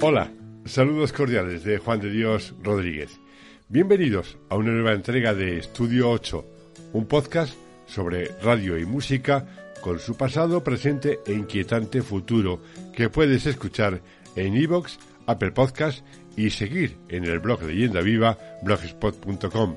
Hola, 0.00 0.30
saludos 0.64 1.12
cordiales 1.12 1.64
de 1.64 1.78
Juan 1.78 1.98
de 1.98 2.08
Dios 2.08 2.54
Rodríguez. 2.62 3.18
Bienvenidos 3.68 4.38
a 4.48 4.54
una 4.54 4.70
nueva 4.70 4.92
entrega 4.92 5.34
de 5.34 5.58
Estudio 5.58 6.08
8, 6.10 6.44
un 6.92 7.06
podcast 7.06 7.54
sobre 7.88 8.28
radio 8.40 8.78
y 8.78 8.86
música 8.86 9.44
con 9.80 9.98
su 9.98 10.16
pasado, 10.16 10.62
presente 10.62 11.18
e 11.26 11.32
inquietante 11.32 12.00
futuro 12.02 12.62
que 12.94 13.10
puedes 13.10 13.44
escuchar 13.46 14.00
en 14.36 14.54
iVoox, 14.56 14.98
Apple 15.26 15.50
Podcast 15.50 16.06
y 16.36 16.50
seguir 16.50 16.96
en 17.08 17.24
el 17.24 17.40
blog 17.40 17.64
Leyenda 17.64 18.00
Viva, 18.00 18.38
blogspot.com 18.62 19.74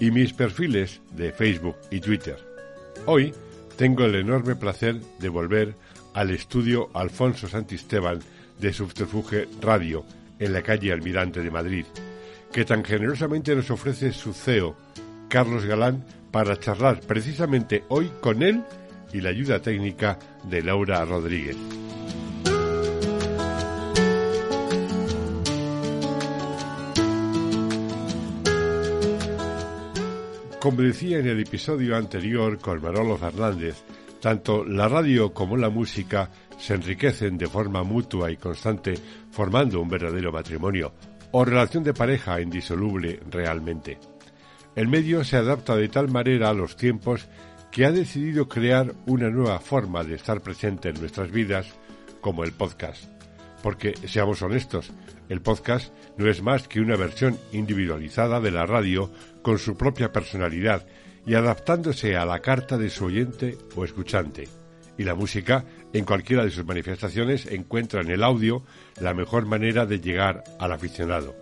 y 0.00 0.10
mis 0.10 0.32
perfiles 0.32 1.02
de 1.12 1.30
Facebook 1.30 1.76
y 1.90 2.00
Twitter. 2.00 2.38
Hoy 3.04 3.34
tengo 3.76 4.06
el 4.06 4.14
enorme 4.14 4.56
placer 4.56 4.98
de 5.18 5.28
volver 5.28 5.74
al 6.14 6.30
estudio 6.30 6.88
Alfonso 6.94 7.48
Santisteban 7.48 8.20
de 8.60 8.72
Subterfuge 8.72 9.48
Radio 9.60 10.04
en 10.38 10.52
la 10.52 10.62
calle 10.62 10.92
Almirante 10.92 11.40
de 11.40 11.50
Madrid, 11.50 11.84
que 12.52 12.64
tan 12.64 12.84
generosamente 12.84 13.54
nos 13.54 13.70
ofrece 13.70 14.12
su 14.12 14.32
CEO, 14.32 14.76
Carlos 15.28 15.64
Galán, 15.64 16.04
para 16.30 16.58
charlar 16.58 17.00
precisamente 17.00 17.84
hoy 17.88 18.10
con 18.20 18.42
él 18.42 18.62
y 19.12 19.20
la 19.20 19.30
ayuda 19.30 19.60
técnica 19.60 20.18
de 20.44 20.62
Laura 20.62 21.04
Rodríguez. 21.04 21.56
Como 30.60 30.82
decía 30.82 31.18
en 31.18 31.28
el 31.28 31.40
episodio 31.40 31.96
anterior 31.96 32.58
con 32.58 32.82
Manolo 32.82 33.16
Fernández, 33.16 33.76
tanto 34.20 34.64
la 34.64 34.88
radio 34.88 35.32
como 35.32 35.56
la 35.56 35.70
música 35.70 36.30
se 36.58 36.74
enriquecen 36.74 37.38
de 37.38 37.46
forma 37.46 37.82
mutua 37.82 38.30
y 38.30 38.36
constante, 38.36 38.94
formando 39.30 39.80
un 39.80 39.88
verdadero 39.88 40.32
matrimonio 40.32 40.92
o 41.30 41.44
relación 41.44 41.84
de 41.84 41.94
pareja 41.94 42.40
indisoluble 42.40 43.20
realmente. 43.30 43.98
El 44.74 44.88
medio 44.88 45.24
se 45.24 45.36
adapta 45.36 45.76
de 45.76 45.88
tal 45.88 46.08
manera 46.08 46.50
a 46.50 46.54
los 46.54 46.76
tiempos 46.76 47.28
que 47.70 47.84
ha 47.84 47.92
decidido 47.92 48.48
crear 48.48 48.94
una 49.06 49.28
nueva 49.28 49.60
forma 49.60 50.04
de 50.04 50.14
estar 50.14 50.40
presente 50.40 50.88
en 50.88 51.00
nuestras 51.00 51.30
vidas, 51.30 51.66
como 52.20 52.44
el 52.44 52.52
podcast. 52.52 53.04
Porque, 53.62 53.94
seamos 54.06 54.40
honestos, 54.42 54.92
el 55.28 55.42
podcast 55.42 55.92
no 56.16 56.28
es 56.28 56.42
más 56.42 56.68
que 56.68 56.80
una 56.80 56.96
versión 56.96 57.38
individualizada 57.52 58.40
de 58.40 58.50
la 58.50 58.66
radio 58.66 59.10
con 59.42 59.58
su 59.58 59.76
propia 59.76 60.12
personalidad 60.12 60.86
y 61.26 61.34
adaptándose 61.34 62.16
a 62.16 62.24
la 62.24 62.40
carta 62.40 62.78
de 62.78 62.88
su 62.88 63.06
oyente 63.06 63.58
o 63.76 63.84
escuchante. 63.84 64.48
Y 64.96 65.04
la 65.04 65.14
música, 65.14 65.64
en 65.92 66.04
cualquiera 66.04 66.44
de 66.44 66.50
sus 66.50 66.64
manifestaciones, 66.64 67.46
encuentra 67.46 68.00
en 68.00 68.10
el 68.10 68.22
audio 68.22 68.62
la 69.00 69.14
mejor 69.14 69.46
manera 69.46 69.86
de 69.86 70.00
llegar 70.00 70.44
al 70.58 70.72
aficionado. 70.72 71.34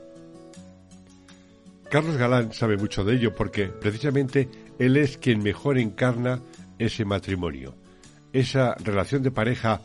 Carlos 1.90 2.16
Galán 2.16 2.52
sabe 2.52 2.76
mucho 2.76 3.04
de 3.04 3.14
ello 3.14 3.34
porque 3.34 3.66
precisamente 3.68 4.48
él 4.78 4.96
es 4.96 5.18
quien 5.18 5.42
mejor 5.42 5.78
encarna 5.78 6.40
ese 6.78 7.04
matrimonio, 7.04 7.74
esa 8.32 8.74
relación 8.74 9.22
de 9.22 9.30
pareja 9.30 9.80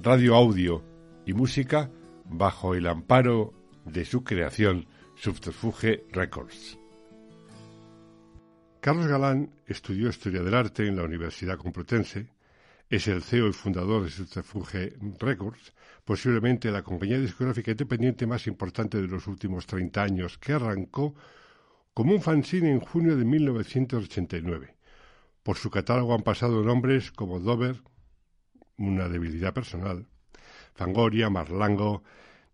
radio-audio 0.00 0.82
y 1.26 1.32
música 1.32 1.90
bajo 2.24 2.74
el 2.74 2.86
amparo 2.86 3.52
de 3.84 4.04
su 4.04 4.22
creación 4.22 4.86
Subterfuge 5.16 6.04
Records. 6.12 6.78
Carlos 8.80 9.08
Galán 9.08 9.50
estudió 9.66 10.08
Historia 10.08 10.42
del 10.42 10.54
Arte 10.54 10.86
en 10.86 10.96
la 10.96 11.02
Universidad 11.02 11.58
Complutense, 11.58 12.28
es 12.90 13.06
el 13.06 13.22
CEO 13.22 13.46
y 13.46 13.52
fundador 13.52 14.02
de 14.02 14.10
Subterfuge 14.10 14.96
Records, 15.20 15.72
posiblemente 16.04 16.72
la 16.72 16.82
compañía 16.82 17.20
discográfica 17.20 17.70
independiente 17.70 18.26
más 18.26 18.48
importante 18.48 19.00
de 19.00 19.06
los 19.06 19.28
últimos 19.28 19.66
30 19.66 20.02
años, 20.02 20.38
que 20.38 20.54
arrancó 20.54 21.14
como 21.94 22.12
un 22.12 22.20
fanzine 22.20 22.72
en 22.72 22.80
junio 22.80 23.16
de 23.16 23.24
1989. 23.24 24.74
Por 25.44 25.56
su 25.56 25.70
catálogo 25.70 26.14
han 26.14 26.22
pasado 26.22 26.64
nombres 26.64 27.12
como 27.12 27.38
Dover, 27.38 27.80
una 28.76 29.08
debilidad 29.08 29.54
personal, 29.54 30.08
Fangoria, 30.74 31.30
Marlango, 31.30 32.02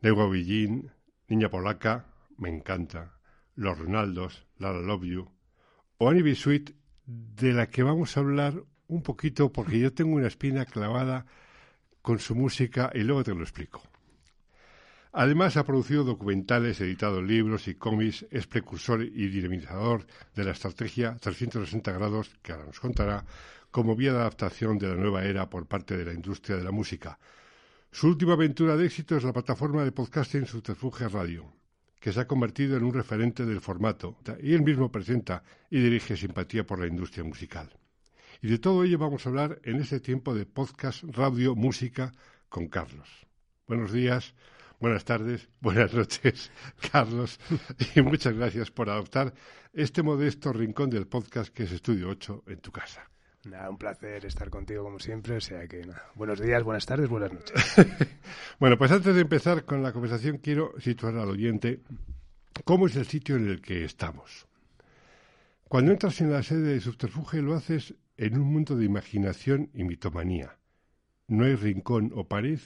Negua 0.03 0.29
Villín, 0.29 0.93
Niña 1.29 1.49
Polaca, 1.49 2.13
Me 2.37 2.51
Encanta, 2.51 3.19
Los 3.55 3.79
Ronaldos, 3.79 4.47
Lara 4.59 4.83
Love 4.83 5.05
You, 5.05 5.31
o 5.97 6.11
Annie 6.11 6.35
Sweet, 6.35 6.75
de 7.07 7.55
la 7.55 7.71
que 7.71 7.83
vamos 7.83 8.17
a 8.17 8.21
hablar 8.21 8.65
un 8.89 9.03
poquito 9.03 9.53
porque 9.53 9.79
yo 9.79 9.93
tengo 9.93 10.15
una 10.15 10.29
espina 10.29 10.65
clavada 10.65 11.27
con 12.03 12.19
su 12.19 12.35
música 12.35 12.91
y 12.95 13.01
luego 13.01 13.25
te 13.25 13.35
lo 13.35 13.43
explico. 13.43 13.83
Además 15.19 15.57
ha 15.57 15.65
producido 15.65 16.05
documentales, 16.05 16.81
editado 16.81 17.23
libros 17.23 17.69
y 17.69 17.75
cómics, 17.75 18.27
es 18.31 18.47
precursor 18.47 19.03
y 19.03 19.29
dinamizador 19.29 20.07
de 20.35 20.45
la 20.45 20.51
estrategia 20.51 21.17
360 21.17 21.91
grados, 21.93 22.31
que 22.43 22.53
ahora 22.53 22.67
nos 22.67 22.79
contará, 22.79 23.25
como 23.71 23.97
vía 23.97 24.13
de 24.13 24.19
adaptación 24.19 24.79
de 24.79 24.89
la 24.89 24.95
nueva 24.95 25.25
era 25.25 25.49
por 25.49 25.67
parte 25.67 25.97
de 25.97 26.05
la 26.05 26.13
industria 26.13 26.59
de 26.59 26.65
la 26.65 26.71
música. 26.71 27.19
Su 27.91 28.09
última 28.09 28.35
aventura 28.35 28.77
de 28.77 28.85
éxito 28.85 29.17
es 29.17 29.25
la 29.25 29.33
plataforma 29.33 29.85
de 29.85 29.93
podcasting 29.93 30.45
Subterfuge 30.45 31.09
Radio, 31.09 31.51
que 31.99 32.13
se 32.13 32.21
ha 32.21 32.27
convertido 32.27 32.77
en 32.77 32.85
un 32.85 32.93
referente 32.93 33.47
del 33.47 33.63
formato, 33.63 34.19
y 34.43 34.53
él 34.53 34.63
mismo 34.63 34.93
presenta 34.93 35.43
y 35.71 35.81
dirige 35.81 36.17
Simpatía 36.17 36.67
por 36.67 36.79
la 36.79 36.89
Industria 36.89 37.25
Musical. 37.25 37.71
Y 38.43 38.49
de 38.49 38.59
todo 38.59 38.85
ello 38.85 38.99
vamos 38.99 39.25
a 39.25 39.31
hablar 39.31 39.61
en 39.65 39.77
este 39.77 40.01
tiempo 40.01 40.35
de 40.35 40.47
podcast 40.47 41.05
Radio 41.05 41.55
Música 41.55 42.13
con 42.49 42.69
Carlos. 42.69 43.09
Buenos 43.67 43.93
días. 43.93 44.35
Buenas 44.79 45.07
tardes, 45.07 45.49
buenas 45.61 45.95
noches, 45.95 46.53
Carlos, 46.93 47.41
y 47.95 48.03
muchas 48.03 48.35
gracias 48.35 48.71
por 48.71 48.91
adoptar 48.91 49.33
este 49.73 50.03
modesto 50.03 50.53
rincón 50.53 50.91
del 50.91 51.07
podcast 51.07 51.53
que 51.53 51.63
es 51.63 51.73
Estudio 51.73 52.11
8 52.11 52.45
en 52.49 52.61
tu 52.61 52.71
casa. 52.71 53.09
Nada, 53.45 53.71
un 53.71 53.79
placer 53.79 54.27
estar 54.27 54.51
contigo 54.51 54.85
como 54.85 54.99
siempre, 54.99 55.37
o 55.37 55.41
sea 55.41 55.67
que 55.67 55.87
nada. 55.87 56.11
Buenos 56.15 56.41
días, 56.41 56.63
buenas 56.63 56.85
tardes, 56.85 57.09
buenas 57.09 57.33
noches. 57.33 57.75
bueno, 58.61 58.77
pues 58.77 58.93
antes 58.93 59.15
de 59.15 59.21
empezar 59.23 59.65
con 59.65 59.83
la 59.83 59.93
conversación 59.93 60.39
quiero 60.39 60.75
situar 60.79 61.17
al 61.17 61.31
oyente 61.31 61.81
cómo 62.65 62.87
es 62.87 62.97
el 62.97 63.07
sitio 63.07 63.37
en 63.37 63.49
el 63.49 63.63
que 63.63 63.85
estamos. 63.85 64.47
Cuando 65.69 65.93
entras 65.93 66.21
en 66.21 66.33
la 66.33 66.43
sede 66.43 66.75
de 66.75 66.81
Subterfuge 66.81 67.41
lo 67.41 67.55
haces 67.55 67.95
en 68.17 68.39
un 68.39 68.53
mundo 68.53 68.77
de 68.77 68.85
imaginación 68.85 69.71
y 69.75 69.85
mitomanía. 69.85 70.59
No 71.29 71.45
hay 71.45 71.55
rincón 71.55 72.13
o 72.15 72.29
pared 72.29 72.61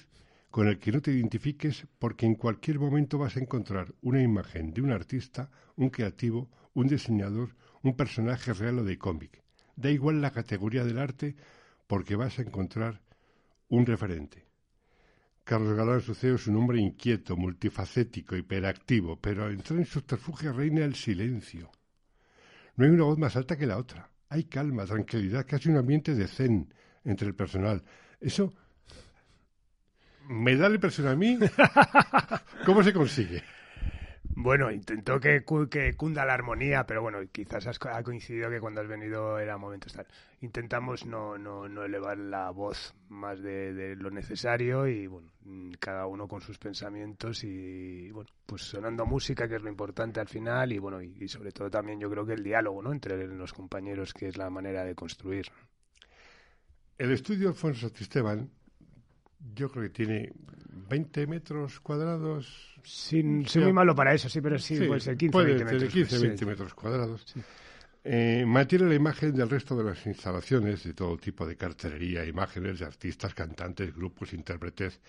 con 0.51 0.69
el 0.69 0.79
que 0.79 0.93
no 0.93 1.01
te 1.01 1.13
identifiques 1.13 1.87
porque 1.99 2.27
en 2.27 2.35
cualquier 2.35 2.79
momento 2.79 3.19
vas 3.19 3.37
a 3.37 3.41
encontrar 3.41 3.95
una 4.03 4.23
imagen 4.23 4.73
de 4.73 4.83
un 4.83 4.91
artista, 4.91 5.51
un 5.77 5.91
creativo, 5.91 6.51
un 6.75 6.89
diseñador, 6.89 7.57
un 7.83 7.97
personaje 7.97 8.53
real 8.53 8.81
o 8.81 8.85
de 8.85 8.99
cómic. 8.99 9.43
Da 9.77 9.91
igual 9.91 10.21
la 10.21 10.33
categoría 10.33 10.85
del 10.85 10.99
arte 10.99 11.37
porque 11.87 12.17
vas 12.17 12.39
a 12.39 12.43
encontrar 12.43 13.01
un 13.69 13.87
referente. 13.87 14.47
Carlos 15.45 15.77
Galán 15.77 16.01
Suceo 16.01 16.35
es 16.37 16.47
un 16.47 16.57
hombre 16.57 16.81
inquieto, 16.81 17.37
multifacético, 17.37 18.37
hiperactivo, 18.37 19.21
pero 19.21 19.45
al 19.45 19.53
entrar 19.53 19.79
en 19.81 19.87
subterfugio 19.87 20.53
reina 20.53 20.85
el 20.85 20.95
silencio. 20.95 21.71
No 22.77 22.85
hay 22.85 22.91
una 22.91 23.05
voz 23.05 23.19
más 23.19 23.37
alta 23.37 23.57
que 23.57 23.67
la 23.67 23.79
otra. 23.79 24.10
Hay 24.31 24.45
calma, 24.45 24.87
tranquilidad, 24.87 25.45
casi 25.47 25.69
un 25.69 25.77
ambiente 25.77 26.15
de 26.15 26.29
zen 26.29 26.73
entre 27.05 27.27
el 27.27 27.35
personal. 27.35 27.83
Eso 28.21 28.53
me 30.29 30.57
da 30.57 30.69
la 30.69 30.77
impresión 30.77 31.09
a 31.09 31.17
mí. 31.17 31.37
¿Cómo 32.65 32.83
se 32.85 32.93
consigue? 32.93 33.43
Bueno, 34.43 34.71
intentó 34.71 35.21
que, 35.21 35.45
que, 35.71 35.93
cunda 35.93 36.25
la 36.25 36.33
armonía, 36.33 36.87
pero 36.87 37.03
bueno, 37.03 37.19
quizás 37.31 37.67
ha 37.67 38.03
coincidido 38.03 38.49
que 38.49 38.59
cuando 38.59 38.81
has 38.81 38.89
venido 38.89 39.39
era 39.39 39.59
momento 39.59 39.89
estar. 39.89 40.07
Intentamos 40.41 41.05
no, 41.05 41.37
no, 41.37 41.69
no 41.69 41.85
elevar 41.85 42.17
la 42.17 42.51
voz 42.51 42.95
más 43.11 43.43
de, 43.43 43.95
lo 43.97 44.11
necesario 44.11 44.87
y 44.87 45.07
bueno, 45.07 45.31
cada 45.79 46.07
uno 46.07 46.27
con 46.27 46.41
sus 46.41 46.57
pensamientos 46.57 47.45
y 47.45 48.11
bueno, 48.13 48.31
pues 48.47 48.63
sonando 48.63 49.05
música, 49.05 49.47
que 49.47 49.57
es 49.57 49.63
lo 49.63 49.69
importante 49.69 50.21
al 50.21 50.29
final 50.29 50.73
y 50.73 50.79
bueno, 50.79 51.03
y, 51.03 51.15
y 51.21 51.29
sobre 51.29 51.53
todo 51.53 51.71
también 51.71 52.01
yo 52.01 52.09
creo 52.09 52.25
que 52.25 52.33
el 52.33 52.43
diálogo, 52.43 52.81
¿no? 52.81 52.93
Entre 52.93 53.27
los 53.27 53.53
compañeros, 53.53 54.15
que 54.15 54.29
es 54.29 54.39
la 54.39 54.49
manera 54.49 54.85
de 54.85 54.95
construir. 54.95 55.49
El 56.97 57.13
estudio 57.13 57.49
Alfonso 57.49 57.91
Tisteban 57.91 58.51
yo 59.55 59.71
creo 59.71 59.85
que 59.85 59.91
tiene 59.91 60.33
20 60.89 61.27
metros 61.27 61.81
cuadrados. 61.81 62.77
Sin, 62.83 63.47
soy 63.47 63.65
muy 63.65 63.73
malo 63.73 63.95
para 63.95 64.15
eso, 64.15 64.29
sí, 64.29 64.41
pero 64.41 64.59
sí, 64.59 64.81
puede 64.87 65.01
ser 65.01 65.17
15 65.17 65.45
20 65.45 65.65
metros. 65.65 65.93
15 65.93 66.19
20 66.19 66.47
metros 66.47 66.75
cuadrados. 66.75 67.35
Eh, 68.03 68.45
mantiene 68.47 68.87
la 68.87 68.95
imagen 68.95 69.35
del 69.35 69.51
resto 69.51 69.77
de 69.77 69.85
las 69.85 70.07
instalaciones, 70.07 70.85
de 70.85 70.95
todo 70.95 71.19
tipo 71.19 71.47
de 71.47 71.57
cartelería, 71.57 72.25
imágenes 72.25 72.79
de 72.79 72.87
artistas, 72.87 73.35
cantantes, 73.35 73.95
grupos, 73.95 74.33
intérpretes, 74.33 75.01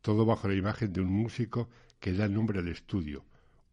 todo 0.00 0.24
bajo 0.24 0.48
la 0.48 0.54
imagen 0.54 0.92
de 0.92 1.00
un 1.02 1.10
músico 1.10 1.68
que 2.00 2.12
da 2.12 2.26
nombre 2.26 2.60
al 2.60 2.68
estudio, 2.68 3.24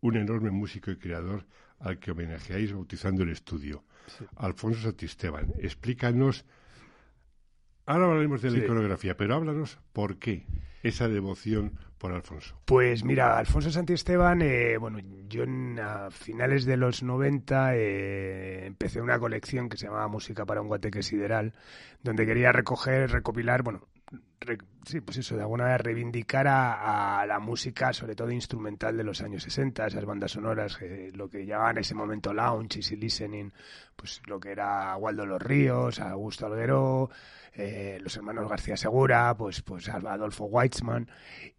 un 0.02 0.18
enorme 0.18 0.52
músico 0.52 0.92
y 0.92 0.98
creador 0.98 1.46
al 1.80 2.00
que 2.00 2.12
homenajeáis 2.12 2.74
bautizando 2.74 3.24
el 3.24 3.30
estudio, 3.30 3.84
Alfonso 4.36 4.82
Satisteban. 4.82 5.54
Explícanos 5.60 6.46
Ahora 7.86 8.06
hablaremos 8.06 8.42
de 8.42 8.52
la 8.52 8.58
iconografía, 8.60 9.16
pero 9.16 9.36
háblanos 9.36 9.78
por 9.94 10.18
qué 10.18 10.46
esa 10.82 11.08
devoción 11.08 11.80
por 11.98 12.12
Alfonso? 12.14 12.56
Pues 12.66 13.04
mira, 13.04 13.38
Alfonso 13.38 13.72
Santiesteban, 13.72 14.42
eh, 14.42 14.78
bueno, 14.78 15.00
yo 15.28 15.44
a 15.82 16.10
finales 16.12 16.66
de 16.66 16.78
los 16.78 17.04
90 17.04 17.76
eh, 17.76 18.66
empecé 18.68 19.02
una 19.02 19.20
colección 19.20 19.70
que 19.70 19.78
se 19.78 19.86
llamaba 19.88 20.08
Música 20.08 20.46
para 20.46 20.62
un 20.62 20.68
guateque 20.68 21.02
sideral, 21.02 21.54
donde 22.04 22.26
quería 22.26 22.52
recoger, 22.52 23.12
recopilar, 23.12 23.64
bueno, 23.64 23.88
sí, 24.86 25.02
pues 25.02 25.18
eso, 25.18 25.36
de 25.36 25.42
alguna 25.42 25.64
manera 25.64 25.80
reivindicar 25.80 26.48
a, 26.48 27.26
la 27.28 27.40
música, 27.40 27.94
sobre 27.94 28.16
todo 28.16 28.32
instrumental 28.32 28.96
de 28.96 29.04
los 29.04 29.22
años 29.22 29.44
60, 29.44 29.88
esas 29.88 30.06
bandas 30.06 30.32
sonoras, 30.32 30.80
lo 31.14 31.30
que 31.30 31.46
llamaban 31.46 31.78
en 31.78 31.82
ese 31.82 31.96
momento 31.96 32.34
lounge, 32.34 32.78
easy 32.78 32.96
listening, 32.96 33.52
pues 33.96 34.22
lo 34.28 34.40
que 34.40 34.52
era 34.52 34.96
Waldo 34.98 35.26
Los 35.26 35.42
Ríos, 35.42 36.00
Augusto 36.00 36.46
Alguero, 36.46 37.10
eh, 37.54 38.00
los 38.02 38.16
hermanos 38.18 38.50
García 38.50 38.76
Segura, 38.76 39.34
pues, 39.36 39.62
pues 39.62 39.88
Adolfo 39.90 40.46
Weitzman 40.46 41.10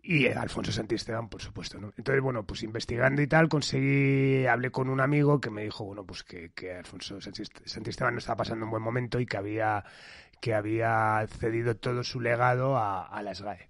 y 0.03 0.27
Alfonso 0.27 0.71
Santisteban, 0.71 1.29
por 1.29 1.41
supuesto. 1.41 1.81
¿no? 1.81 1.93
Entonces, 1.97 2.23
bueno, 2.23 2.45
pues 2.45 2.63
investigando 2.63 3.23
y 3.23 3.27
tal, 3.27 3.49
conseguí, 3.49 4.47
hablé 4.47 4.71
con 4.71 4.91
un 4.91 5.01
amigo 5.01 5.41
que 5.41 5.51
me 5.51 5.65
dijo, 5.65 5.85
bueno, 5.85 6.05
pues 6.05 6.23
que, 6.23 6.51
que 6.51 6.75
Alfonso 6.75 7.19
Santisteban 7.21 8.15
no 8.15 8.19
estaba 8.19 8.37
pasando 8.37 8.67
un 8.67 8.71
buen 8.71 8.83
momento 8.83 9.19
y 9.19 9.27
que 9.27 9.37
había 9.39 9.85
que 10.41 10.55
había 10.55 11.27
cedido 11.39 11.77
todo 11.77 12.05
su 12.05 12.21
legado 12.21 12.77
a, 12.77 13.07
a 13.07 13.23
la 13.23 13.35
SGAE. 13.35 13.69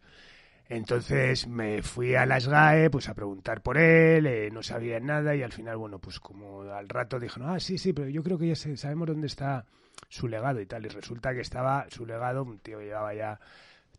Entonces 0.68 1.46
me 1.46 1.82
fui 1.82 2.16
a 2.16 2.26
la 2.26 2.40
SGAE 2.40 2.90
pues 2.90 3.08
a 3.08 3.14
preguntar 3.14 3.62
por 3.62 3.78
él, 3.78 4.26
eh, 4.26 4.50
no 4.50 4.62
sabía 4.62 4.98
nada 4.98 5.36
y 5.36 5.42
al 5.42 5.52
final, 5.52 5.76
bueno, 5.76 6.00
pues 6.00 6.18
como 6.18 6.62
al 6.62 6.88
rato 6.88 7.20
dijeron, 7.20 7.50
ah, 7.50 7.60
sí, 7.60 7.78
sí, 7.78 7.92
pero 7.92 8.08
yo 8.08 8.22
creo 8.22 8.36
que 8.36 8.48
ya 8.48 8.56
sabemos 8.56 9.06
dónde 9.06 9.28
está 9.28 9.64
su 10.08 10.26
legado 10.26 10.60
y 10.60 10.66
tal. 10.66 10.84
Y 10.84 10.88
resulta 10.88 11.32
que 11.34 11.40
estaba 11.40 11.86
su 11.88 12.04
legado, 12.04 12.42
un 12.42 12.58
tío 12.58 12.80
llevaba 12.80 13.14
ya 13.14 13.38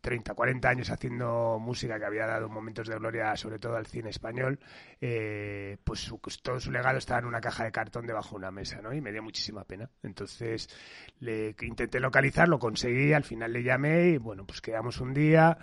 30, 0.08 0.36
40 0.36 0.70
años 0.70 0.90
haciendo 0.90 1.60
música 1.60 2.00
que 2.00 2.06
había 2.06 2.26
dado 2.26 2.48
momentos 2.48 2.88
de 2.88 2.96
gloria, 2.96 3.36
sobre 3.36 3.60
todo 3.60 3.76
al 3.76 3.88
cine 3.88 4.10
español, 4.10 4.58
eh, 5.02 5.76
pues 5.84 6.10
todo 6.42 6.62
su 6.62 6.72
legado 6.72 6.98
estaba 6.98 7.20
en 7.20 7.26
una 7.26 7.42
caja 7.42 7.66
de 7.66 7.74
cartón 7.74 8.08
debajo 8.08 8.30
de 8.30 8.36
una 8.38 8.52
mesa, 8.52 8.82
¿no? 8.82 8.94
Y 8.94 9.02
me 9.02 9.12
dio 9.12 9.22
muchísima 9.22 9.66
pena. 9.66 9.90
Entonces 10.02 10.70
le 11.20 11.54
intenté 11.62 12.00
localizar, 12.00 12.48
lo 12.48 12.58
conseguí, 12.58 13.12
al 13.12 13.26
final 13.26 13.52
le 13.52 13.64
llamé 13.64 14.12
y 14.12 14.18
bueno, 14.18 14.46
pues 14.46 14.62
quedamos 14.62 15.02
un 15.02 15.14
día. 15.14 15.58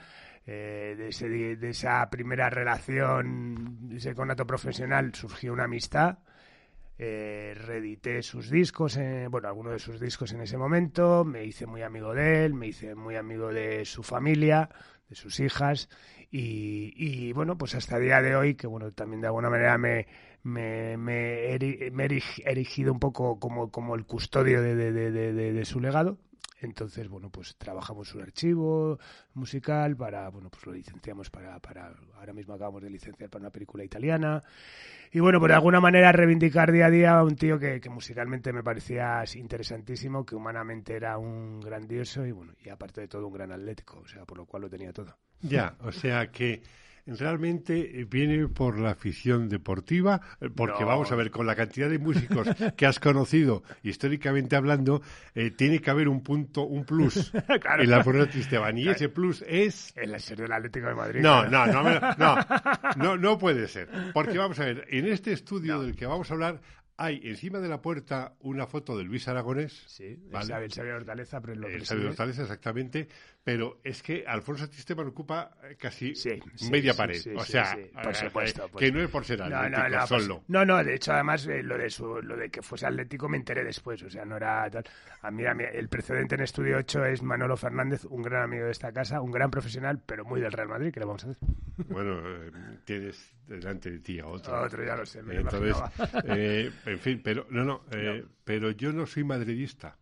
Eh, 0.46 0.94
de, 0.98 1.08
ese, 1.08 1.26
de 1.26 1.70
esa 1.70 2.10
primera 2.10 2.50
relación, 2.50 3.88
ese 3.94 4.14
conato 4.14 4.46
profesional, 4.46 5.14
surgió 5.14 5.54
una 5.54 5.64
amistad 5.64 6.18
eh, 6.98 7.54
reedité 7.56 8.22
sus 8.22 8.50
discos, 8.50 8.98
bueno, 9.30 9.48
algunos 9.48 9.72
de 9.72 9.78
sus 9.78 10.00
discos 10.00 10.32
en 10.32 10.40
ese 10.40 10.56
momento, 10.56 11.24
me 11.24 11.44
hice 11.44 11.66
muy 11.66 11.82
amigo 11.82 12.14
de 12.14 12.44
él, 12.44 12.54
me 12.54 12.68
hice 12.68 12.94
muy 12.94 13.16
amigo 13.16 13.52
de 13.52 13.84
su 13.84 14.02
familia, 14.02 14.68
de 15.08 15.14
sus 15.16 15.40
hijas, 15.40 15.88
y, 16.30 17.32
bueno, 17.32 17.56
pues 17.56 17.76
hasta 17.76 17.96
el 17.96 18.04
día 18.04 18.20
de 18.20 18.34
hoy, 18.34 18.54
que 18.56 18.66
bueno, 18.66 18.90
también 18.92 19.20
de 19.20 19.28
alguna 19.28 19.50
manera 19.50 19.78
me, 19.78 20.08
me, 20.42 20.96
me, 20.96 21.54
he 21.54 21.92
erigido 22.44 22.92
un 22.92 22.98
poco 22.98 23.38
como, 23.38 23.70
como 23.70 23.94
el 23.94 24.04
custodio 24.04 24.60
de, 24.60 24.74
de 24.74 25.64
su 25.64 25.78
legado, 25.78 26.18
entonces, 26.64 27.08
bueno, 27.08 27.30
pues 27.30 27.56
trabajamos 27.56 28.14
un 28.14 28.22
archivo 28.22 28.98
musical 29.34 29.96
para, 29.96 30.28
bueno, 30.30 30.50
pues 30.50 30.66
lo 30.66 30.72
licenciamos 30.72 31.30
para, 31.30 31.58
para, 31.60 31.94
ahora 32.16 32.32
mismo 32.32 32.54
acabamos 32.54 32.82
de 32.82 32.90
licenciar 32.90 33.30
para 33.30 33.42
una 33.42 33.50
película 33.50 33.84
italiana. 33.84 34.42
Y 35.12 35.20
bueno, 35.20 35.38
pues 35.38 35.50
de 35.50 35.54
alguna 35.54 35.80
manera 35.80 36.10
reivindicar 36.12 36.72
día 36.72 36.86
a 36.86 36.90
día 36.90 37.18
a 37.18 37.24
un 37.24 37.36
tío 37.36 37.58
que, 37.58 37.80
que 37.80 37.88
musicalmente 37.88 38.52
me 38.52 38.62
parecía 38.62 39.22
interesantísimo, 39.34 40.24
que 40.26 40.34
humanamente 40.34 40.94
era 40.94 41.18
un 41.18 41.60
grandioso 41.60 42.26
y 42.26 42.32
bueno, 42.32 42.52
y 42.64 42.68
aparte 42.68 43.02
de 43.02 43.08
todo 43.08 43.26
un 43.28 43.34
gran 43.34 43.52
atlético, 43.52 44.00
o 44.00 44.08
sea, 44.08 44.24
por 44.24 44.38
lo 44.38 44.46
cual 44.46 44.62
lo 44.62 44.70
tenía 44.70 44.92
todo. 44.92 45.16
Ya, 45.42 45.76
o 45.80 45.92
sea 45.92 46.30
que 46.30 46.62
realmente 47.06 48.00
eh, 48.00 48.04
viene 48.04 48.48
por 48.48 48.78
la 48.78 48.90
afición 48.90 49.48
deportiva, 49.48 50.20
eh, 50.40 50.48
porque 50.54 50.84
vamos 50.84 51.12
a 51.12 51.16
ver, 51.16 51.30
con 51.30 51.46
la 51.46 51.54
cantidad 51.54 51.88
de 51.88 51.98
músicos 51.98 52.48
que 52.76 52.86
has 52.86 52.98
conocido, 53.00 53.62
históricamente 53.82 54.56
hablando, 54.56 55.02
eh, 55.34 55.50
tiene 55.50 55.80
que 55.80 55.90
haber 55.90 56.08
un 56.08 56.22
punto, 56.22 56.62
un 56.62 56.84
plus 56.84 57.32
en 57.78 57.90
la 57.90 58.02
Forma 58.02 58.24
Esteban. 58.24 58.78
Y 58.78 58.88
ese 58.88 59.08
plus 59.08 59.44
es... 59.46 59.92
El 59.96 60.18
ser 60.20 60.38
del 60.38 60.52
Atlético 60.52 60.86
de 60.86 60.94
Madrid. 60.94 61.20
No, 61.20 61.44
no, 61.48 61.66
no, 61.66 61.82
no, 61.82 62.36
no, 62.96 63.16
no, 63.16 63.38
puede 63.38 63.68
ser. 63.68 63.88
Porque 64.12 64.38
vamos 64.38 64.58
a 64.60 64.64
ver, 64.64 64.86
en 64.90 65.06
este 65.06 65.32
estudio 65.32 65.80
del 65.80 65.94
que 65.94 66.06
vamos 66.06 66.30
a 66.30 66.34
hablar 66.34 66.60
hay 66.96 67.20
encima 67.24 67.58
de 67.58 67.68
la 67.68 67.82
puerta 67.82 68.34
una 68.40 68.66
foto 68.66 68.96
de 68.96 69.04
Luis 69.04 69.26
Aragonés. 69.26 69.84
Sí, 69.86 70.16
¿vale? 70.30 70.64
el 70.64 70.72
Xavier 70.72 70.94
Hortaleza, 70.94 71.40
pero 71.40 71.54
lo 71.56 71.68
El 71.68 71.84
Xavier 71.84 72.08
Hortaleza, 72.08 72.42
exactamente. 72.42 73.08
Pero 73.44 73.80
es 73.84 74.02
que 74.02 74.24
Alfonso 74.26 74.70
Tisteban 74.70 75.06
ocupa 75.08 75.58
eh, 75.64 75.76
casi 75.78 76.14
media 76.70 76.94
pared. 76.94 77.20
o 77.36 77.44
sea, 77.44 77.76
por 78.02 78.12
eh, 78.12 78.14
supuesto, 78.14 78.70
que 78.70 78.90
no 78.90 79.02
es 79.02 79.10
por 79.10 79.22
ser 79.26 79.42
atlético 79.42 79.82
no, 79.82 79.88
no, 79.90 80.06
solo. 80.06 80.36
Pues, 80.38 80.48
no, 80.48 80.64
no, 80.64 80.82
de 80.82 80.94
hecho, 80.94 81.12
además, 81.12 81.46
eh, 81.46 81.62
lo, 81.62 81.76
de 81.76 81.90
su, 81.90 82.22
lo 82.22 82.38
de 82.38 82.48
que 82.48 82.62
fuese 82.62 82.86
atlético 82.86 83.28
me 83.28 83.36
enteré 83.36 83.62
después. 83.62 84.02
O 84.02 84.08
sea, 84.08 84.24
no 84.24 84.38
era 84.38 84.70
tal. 84.70 84.84
A 85.20 85.30
mí, 85.30 85.44
a 85.44 85.52
mí, 85.52 85.62
el 85.70 85.88
precedente 85.88 86.36
en 86.36 86.40
Estudio 86.40 86.78
8 86.78 87.04
es 87.04 87.22
Manolo 87.22 87.54
Fernández, 87.58 88.06
un 88.06 88.22
gran 88.22 88.44
amigo 88.44 88.64
de 88.64 88.72
esta 88.72 88.92
casa, 88.92 89.20
un 89.20 89.30
gran 89.30 89.50
profesional, 89.50 90.00
pero 90.04 90.24
muy 90.24 90.40
del 90.40 90.50
Real 90.50 90.68
Madrid. 90.68 90.90
¿Qué 90.90 91.00
le 91.00 91.06
vamos 91.06 91.26
a 91.26 91.30
hacer? 91.30 91.42
Bueno, 91.88 92.22
tienes 92.86 93.30
delante 93.46 93.90
de 93.90 93.98
ti 93.98 94.20
a 94.20 94.26
otro. 94.26 94.58
otro, 94.62 94.82
ya 94.82 94.96
lo 94.96 95.04
sé. 95.04 95.22
Me 95.22 95.36
Entonces, 95.36 95.76
en 96.86 96.98
fin, 96.98 97.20
pero 97.22 97.46
no, 97.50 97.62
no, 97.62 97.82
pero 98.42 98.70
yo 98.70 98.90
no 98.90 99.04
soy 99.04 99.22
madridista. 99.24 99.98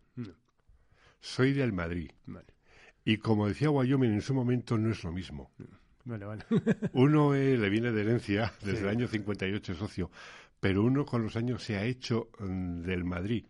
Soy 1.18 1.52
del 1.52 1.72
Madrid. 1.72 2.10
Vale. 2.26 2.51
Y 3.04 3.18
como 3.18 3.48
decía 3.48 3.70
Wyoming 3.70 4.12
en 4.12 4.22
su 4.22 4.34
momento, 4.34 4.78
no 4.78 4.90
es 4.90 5.02
lo 5.02 5.12
mismo. 5.12 5.50
Vale, 6.04 6.24
vale. 6.24 6.44
uno 6.92 7.34
eh, 7.34 7.56
le 7.56 7.68
viene 7.68 7.92
de 7.92 8.00
herencia 8.00 8.52
desde 8.62 8.80
el 8.80 8.88
año 8.88 9.08
58 9.08 9.74
socio, 9.74 10.10
pero 10.60 10.82
uno 10.82 11.04
con 11.04 11.22
los 11.22 11.36
años 11.36 11.62
se 11.62 11.76
ha 11.76 11.84
hecho 11.84 12.30
mm, 12.38 12.82
del 12.82 13.04
Madrid 13.04 13.44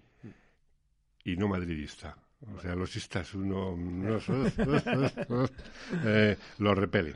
y 1.24 1.36
no 1.36 1.48
madridista. 1.48 2.16
O 2.56 2.60
sea, 2.60 2.74
los 2.74 2.94
istas 2.96 3.34
uno, 3.34 3.78
eh, 6.04 6.36
lo 6.58 6.74
repele. 6.74 7.14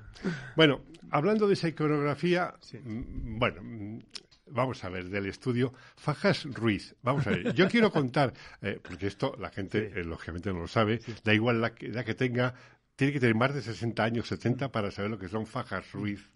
Bueno, 0.54 0.82
hablando 1.10 1.48
de 1.48 1.54
esa 1.54 1.68
iconografía, 1.68 2.54
mm, 2.84 3.38
bueno, 3.38 3.60
mm, 3.62 3.98
vamos 4.46 4.82
a 4.84 4.88
ver, 4.88 5.08
del 5.08 5.26
estudio 5.26 5.72
Fajas 5.96 6.44
Ruiz. 6.44 6.94
Vamos 7.02 7.26
a 7.26 7.30
ver, 7.30 7.54
yo 7.54 7.68
quiero 7.68 7.90
contar, 7.90 8.32
eh, 8.62 8.80
porque 8.82 9.06
esto 9.06 9.34
la 9.38 9.50
gente 9.50 9.92
eh, 9.94 10.04
lógicamente 10.04 10.52
no 10.52 10.60
lo 10.60 10.68
sabe, 10.68 11.00
da 11.24 11.34
igual 11.34 11.60
la 11.60 11.74
que, 11.74 11.88
la 11.88 12.04
que 12.04 12.14
tenga, 12.14 12.54
tiene 12.96 13.12
que 13.12 13.20
tener 13.20 13.34
más 13.34 13.54
de 13.54 13.62
60 13.62 14.02
años, 14.02 14.28
70, 14.28 14.72
para 14.72 14.90
saber 14.90 15.10
lo 15.10 15.18
que 15.18 15.28
son 15.28 15.46
Fajas 15.46 15.92
Ruiz 15.92 16.30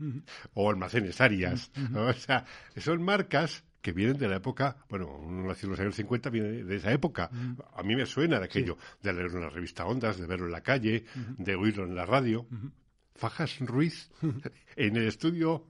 o 0.52 0.69
almacenes 0.69 1.21
Arias. 1.21 1.71
O 1.95 2.12
sea, 2.12 2.45
son 2.76 3.02
marcas 3.02 3.64
que 3.81 3.93
vienen 3.93 4.19
de 4.19 4.29
la 4.29 4.37
época, 4.37 4.76
bueno, 4.90 5.09
uno 5.09 5.49
nació 5.49 5.67
en 5.67 5.71
los 5.71 5.81
años 5.81 5.95
50, 5.97 6.29
viene 6.29 6.64
de 6.64 6.76
esa 6.76 6.93
época. 6.93 7.31
A 7.75 7.83
mí 7.83 7.97
me 7.97 8.05
suena 8.05 8.38
de 8.38 8.45
aquello, 8.45 8.76
de 9.02 9.12
leer 9.12 9.35
una 9.35 9.49
revista 9.49 9.87
Ondas, 9.87 10.19
de 10.19 10.26
verlo 10.26 10.47
en 10.47 10.52
la 10.52 10.62
calle, 10.62 11.05
de 11.38 11.55
oírlo 11.55 11.85
en 11.85 11.95
la 11.95 12.05
radio. 12.05 12.47
Fajas 13.14 13.59
Ruiz 13.61 14.11
en 14.76 14.97
el 14.97 15.09
estudio 15.09 15.67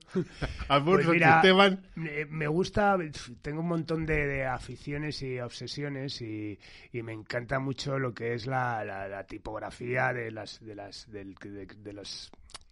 Alfonso 0.68 1.08
pues 1.08 1.22
Esteban. 1.22 1.84
Me 2.28 2.46
gusta, 2.46 2.96
tengo 3.42 3.60
un 3.60 3.68
montón 3.68 4.06
de, 4.06 4.46
aficiones 4.46 5.22
y 5.22 5.40
obsesiones 5.40 6.20
y, 6.22 6.58
me 6.92 7.12
encanta 7.12 7.58
mucho 7.58 7.98
lo 7.98 8.12
que 8.14 8.34
es 8.34 8.46
la, 8.46 9.24
tipografía 9.28 10.12
de 10.12 10.30
las 10.30 10.60
de 10.60 10.74
las 10.74 11.10
de, 11.10 11.24
de 11.24 11.92
los 11.92 12.30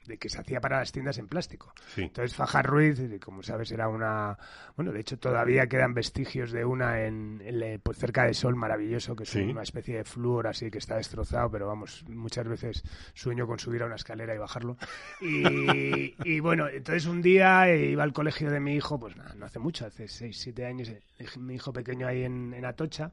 de 0.08 0.18
que 0.18 0.28
se 0.28 0.40
hacía 0.40 0.60
para 0.60 0.78
las 0.78 0.90
tiendas 0.90 1.18
en 1.18 1.28
plástico. 1.28 1.72
Entonces 1.96 2.34
Fajar 2.34 2.66
Ruiz, 2.66 3.00
como 3.20 3.42
sabes, 3.42 3.70
era 3.70 3.88
una... 3.88 4.36
Bueno, 4.74 4.92
de 4.92 5.00
hecho 5.00 5.18
todavía 5.18 5.66
quedan 5.66 5.94
vestigios 5.94 6.50
de 6.50 6.64
una 6.64 7.04
en, 7.04 7.40
pues 7.82 7.98
cerca 7.98 8.24
de 8.24 8.34
Sol, 8.34 8.56
maravilloso, 8.56 9.14
que 9.14 9.24
es 9.24 9.34
una 9.34 9.62
especie 9.62 9.98
de 9.98 10.04
flúor 10.04 10.46
así 10.46 10.70
que 10.70 10.78
está 10.78 10.96
destrozado, 10.96 11.50
pero 11.50 11.66
vamos, 11.66 12.04
muchas 12.08 12.48
veces 12.48 12.82
sueño 13.14 13.46
con 13.46 13.58
subir 13.58 13.82
a 13.82 13.86
una 13.86 13.96
escalera 13.96 14.34
y 14.34 14.38
bajarlo. 14.38 14.76
Y, 15.20 16.40
bueno, 16.40 16.68
entonces 16.68 17.06
un 17.06 17.22
día 17.22 17.72
iba 17.74 18.02
al 18.02 18.12
colegio 18.12 18.50
de 18.50 18.60
mi 18.60 18.74
hijo, 18.74 18.98
pues 18.98 19.14
no 19.16 19.44
hace 19.44 19.58
mucho, 19.58 19.86
hace 19.86 20.08
6, 20.08 20.36
7 20.38 20.66
años, 20.66 20.88
eh, 20.88 21.00
mi 21.38 21.54
hijo 21.54 21.72
pequeño 21.72 22.06
ahí 22.06 22.24
en, 22.24 22.54
en 22.54 22.64
Atocha, 22.64 23.12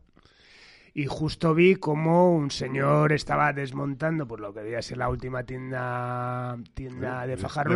y 0.98 1.08
justo 1.08 1.54
vi 1.54 1.76
como 1.76 2.34
un 2.34 2.50
señor 2.52 3.12
estaba 3.12 3.52
desmontando 3.52 4.26
por 4.26 4.40
lo 4.40 4.54
que 4.54 4.62
debía 4.62 4.82
ser 4.82 4.98
la 4.98 5.10
última 5.10 5.44
tienda 5.44 6.58
tienda 6.74 7.28
de 7.28 7.36
Fajar 7.36 7.68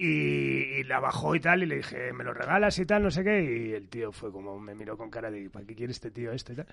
Y, 0.00 0.84
la 0.84 1.00
bajó 1.00 1.34
y 1.34 1.40
tal 1.40 1.62
y 1.62 1.66
le 1.66 1.76
dije 1.76 2.12
me 2.12 2.24
lo 2.24 2.32
regalas 2.32 2.78
y 2.78 2.86
tal 2.86 3.02
no 3.02 3.10
sé 3.10 3.22
qué 3.22 3.42
y 3.42 3.72
el 3.72 3.88
tío 3.88 4.10
fue 4.10 4.32
como 4.32 4.58
me 4.58 4.74
miró 4.74 4.96
con 4.96 5.10
cara 5.10 5.30
de 5.30 5.50
¿para 5.50 5.66
qué 5.66 5.74
quiere 5.74 5.92
este 5.92 6.10
tío 6.10 6.32
esto 6.32 6.52
y 6.52 6.56
tal? 6.56 6.66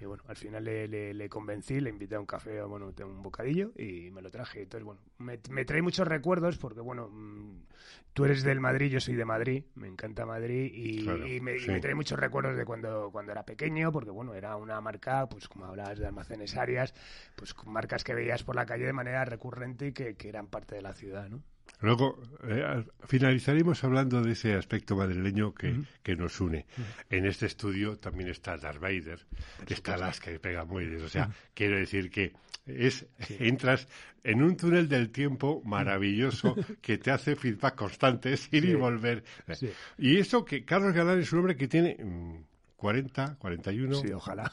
y 0.00 0.04
bueno 0.06 0.22
al 0.26 0.36
final 0.36 0.64
le, 0.64 0.88
le, 0.88 1.28
convencí 1.28 1.80
le 1.80 1.90
invité 1.90 2.14
a 2.14 2.20
un 2.20 2.26
café 2.26 2.62
bueno 2.62 2.94
un 3.04 3.22
bocadillo 3.22 3.72
y 3.76 4.10
me 4.10 4.22
lo 4.22 4.30
traje 4.30 4.62
entonces 4.62 4.84
bueno 4.84 5.00
me, 5.18 5.38
me 5.50 5.64
trae 5.66 5.82
muchos 5.82 6.08
recuerdos 6.08 6.56
porque 6.56 6.80
bueno 6.80 7.10
mm, 7.10 7.58
tú 8.18 8.24
eres 8.24 8.42
del 8.42 8.58
Madrid, 8.58 8.90
yo 8.90 8.98
soy 8.98 9.14
de 9.14 9.24
Madrid, 9.24 9.62
me 9.76 9.86
encanta 9.86 10.26
Madrid 10.26 10.72
y, 10.74 11.40
me, 11.40 11.80
trae 11.80 11.94
muchos 11.94 12.18
recuerdos 12.18 12.56
de 12.56 12.64
cuando, 12.64 13.10
cuando 13.12 13.30
era 13.30 13.44
pequeño, 13.44 13.92
porque 13.92 14.10
bueno, 14.10 14.34
era 14.34 14.56
una 14.56 14.80
marca, 14.80 15.28
pues 15.28 15.48
como 15.48 15.66
hablabas 15.66 16.00
de 16.00 16.06
almacenes 16.06 16.56
áreas, 16.56 16.94
pues 17.36 17.54
con 17.54 17.72
marcas 17.72 18.02
que 18.02 18.14
veías 18.14 18.42
por 18.42 18.56
la 18.56 18.66
calle 18.66 18.86
de 18.86 18.92
manera 18.92 19.24
recurrente 19.24 19.86
y 19.86 19.92
que, 19.92 20.16
eran 20.28 20.48
parte 20.48 20.74
de 20.74 20.82
la 20.82 20.94
ciudad, 20.94 21.28
¿no? 21.28 21.44
Luego 21.80 22.20
eh, 22.44 22.84
finalizaremos 23.06 23.84
hablando 23.84 24.20
de 24.22 24.32
ese 24.32 24.54
aspecto 24.54 24.96
madrileño 24.96 25.54
que, 25.54 25.82
que 26.02 26.16
nos 26.16 26.40
une. 26.40 26.66
En 27.08 27.26
este 27.26 27.46
estudio 27.46 27.98
también 27.98 28.28
está 28.30 28.56
Darth 28.56 28.80
Vader, 28.80 29.24
está 29.66 29.94
Alaska 29.94 30.32
y 30.32 30.38
pega 30.38 30.64
muy 30.64 30.86
bien. 30.86 31.04
O 31.04 31.08
sea, 31.08 31.30
quiero 31.54 31.76
decir 31.76 32.10
que 32.10 32.32
es 32.66 33.06
entras 33.38 33.88
en 34.24 34.42
un 34.42 34.56
túnel 34.56 34.88
del 34.88 35.10
tiempo 35.10 35.62
maravilloso 35.64 36.54
que 36.80 36.98
te 36.98 37.10
hace 37.10 37.36
feedback 37.36 37.74
constantes, 37.74 38.48
ir 38.52 38.64
y 38.64 38.74
volver. 38.74 39.24
Y 39.96 40.18
eso 40.18 40.44
que 40.44 40.64
Carlos 40.64 40.92
Galán 40.92 41.20
es 41.20 41.32
un 41.32 41.40
hombre 41.40 41.56
que 41.56 41.68
tiene 41.68 41.96
mm, 42.02 42.47
40, 42.78 43.36
41. 43.40 43.94
Sí, 43.96 44.12
ojalá. 44.12 44.52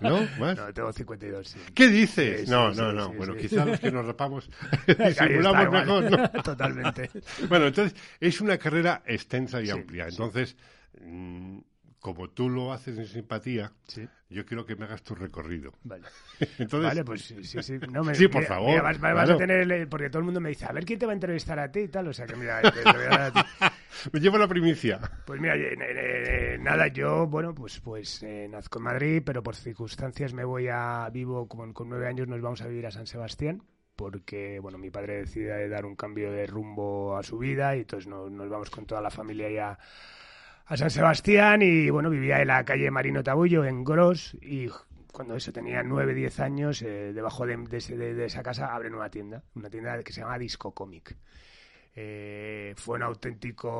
¿No? 0.00 0.26
¿Más? 0.40 0.56
No, 0.56 0.72
tengo 0.72 0.90
52, 0.90 1.46
sí. 1.46 1.58
¿Qué 1.74 1.88
dices? 1.88 2.48
no, 2.48 2.72
no, 2.72 2.90
no. 2.90 3.12
bueno, 3.12 3.34
quizá 3.34 3.66
los 3.66 3.78
que 3.78 3.92
nos 3.92 4.06
rapamos 4.06 4.48
disimulamos 4.86 5.70
mejor, 5.70 6.10
¿no? 6.10 6.42
Totalmente. 6.42 7.10
bueno, 7.50 7.66
entonces, 7.66 7.94
es 8.18 8.40
una 8.40 8.56
carrera 8.56 9.02
extensa 9.04 9.60
y 9.60 9.68
amplia. 9.68 10.08
Entonces, 10.08 10.56
mmm, 11.02 11.58
como 12.00 12.30
tú 12.30 12.48
lo 12.48 12.72
haces 12.72 12.96
en 12.96 13.06
simpatía, 13.08 13.70
sí. 13.86 14.08
yo 14.30 14.46
quiero 14.46 14.64
que 14.64 14.74
me 14.74 14.86
hagas 14.86 15.02
tu 15.02 15.14
recorrido. 15.14 15.74
Vale. 15.84 16.04
Entonces, 16.58 16.88
vale, 16.88 17.04
pues 17.04 17.24
sí, 17.24 17.44
sí. 17.44 17.62
sí. 17.62 17.78
No, 17.90 18.02
me, 18.04 18.14
sí 18.14 18.26
por 18.28 18.40
mira, 18.40 18.54
favor. 18.54 18.70
Mira, 18.70 18.82
vas, 18.82 18.98
vas 18.98 19.12
claro. 19.12 19.34
a 19.34 19.36
tener, 19.36 19.70
el, 19.70 19.86
porque 19.86 20.08
todo 20.08 20.20
el 20.20 20.24
mundo 20.24 20.40
me 20.40 20.48
dice, 20.48 20.64
a 20.64 20.72
ver 20.72 20.86
quién 20.86 20.98
te 20.98 21.04
va 21.04 21.12
a 21.12 21.14
entrevistar 21.14 21.58
a 21.58 21.70
ti 21.70 21.80
y 21.80 21.88
tal. 21.88 22.08
O 22.08 22.14
sea 22.14 22.24
que 22.24 22.36
mira, 22.36 22.62
te, 22.62 22.70
te 22.70 22.90
voy 22.90 23.04
a 23.04 23.08
dar 23.08 23.20
a 23.20 23.32
ti. 23.32 23.40
me 24.12 24.20
llevo 24.20 24.38
la 24.38 24.48
primicia. 24.48 25.00
Pues 25.24 25.40
mira, 25.40 25.56
eh, 25.56 25.76
eh, 25.78 26.58
nada, 26.60 26.88
yo, 26.88 27.26
bueno, 27.26 27.54
pues 27.54 27.80
pues 27.80 28.22
eh, 28.22 28.48
nazco 28.50 28.78
en 28.78 28.84
Madrid, 28.84 29.22
pero 29.24 29.42
por 29.42 29.56
circunstancias 29.56 30.32
me 30.34 30.44
voy 30.44 30.68
a 30.68 31.08
vivo, 31.12 31.48
como 31.48 31.72
con 31.72 31.88
nueve 31.88 32.06
años 32.06 32.28
nos 32.28 32.40
vamos 32.40 32.62
a 32.62 32.66
vivir 32.66 32.86
a 32.86 32.90
San 32.90 33.06
Sebastián 33.06 33.62
porque 33.96 34.58
bueno 34.60 34.76
mi 34.76 34.90
padre 34.90 35.20
decide 35.20 35.70
dar 35.70 35.86
un 35.86 35.96
cambio 35.96 36.30
de 36.30 36.46
rumbo 36.46 37.16
a 37.16 37.22
su 37.22 37.38
vida 37.38 37.74
y 37.74 37.80
entonces 37.80 38.06
nos, 38.06 38.30
nos 38.30 38.46
vamos 38.46 38.68
con 38.68 38.84
toda 38.84 39.00
la 39.00 39.08
familia 39.08 39.48
ya 39.48 39.78
a 40.66 40.76
San 40.76 40.90
Sebastián 40.90 41.62
y 41.62 41.90
bueno, 41.90 42.10
vivía 42.10 42.40
en 42.40 42.48
la 42.48 42.64
calle 42.64 42.90
Marino 42.90 43.22
Tabullo, 43.22 43.64
en 43.64 43.84
Gros, 43.84 44.36
y 44.42 44.68
cuando 45.12 45.36
eso 45.36 45.52
tenía 45.52 45.82
9, 45.82 46.12
10 46.12 46.40
años, 46.40 46.82
eh, 46.82 47.12
debajo 47.12 47.46
de, 47.46 47.56
de, 47.56 48.14
de, 48.14 48.24
esa 48.24 48.42
casa 48.42 48.74
abren 48.74 48.94
una 48.94 49.08
tienda, 49.08 49.44
una 49.54 49.70
tienda 49.70 50.02
que 50.02 50.12
se 50.12 50.20
llama 50.22 50.38
Disco 50.38 50.72
Comic. 50.72 51.16
Eh, 51.98 52.74
fue 52.76 52.96
un 52.96 53.04
auténtico, 53.04 53.70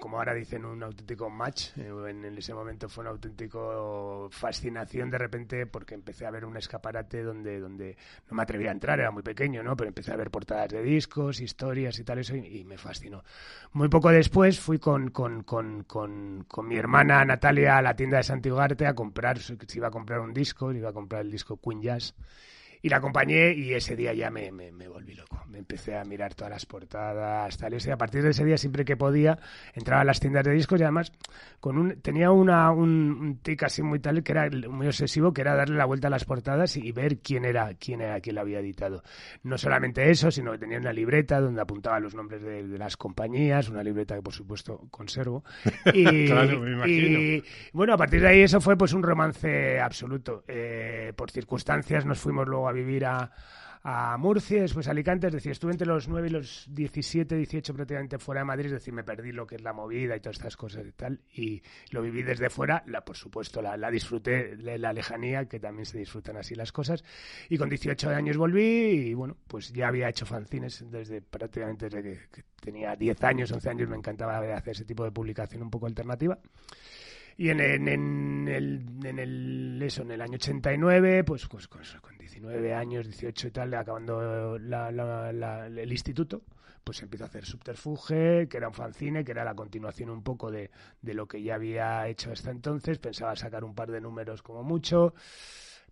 como 0.00 0.18
ahora 0.18 0.34
dicen, 0.34 0.64
un 0.64 0.82
auténtico 0.82 1.30
match. 1.30 1.78
Eh, 1.78 1.92
en, 2.08 2.24
ese 2.36 2.52
momento 2.54 2.88
fue 2.88 3.02
un 3.02 3.08
auténtico 3.10 4.28
fascinación 4.32 5.08
de 5.08 5.18
repente 5.18 5.66
porque 5.66 5.94
empecé 5.94 6.26
a 6.26 6.32
ver 6.32 6.44
un 6.44 6.56
escaparate 6.56 7.22
donde, 7.22 7.60
donde 7.60 7.96
no 8.28 8.36
me 8.36 8.42
atrevía 8.42 8.70
a 8.70 8.72
entrar, 8.72 8.98
era 8.98 9.12
muy 9.12 9.22
pequeño, 9.22 9.62
¿no? 9.62 9.76
Pero 9.76 9.88
empecé 9.88 10.12
a 10.12 10.16
ver 10.16 10.32
portadas 10.32 10.70
de 10.70 10.82
discos, 10.82 11.40
historias 11.40 12.00
y 12.00 12.04
tal, 12.04 12.18
eso, 12.18 12.34
y, 12.34 12.64
me 12.64 12.78
fascinó. 12.78 13.22
Muy 13.74 13.88
poco 13.88 14.10
después 14.10 14.58
fui 14.58 14.80
con, 14.80 15.10
con, 15.10 15.44
con, 15.44 15.84
con, 15.84 16.44
con 16.48 16.66
mi 16.66 16.76
hermana 16.76 17.24
Natalia 17.24 17.78
a 17.78 17.82
la 17.82 17.94
tienda 17.94 18.16
de 18.16 18.24
Santigarte 18.24 18.88
a 18.88 18.94
comprar, 18.94 19.38
se 19.38 19.56
iba 19.76 19.86
a 19.86 19.92
comprar 19.92 20.18
un 20.18 20.34
disco, 20.34 20.72
iba 20.72 20.88
a 20.88 20.92
comprar 20.92 21.20
el 21.22 21.30
disco 21.30 21.60
Queen 21.60 21.80
Jazz 21.80 22.16
y 22.82 22.88
la 22.88 22.96
acompañé 22.96 23.52
y 23.54 23.72
ese 23.72 23.94
día 23.94 24.12
ya 24.12 24.30
me, 24.30 24.50
me, 24.50 24.72
me, 24.72 24.88
volví 24.88 25.14
loco. 25.14 25.40
Me 25.48 25.58
empecé 25.58 25.96
a 25.96 26.04
mirar 26.04 26.34
todas 26.34 26.50
las 26.50 26.66
portadas, 26.66 27.56
tal. 27.56 27.74
Y 27.74 27.90
a 27.90 27.96
partir 27.96 28.22
de 28.22 28.30
ese 28.30 28.44
día, 28.44 28.58
siempre 28.58 28.84
que 28.84 28.96
podía, 28.96 29.38
entraba 29.72 30.02
a 30.02 30.04
las 30.04 30.18
tiendas 30.18 30.44
de 30.44 30.52
discos 30.52 30.80
y 30.80 30.82
además 30.82 31.12
con 31.60 31.78
un, 31.78 32.00
tenía 32.00 32.32
una, 32.32 32.72
un, 32.72 33.16
un 33.20 33.36
tic 33.38 33.62
así 33.62 33.82
muy 33.82 34.00
tal 34.00 34.24
que 34.24 34.32
era 34.32 34.50
muy 34.68 34.88
obsesivo, 34.88 35.32
que 35.32 35.42
era 35.42 35.54
darle 35.54 35.76
la 35.76 35.84
vuelta 35.84 36.08
a 36.08 36.10
las 36.10 36.24
portadas 36.24 36.76
y 36.76 36.90
ver 36.90 37.18
quién 37.18 37.44
era, 37.44 37.72
quién 37.74 38.00
era 38.00 38.20
quien 38.20 38.34
la 38.34 38.40
había 38.40 38.58
editado. 38.58 39.04
No 39.44 39.56
solamente 39.56 40.10
eso, 40.10 40.32
sino 40.32 40.50
que 40.50 40.58
tenía 40.58 40.78
una 40.78 40.92
libreta 40.92 41.40
donde 41.40 41.60
apuntaba 41.60 42.00
los 42.00 42.16
nombres 42.16 42.42
de, 42.42 42.66
de 42.66 42.78
las 42.78 42.96
compañías, 42.96 43.68
una 43.68 43.84
libreta 43.84 44.16
que 44.16 44.22
por 44.22 44.34
supuesto 44.34 44.88
conservo. 44.90 45.44
Y, 45.94 46.26
claro, 46.26 46.60
me 46.60 46.72
imagino. 46.72 47.18
y 47.18 47.44
bueno, 47.72 47.92
a 47.94 47.96
partir 47.96 48.22
de 48.22 48.28
ahí 48.28 48.40
eso 48.40 48.60
fue 48.60 48.76
pues 48.76 48.92
un 48.92 49.02
romance 49.02 49.78
absoluto. 49.78 50.42
Eh, 50.48 51.12
por 51.14 51.30
circunstancias 51.30 52.06
nos 52.06 52.18
fuimos 52.18 52.48
luego 52.48 52.68
a 52.68 52.71
vivir 52.72 53.04
a, 53.04 53.30
a 53.84 54.16
Murcia, 54.16 54.62
después 54.62 54.86
a 54.86 54.92
Alicante, 54.92 55.26
es 55.26 55.32
decir, 55.32 55.50
estuve 55.52 55.72
entre 55.72 55.86
los 55.86 56.06
9 56.08 56.28
y 56.28 56.30
los 56.30 56.66
17, 56.70 57.34
18 57.34 57.74
prácticamente 57.74 58.18
fuera 58.18 58.42
de 58.42 58.44
Madrid, 58.44 58.66
es 58.66 58.72
decir, 58.72 58.94
me 58.94 59.02
perdí 59.02 59.32
lo 59.32 59.46
que 59.46 59.56
es 59.56 59.62
la 59.62 59.72
movida 59.72 60.16
y 60.16 60.20
todas 60.20 60.36
estas 60.36 60.56
cosas 60.56 60.86
y 60.86 60.92
tal, 60.92 61.20
y 61.34 61.62
lo 61.90 62.00
viví 62.00 62.22
desde 62.22 62.48
fuera, 62.48 62.84
la, 62.86 63.04
por 63.04 63.16
supuesto, 63.16 63.60
la, 63.60 63.76
la 63.76 63.90
disfruté 63.90 64.56
de 64.56 64.78
la 64.78 64.92
lejanía, 64.92 65.46
que 65.46 65.58
también 65.58 65.86
se 65.86 65.98
disfrutan 65.98 66.36
así 66.36 66.54
las 66.54 66.70
cosas, 66.70 67.02
y 67.48 67.58
con 67.58 67.68
18 67.68 68.10
años 68.10 68.36
volví 68.36 68.62
y 68.62 69.14
bueno, 69.14 69.36
pues 69.48 69.72
ya 69.72 69.88
había 69.88 70.08
hecho 70.08 70.26
fanzines 70.26 70.84
desde 70.88 71.20
prácticamente 71.20 71.86
desde 71.86 72.02
que, 72.02 72.18
que 72.30 72.44
tenía 72.60 72.94
10 72.94 73.24
años, 73.24 73.50
11 73.50 73.68
años, 73.68 73.88
me 73.88 73.96
encantaba 73.96 74.38
hacer 74.38 74.72
ese 74.72 74.84
tipo 74.84 75.02
de 75.04 75.10
publicación 75.10 75.62
un 75.62 75.70
poco 75.70 75.86
alternativa. 75.86 76.38
Y 77.36 77.48
en, 77.50 77.60
en, 77.60 77.88
en, 77.88 78.48
el, 78.48 78.84
en 79.04 79.18
el 79.18 79.82
eso, 79.82 80.02
en 80.02 80.12
el 80.12 80.20
año 80.20 80.34
89, 80.34 81.24
pues, 81.24 81.46
pues, 81.46 81.68
pues 81.68 81.96
con 82.00 82.16
19 82.18 82.74
años, 82.74 83.06
18 83.06 83.48
y 83.48 83.50
tal, 83.50 83.74
acabando 83.74 84.58
la, 84.58 84.90
la, 84.90 85.32
la, 85.32 85.66
el 85.66 85.92
instituto, 85.92 86.42
pues 86.84 87.02
empiezo 87.02 87.24
a 87.24 87.28
hacer 87.28 87.44
Subterfuge, 87.44 88.48
que 88.48 88.56
era 88.56 88.68
un 88.68 88.74
fanzine, 88.74 89.24
que 89.24 89.32
era 89.32 89.44
la 89.44 89.54
continuación 89.54 90.10
un 90.10 90.22
poco 90.22 90.50
de, 90.50 90.70
de 91.00 91.14
lo 91.14 91.26
que 91.26 91.42
ya 91.42 91.54
había 91.54 92.06
hecho 92.08 92.32
hasta 92.32 92.50
entonces. 92.50 92.98
Pensaba 92.98 93.36
sacar 93.36 93.64
un 93.64 93.74
par 93.74 93.90
de 93.90 94.00
números 94.00 94.42
como 94.42 94.62
mucho. 94.62 95.14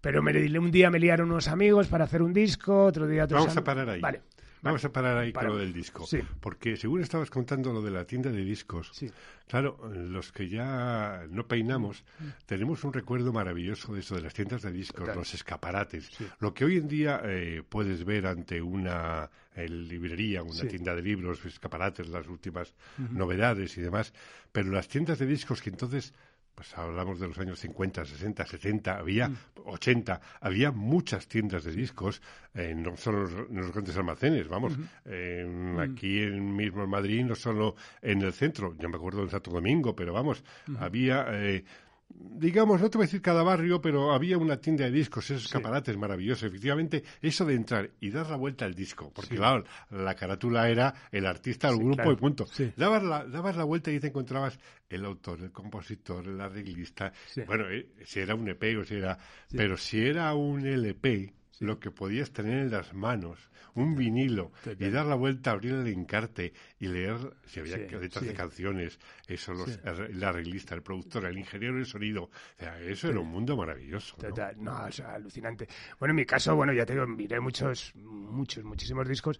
Pero 0.00 0.22
me, 0.22 0.32
un 0.58 0.70
día 0.70 0.90
me 0.90 0.98
liaron 0.98 1.30
unos 1.30 1.48
amigos 1.48 1.86
para 1.86 2.04
hacer 2.04 2.22
un 2.22 2.32
disco, 2.32 2.84
otro 2.84 3.06
día 3.06 3.24
otros 3.24 3.40
Vamos 3.40 3.56
a 3.56 3.64
parar 3.64 3.88
ahí. 3.88 4.00
Vale. 4.00 4.22
Vamos 4.62 4.84
a 4.84 4.92
parar 4.92 5.16
ahí 5.18 5.32
con 5.32 5.46
lo 5.46 5.56
del 5.56 5.72
disco. 5.72 6.06
Sí. 6.06 6.20
Porque 6.40 6.76
según 6.76 7.00
estabas 7.00 7.30
contando 7.30 7.72
lo 7.72 7.80
de 7.82 7.90
la 7.90 8.04
tienda 8.04 8.30
de 8.30 8.44
discos, 8.44 8.90
sí. 8.92 9.10
claro, 9.48 9.78
los 9.94 10.32
que 10.32 10.48
ya 10.48 11.24
no 11.30 11.46
peinamos, 11.46 12.04
Mm. 12.18 12.24
tenemos 12.46 12.84
un 12.84 12.92
recuerdo 12.92 13.32
maravilloso 13.32 13.94
de 13.94 14.00
eso, 14.00 14.14
de 14.14 14.20
las 14.22 14.34
tiendas 14.34 14.62
de 14.62 14.70
discos, 14.72 15.00
Total. 15.00 15.16
los 15.16 15.32
escaparates. 15.34 16.06
Sí. 16.16 16.26
Lo 16.40 16.52
que 16.52 16.64
hoy 16.64 16.76
en 16.76 16.88
día 16.88 17.20
eh, 17.24 17.62
puedes 17.68 18.04
ver 18.04 18.26
ante 18.26 18.60
una 18.60 19.30
eh, 19.56 19.68
librería, 19.68 20.42
una 20.44 20.52
Sí. 20.54 20.68
tienda 20.68 20.94
de 20.94 21.02
libros, 21.02 21.44
escaparates, 21.44 22.08
las 22.08 22.26
últimas 22.28 22.72
novedades 23.10 23.76
y 23.78 23.80
demás, 23.80 24.12
pero 24.52 24.70
las 24.70 24.86
tiendas 24.88 25.18
de 25.18 25.26
discos 25.26 25.60
que 25.62 25.70
entonces 25.70 26.14
pues 26.54 26.76
hablamos 26.76 27.18
de 27.20 27.28
los 27.28 27.38
años 27.38 27.58
50, 27.60 28.04
60, 28.04 28.44
70, 28.46 28.98
había 28.98 29.28
Mm. 29.28 29.36
80, 29.66 30.20
había 30.40 30.70
muchas 30.72 31.26
tiendas 31.28 31.64
de 31.64 31.72
discos, 31.72 32.20
eh, 32.54 32.74
no 32.76 32.96
solo 32.96 33.26
en 33.28 33.36
los, 33.36 33.50
en 33.50 33.56
los 33.56 33.72
grandes 33.72 33.96
almacenes, 33.96 34.48
vamos, 34.48 34.78
eh, 35.04 35.44
Mm. 35.48 35.78
aquí 35.78 36.22
en, 36.22 36.54
mismo 36.54 36.84
en 36.84 36.90
Madrid, 36.90 37.24
no 37.24 37.34
solo 37.34 37.76
en 38.02 38.22
el 38.22 38.32
centro, 38.32 38.74
yo 38.78 38.88
me 38.88 38.96
acuerdo 38.96 39.22
en 39.22 39.30
Santo 39.30 39.50
Domingo, 39.50 39.94
pero 39.96 40.12
vamos, 40.12 40.42
había, 40.78 41.26
eh, 41.30 41.64
digamos, 42.12 42.80
no 42.80 42.90
te 42.90 42.98
voy 42.98 43.04
a 43.04 43.06
decir 43.06 43.22
cada 43.22 43.42
barrio, 43.42 43.80
pero 43.80 44.12
había 44.12 44.38
una 44.38 44.56
tienda 44.58 44.84
de 44.84 44.90
discos, 44.90 45.24
esos 45.30 45.42
Sí. 45.42 45.46
escaparates 45.48 45.96
maravillosos, 45.96 46.44
efectivamente, 46.44 47.02
eso 47.22 47.44
de 47.44 47.54
entrar 47.54 47.90
y 48.00 48.10
dar 48.10 48.28
la 48.30 48.36
vuelta 48.36 48.64
al 48.64 48.74
disco, 48.74 49.12
porque 49.14 49.30
Sí. 49.30 49.36
claro, 49.36 49.64
la 49.90 50.14
carátula 50.14 50.68
era 50.68 50.94
el 51.12 51.26
artista, 51.26 51.68
el 51.68 51.74
Sí, 51.76 51.80
grupo 51.80 51.96
claro. 51.96 52.12
y 52.12 52.16
punto. 52.16 52.46
Sí. 52.46 52.72
Dabas 52.76 53.02
la, 53.02 53.24
dabas 53.26 53.56
la 53.56 53.64
vuelta 53.64 53.90
y 53.92 54.00
te 54.00 54.08
encontrabas 54.08 54.58
el 54.88 55.04
autor, 55.04 55.40
el 55.40 55.52
compositor, 55.52 56.26
el 56.26 56.40
arreglista. 56.40 57.12
Sí. 57.26 57.42
Bueno, 57.46 57.68
eh, 57.70 57.88
si 58.04 58.20
era 58.20 58.34
un 58.34 58.48
EP 58.48 58.76
o 58.78 58.84
si 58.84 58.94
era. 58.96 59.18
Sí. 59.46 59.56
Pero 59.56 59.76
si 59.76 60.00
era 60.04 60.34
un 60.34 60.66
LP, 60.66 61.32
lo 61.60 61.78
que 61.78 61.90
podías 61.90 62.32
tener 62.32 62.58
en 62.58 62.70
las 62.70 62.94
manos, 62.94 63.50
un 63.74 63.94
vinilo, 63.94 64.50
Total. 64.64 64.88
y 64.88 64.90
dar 64.90 65.06
la 65.06 65.14
vuelta, 65.14 65.50
abrir 65.52 65.74
el 65.74 65.86
encarte 65.86 66.52
y 66.78 66.88
leer 66.88 67.18
si 67.46 67.60
había 67.60 67.76
Sí, 67.76 67.82
letras 67.82 68.22
sí. 68.24 68.26
de 68.28 68.34
canciones, 68.34 68.98
eso, 69.28 69.52
los, 69.52 69.78
el 69.84 70.24
arreglista, 70.24 70.74
el 70.74 70.82
productor, 70.82 71.26
el 71.26 71.38
ingeniero 71.38 71.76
de 71.76 71.84
sonido. 71.84 72.24
O 72.24 72.30
sea, 72.58 72.80
eso 72.80 73.08
era 73.08 73.20
un 73.20 73.28
mundo 73.28 73.56
maravilloso. 73.56 74.16
¿no? 74.20 74.28
Total, 74.30 74.56
no, 74.58 74.84
o 74.84 74.90
sea, 74.90 75.14
alucinante. 75.14 75.68
Bueno, 75.98 76.12
en 76.12 76.16
mi 76.16 76.24
caso, 76.24 76.56
bueno, 76.56 76.72
ya 76.72 76.84
te 76.86 76.94
digo, 76.94 77.06
miré 77.06 77.38
muchos, 77.40 77.92
muchos, 77.94 78.64
muchísimos 78.64 79.06
discos. 79.06 79.38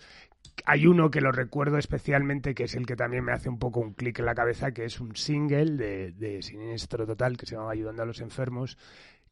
Hay 0.67 0.87
uno 0.87 1.11
que 1.11 1.23
lo 1.23 1.33
recuerdo 1.33 1.79
especialmente, 1.79 2.55
que 2.55 2.65
es 2.65 2.75
el 2.75 2.85
que 2.85 2.97
también 2.97 3.25
me 3.25 3.33
hace 3.33 3.49
un 3.49 3.59
poco 3.59 3.81
un 3.81 3.95
clic 3.95 4.19
en 4.19 4.27
la 4.27 4.35
cabeza, 4.35 4.73
que 4.73 4.85
es 4.85 5.01
un 5.01 5.17
single 5.17 5.77
de, 5.79 6.13
de 6.13 6.43
Siniestro 6.43 7.07
Total, 7.07 7.37
que 7.39 7.47
se 7.47 7.57
llama 7.57 7.71
Ayudando 7.73 8.03
a 8.03 8.07
los 8.07 8.21
Enfermos, 8.21 8.77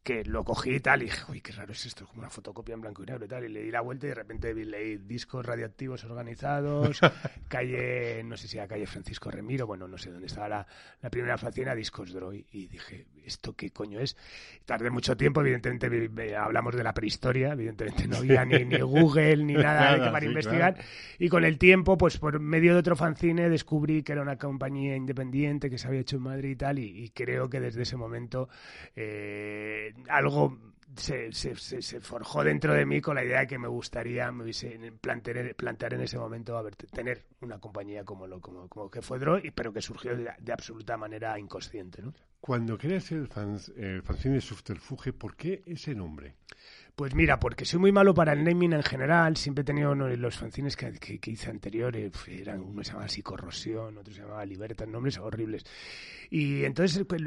que 0.09 0.25
lo 0.25 0.43
cogí 0.43 0.77
y 0.77 0.81
tal, 0.81 1.03
y 1.03 1.05
dije, 1.05 1.21
uy, 1.31 1.43
qué 1.43 1.53
raro 1.53 1.73
es 1.73 1.85
esto, 1.85 2.05
es 2.05 2.09
como 2.09 2.21
una 2.23 2.31
fotocopia 2.31 2.73
en 2.73 2.81
blanco 2.81 3.03
y 3.03 3.07
negro 3.07 3.27
y 3.27 3.29
tal, 3.29 3.45
y 3.45 3.49
le 3.51 3.63
di 3.63 3.71
la 3.71 3.83
vuelta 3.83 4.07
y 4.07 4.09
de 4.09 4.15
repente 4.15 4.55
vi- 4.55 4.65
leí 4.65 4.97
discos 4.97 5.45
radioactivos 5.45 6.03
organizados, 6.05 6.99
calle, 7.49 8.23
no 8.25 8.35
sé 8.39 8.49
si 8.49 8.57
era 8.57 8.67
calle 8.67 8.87
Francisco 8.87 9.31
Remiro, 9.31 9.67
bueno, 9.67 9.87
no 9.87 9.99
sé 9.99 10.11
dónde 10.11 10.27
estaba 10.27 10.49
la, 10.49 10.67
la 11.03 11.11
primera 11.11 11.37
facina, 11.37 11.75
discos 11.75 12.13
Droid, 12.15 12.45
y 12.53 12.69
dije, 12.69 13.07
¿esto 13.29 13.55
qué 13.55 13.71
coño 13.71 14.01
es? 14.01 14.17
Tardé 14.65 14.91
mucho 14.91 15.17
tiempo, 15.17 15.41
evidentemente 15.41 15.89
vi- 15.89 16.09
vi- 16.09 16.33
hablamos 16.33 16.75
de 16.75 16.83
la 16.83 16.93
prehistoria, 16.93 17.53
evidentemente 17.53 18.09
no 18.09 18.17
había 18.17 18.45
ni, 18.45 18.65
ni 18.65 18.81
Google 18.81 19.45
ni 19.45 19.55
nada, 19.55 19.97
para 20.11 20.21
sí, 20.21 20.27
investigar, 20.27 20.75
claro. 20.75 20.89
y 21.19 21.29
con 21.29 21.45
el 21.45 21.59
tiempo, 21.59 21.97
pues 21.97 22.19
por 22.19 22.41
medio 22.41 22.73
de 22.75 22.81
otro 22.81 22.97
fanzine 22.97 23.49
descubrí 23.49 24.03
que 24.03 24.13
era 24.13 24.23
una 24.23 24.37
compañía 24.37 24.97
independiente 24.97 25.71
que 25.71 25.79
se 25.79 25.87
había 25.89 26.01
hecho 26.01 26.17
en 26.17 26.23
Madrid 26.23 26.51
y 26.51 26.57
tal, 26.57 26.79
y, 26.79 27.05
y 27.05 27.11
creo 27.11 27.49
que 27.49 27.61
desde 27.61 27.83
ese 27.83 27.97
momento 27.97 28.49
eh, 28.97 29.95
algo 30.09 30.59
se, 30.97 31.33
se, 31.33 31.55
se, 31.57 32.01
forjó 32.01 32.43
dentro 32.43 32.75
de 32.75 32.87
mí 32.87 33.01
con 33.01 33.17
la 33.17 33.25
idea 33.25 33.41
de 33.41 33.47
que 33.47 33.59
me 33.59 33.69
gustaría 33.69 34.33
me 34.33 34.53
plantear, 35.01 35.55
plantear 35.55 35.95
en 35.95 36.01
ese 36.03 36.19
momento 36.19 36.57
a 36.57 36.63
ver, 36.63 36.77
tener 36.77 37.25
una 37.41 37.59
compañía 37.59 38.05
como 38.05 38.27
lo 38.27 38.41
como, 38.41 38.69
como 38.69 38.91
que 38.91 39.03
fue 39.03 39.19
Draw, 39.19 39.41
pero 39.55 39.73
que 39.73 39.83
surgió 39.83 40.17
de, 40.17 40.53
absoluta 40.53 40.97
manera 40.97 41.39
inconsciente. 41.39 42.03
¿no? 42.03 42.15
Cuando 42.41 42.79
creas 42.79 43.13
el, 43.13 43.29
fans, 43.29 43.73
el 43.77 44.03
fanzine 44.03 44.41
Subterfuge, 44.41 45.13
¿por 45.13 45.37
qué 45.37 45.63
ese 45.67 45.95
nombre? 45.95 46.37
Pues 46.99 47.15
mira, 47.15 47.39
porque 47.39 47.65
soy 47.65 47.79
muy 47.79 47.93
malo 47.93 48.13
para 48.13 48.33
el 48.33 48.43
naming 48.43 48.73
en 48.73 48.83
general. 48.83 49.37
Siempre 49.37 49.63
he 49.63 49.65
tenido 49.65 49.95
los 49.95 50.37
fanzines 50.37 50.77
que, 50.77 50.93
que, 50.95 51.31
hice 51.31 51.49
anteriores. 51.49 52.11
Eran, 52.27 52.61
uno 52.61 52.83
se 52.83 52.89
llamaba 52.89 53.07
así 53.07 53.23
Corrosión, 53.23 53.99
otro 53.99 54.13
se 54.13 54.23
llamaba 54.23 54.45
Libertad, 54.45 54.89
nombres 54.89 55.17
horribles. 55.19 55.65
Y 56.29 56.65
entonces 56.65 57.05
pues, 57.07 57.23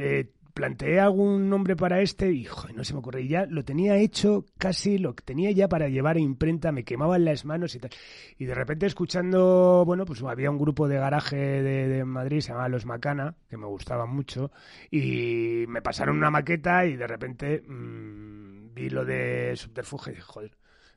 planteé 0.54 1.00
algún 1.00 1.50
nombre 1.50 1.76
para 1.76 2.02
este 2.02 2.32
y 2.32 2.48
no 2.76 2.84
se 2.84 2.94
me 2.94 3.00
ocurre. 3.00 3.22
Y 3.22 3.30
ya 3.30 3.46
lo 3.46 3.64
tenía 3.64 3.98
hecho 3.98 4.46
casi, 4.58 4.98
lo 4.98 5.16
que 5.16 5.24
tenía 5.24 5.52
ya 5.52 5.68
para 5.68 5.90
llevar 5.90 6.18
a 6.18 6.20
imprenta, 6.20 6.72
me 6.72 6.84
quemaban 6.84 7.26
las 7.26 7.46
manos 7.46 7.76
y 7.76 7.80
tal. 7.80 7.92
Y 8.38 8.46
de 8.46 8.56
repente 8.56 8.86
escuchando, 8.86 9.84
bueno, 9.86 10.06
pues 10.06 10.22
había 10.24 10.52
un 10.52 10.58
grupo 10.58 10.88
de 10.88 10.98
garaje 10.98 11.36
de, 11.36 12.06
Madrid, 12.06 12.42
se 12.42 12.50
llamaba 12.50 12.70
Los 12.70 12.86
Macana, 12.86 13.36
que 13.50 13.58
me 13.58 13.68
gustaba 13.68 14.06
mucho, 14.06 14.52
y 14.90 15.66
me 15.68 15.82
pasaron 15.82 16.18
una 16.18 16.32
maqueta 16.32 16.86
y 16.86 16.96
de 16.96 17.08
repente 17.08 17.64
mmm, 17.68 18.74
vi 18.74 18.90
lo 18.90 19.06
de 19.06 19.56
subterfuge 19.56 20.12
y 20.12 20.16
dije, 20.16 20.22
joder, 20.22 20.52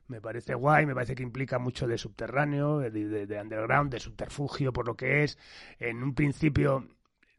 me 0.07 0.21
parece 0.21 0.53
guay, 0.53 0.85
me 0.85 0.93
parece 0.93 1.15
que 1.15 1.23
implica 1.23 1.57
mucho 1.59 1.87
de 1.87 1.97
subterráneo, 1.97 2.79
de, 2.79 3.39
underground, 3.41 3.91
de 3.91 3.99
subterfugio, 3.99 4.71
por 4.71 4.85
lo 4.85 4.95
que 4.95 5.23
es. 5.23 5.37
En 5.79 6.03
un 6.03 6.13
principio 6.13 6.87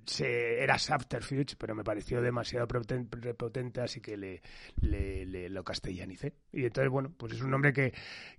se, 0.07 0.63
era 0.63 0.79
Subterfuge, 0.79 1.57
pero 1.59 1.75
me 1.75 1.85
pareció 1.85 2.21
demasiado 2.21 2.67
prepotente, 2.67 3.81
así 3.81 4.01
que 4.01 4.17
le, 4.17 4.43
le, 4.81 5.49
lo 5.49 5.65
castellanicé. 5.65 6.35
Y 6.53 6.65
entonces, 6.65 6.91
bueno, 6.91 7.13
pues 7.17 7.35
es 7.35 7.41
un 7.43 7.51
nombre 7.51 7.73
que, 7.73 7.93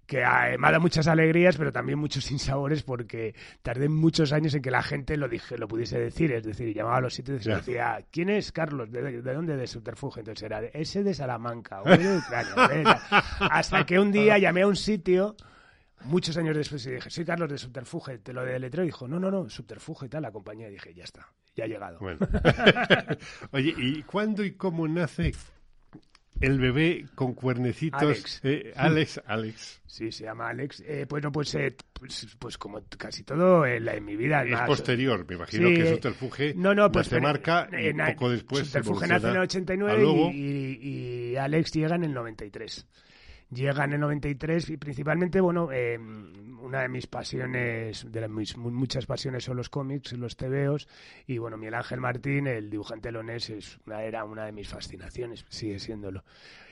que 0.05 0.17
me 0.17 0.23
ha 0.23 0.71
dado 0.71 0.79
muchas 0.79 1.07
alegrías, 1.07 1.57
pero 1.57 1.71
también 1.71 1.99
muchos 1.99 2.23
sinsabores, 2.25 2.83
porque 2.83 3.35
tardé 3.61 3.89
muchos 3.89 4.31
años 4.31 4.53
en 4.55 4.61
que 4.61 4.71
la 4.71 4.81
gente 4.81 5.17
lo 5.17 5.27
dije, 5.27 5.57
lo 5.57 5.67
pudiese 5.67 5.99
decir. 5.99 6.31
Es 6.31 6.43
decir, 6.43 6.73
llamaba 6.73 6.97
a 6.97 7.01
los 7.01 7.13
sitios 7.13 7.45
y 7.45 7.49
decía, 7.49 8.03
¿quién 8.11 8.29
es 8.29 8.51
Carlos? 8.51 8.91
¿De, 8.91 9.21
dónde? 9.21 9.55
De 9.55 9.67
Subterfuge. 9.67 10.21
Entonces 10.21 10.43
era, 10.43 10.59
ese 10.65 11.03
de 11.03 11.13
Salamanca, 11.13 11.81
o 11.81 11.89
de 11.89 12.17
Ucrania. 12.17 13.01
Hasta 13.39 13.85
que 13.85 13.99
un 13.99 14.11
día 14.11 14.37
llamé 14.37 14.61
a 14.61 14.67
un 14.67 14.75
sitio 14.75 15.35
muchos 16.03 16.37
años 16.37 16.55
después 16.55 16.85
y 16.85 16.91
dije, 16.91 17.09
soy 17.09 17.25
Carlos 17.25 17.49
de 17.49 17.57
Subterfuge, 17.57 18.19
te 18.19 18.33
lo 18.33 18.43
de 18.43 18.59
letreo. 18.59 18.83
Y 18.83 18.87
dijo, 18.87 19.07
no, 19.07 19.19
no, 19.19 19.29
no, 19.31 19.49
Subterfuge 19.49 20.05
y 20.05 20.09
tal, 20.09 20.23
la 20.23 20.31
compañía. 20.31 20.67
Y 20.69 20.71
dije, 20.71 20.93
ya 20.93 21.03
está, 21.03 21.27
ya 21.57 21.65
ha 21.65 21.67
llegado. 21.67 21.99
Oye, 23.51 23.73
¿y 23.77 24.03
cuándo 24.03 24.45
y 24.45 24.51
cómo 24.51 24.87
nace 24.87 25.33
el 26.39 26.59
bebé 26.59 27.05
con 27.15 27.33
cuernecitos? 27.33 28.01
Alex. 28.01 28.41
Eh, 28.43 28.73
Alex, 28.75 29.21
Alex. 29.25 29.81
Sí, 29.87 30.11
se 30.11 30.25
llama 30.25 30.49
Alex. 30.49 30.83
Eh, 30.85 31.07
bueno, 31.09 31.31
pues, 31.31 31.55
eh, 31.55 31.75
pues, 31.93 32.27
pues, 32.37 32.57
como 32.59 32.83
casi 32.97 33.23
todo 33.23 33.65
en, 33.65 33.87
en 33.87 34.05
mi 34.05 34.15
vida. 34.15 34.43
Es 34.43 34.59
posterior, 34.61 35.25
me 35.27 35.35
imagino 35.35 35.69
que 35.69 35.89
Subterfuge 35.89 36.53
no, 36.55 36.75
no, 36.75 36.91
pues, 36.91 37.07
se 37.07 37.19
marca 37.19 37.67
un 37.71 38.13
poco 38.13 38.29
después. 38.29 38.67
Subterfuge 38.67 39.07
nace 39.07 39.27
en 39.27 39.35
el 39.35 39.41
89 39.41 40.31
y, 40.33 41.31
y 41.31 41.35
Alex 41.37 41.71
llega 41.73 41.95
en 41.95 42.03
el 42.03 42.13
93 42.13 42.85
llega 43.51 43.85
en 43.85 43.93
el 43.93 43.99
93 43.99 44.69
y 44.69 44.77
principalmente, 44.77 45.41
bueno, 45.41 45.69
eh, 45.71 45.97
una 45.97 46.81
de 46.81 46.89
mis 46.89 47.07
pasiones, 47.07 48.05
de 48.11 48.27
mis 48.27 48.57
muchas 48.57 49.05
pasiones 49.05 49.43
son 49.43 49.57
los 49.57 49.69
cómics, 49.69 50.13
los 50.13 50.35
tebeos. 50.35 50.87
Y 51.25 51.37
bueno, 51.37 51.57
Miguel 51.57 51.75
Ángel 51.75 52.01
Martín, 52.01 52.47
el 52.47 52.69
dibujante 52.69 53.11
lonés, 53.11 53.49
es 53.49 53.79
era 53.87 54.23
una 54.23 54.45
de 54.45 54.51
mis 54.51 54.67
fascinaciones, 54.67 55.45
sigue 55.49 55.79
siéndolo. 55.79 56.23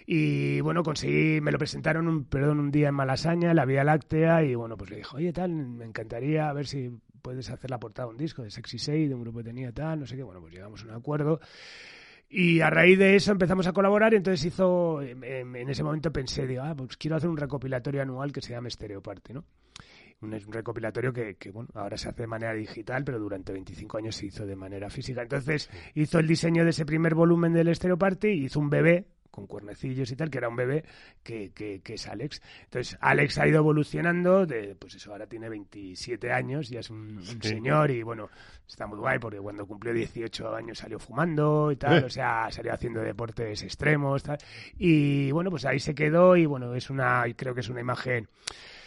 Y 0.05 0.62
bueno, 0.62 0.84
conseguí, 0.84 1.41
me 1.41 1.51
lo 1.51 1.58
presentaron 1.58 2.08
un, 2.08 2.25
perdón, 2.25 2.60
un 2.60 2.72
día 2.72 2.89
en 2.89 2.96
Malasaña, 2.96 3.53
la 3.53 3.65
Vía 3.65 3.84
Láctea, 3.84 4.44
y 4.44 4.53
bueno, 4.53 4.77
pues 4.77 4.91
le 4.91 4.98
dijo, 4.98 5.17
oye, 5.17 5.34
tal, 5.34 5.51
me 5.51 5.85
encantaría 5.85 6.48
a 6.48 6.53
ver 6.53 6.68
si 6.68 6.92
puedes 7.24 7.50
hacer 7.50 7.72
la 7.72 7.79
portada 7.79 8.07
de 8.07 8.11
un 8.11 8.18
disco 8.18 8.44
de 8.44 8.51
Sexy 8.51 8.77
Say, 8.77 9.07
de 9.07 9.16
un 9.16 9.22
grupo 9.22 9.40
que 9.40 9.46
tenía 9.46 9.72
tal, 9.72 10.01
no 10.01 10.05
sé 10.05 10.16
qué, 10.16 10.22
bueno, 10.22 10.42
pues 10.42 10.53
llegamos 10.53 10.83
a 10.83 10.85
un 10.85 10.92
acuerdo 10.92 11.40
y 12.29 12.61
a 12.61 12.70
raíz 12.70 12.98
de 12.98 13.16
eso 13.16 13.31
empezamos 13.31 13.68
a 13.68 13.74
colaborar 13.74 14.14
y 14.14 14.18
entonces 14.18 14.46
hizo, 14.46 15.01
en, 15.01 15.70
ese 15.70 15.83
momento 15.83 16.11
pensé, 16.11 16.48
digo, 16.48 16.64
ah, 16.64 16.75
pues 16.75 16.98
quiero 16.98 17.16
hacer 17.16 17.29
un 17.29 17.38
recopilatorio 17.38 18.01
anual 18.01 18.31
que 18.31 18.42
se 18.42 18.53
llame 18.53 18.70
Estereoparte, 18.70 19.33
¿no? 19.33 19.46
Un, 20.22 20.33
un 20.33 20.53
recopilatorio 20.53 21.11
que, 21.14 21.35
que, 21.35 21.51
bueno, 21.51 21.70
ahora 21.74 21.98
se 21.98 22.09
hace 22.09 22.24
de 22.24 22.27
manera 22.27 22.53
digital, 22.53 23.03
pero 23.03 23.20
durante 23.20 23.51
25 23.51 23.98
años 23.98 24.16
se 24.16 24.27
hizo 24.27 24.46
de 24.46 24.55
manera 24.55 24.90
física. 24.90 25.22
Entonces 25.22 25.70
hizo 25.94 26.20
el 26.20 26.27
diseño 26.27 26.64
de 26.64 26.70
ese 26.70 26.85
primer 26.85 27.16
volumen 27.16 27.53
del 27.53 27.68
Estereoparte 27.68 28.33
y 28.33 28.46
hizo 28.46 28.59
un 28.59 28.70
bebé 28.70 29.07
con 29.35 29.48
cuernecillos 29.48 30.09
y 30.11 30.15
tal, 30.15 30.29
que 30.29 30.37
era 30.37 30.48
un 30.48 30.55
bebé 30.55 30.85
que, 31.21 31.51
que, 31.51 31.81
es 31.93 32.07
Alex. 32.07 32.41
Entonces, 32.63 32.98
Alex 33.01 33.37
ha 33.37 33.48
ido 33.48 33.57
evolucionando, 33.57 34.45
de, 34.45 34.75
pues 34.75 34.95
eso, 34.95 35.11
ahora 35.11 35.27
tiene 35.27 35.50
27 35.50 36.31
años, 36.31 36.69
ya 36.69 36.79
es 36.79 36.89
un, 36.89 37.21
señor 37.41 37.91
y 37.91 38.01
bueno, 38.01 38.29
está 38.65 38.87
muy 38.87 38.98
guay 38.98 39.19
porque 39.19 39.39
cuando 39.39 39.67
cumplió 39.67 39.93
18 39.93 40.55
años 40.55 40.77
salió 40.77 40.98
fumando 40.98 41.71
y 41.71 41.75
tal, 41.75 42.05
o 42.05 42.09
sea, 42.09 42.50
salió 42.50 42.74
haciendo 42.74 43.01
deportes 43.01 43.61
extremos, 43.63 44.24
tal. 44.24 44.37
Y 44.77 45.31
bueno, 45.31 45.50
pues 45.50 45.65
ahí 45.65 45.79
se 45.79 45.93
quedó 45.93 46.37
y 46.37 46.45
bueno, 46.45 46.74
es 46.74 46.89
una, 46.89 47.25
creo 47.35 47.53
que 47.53 47.59
es 47.59 47.69
una 47.69 47.81
imagen 47.81 48.29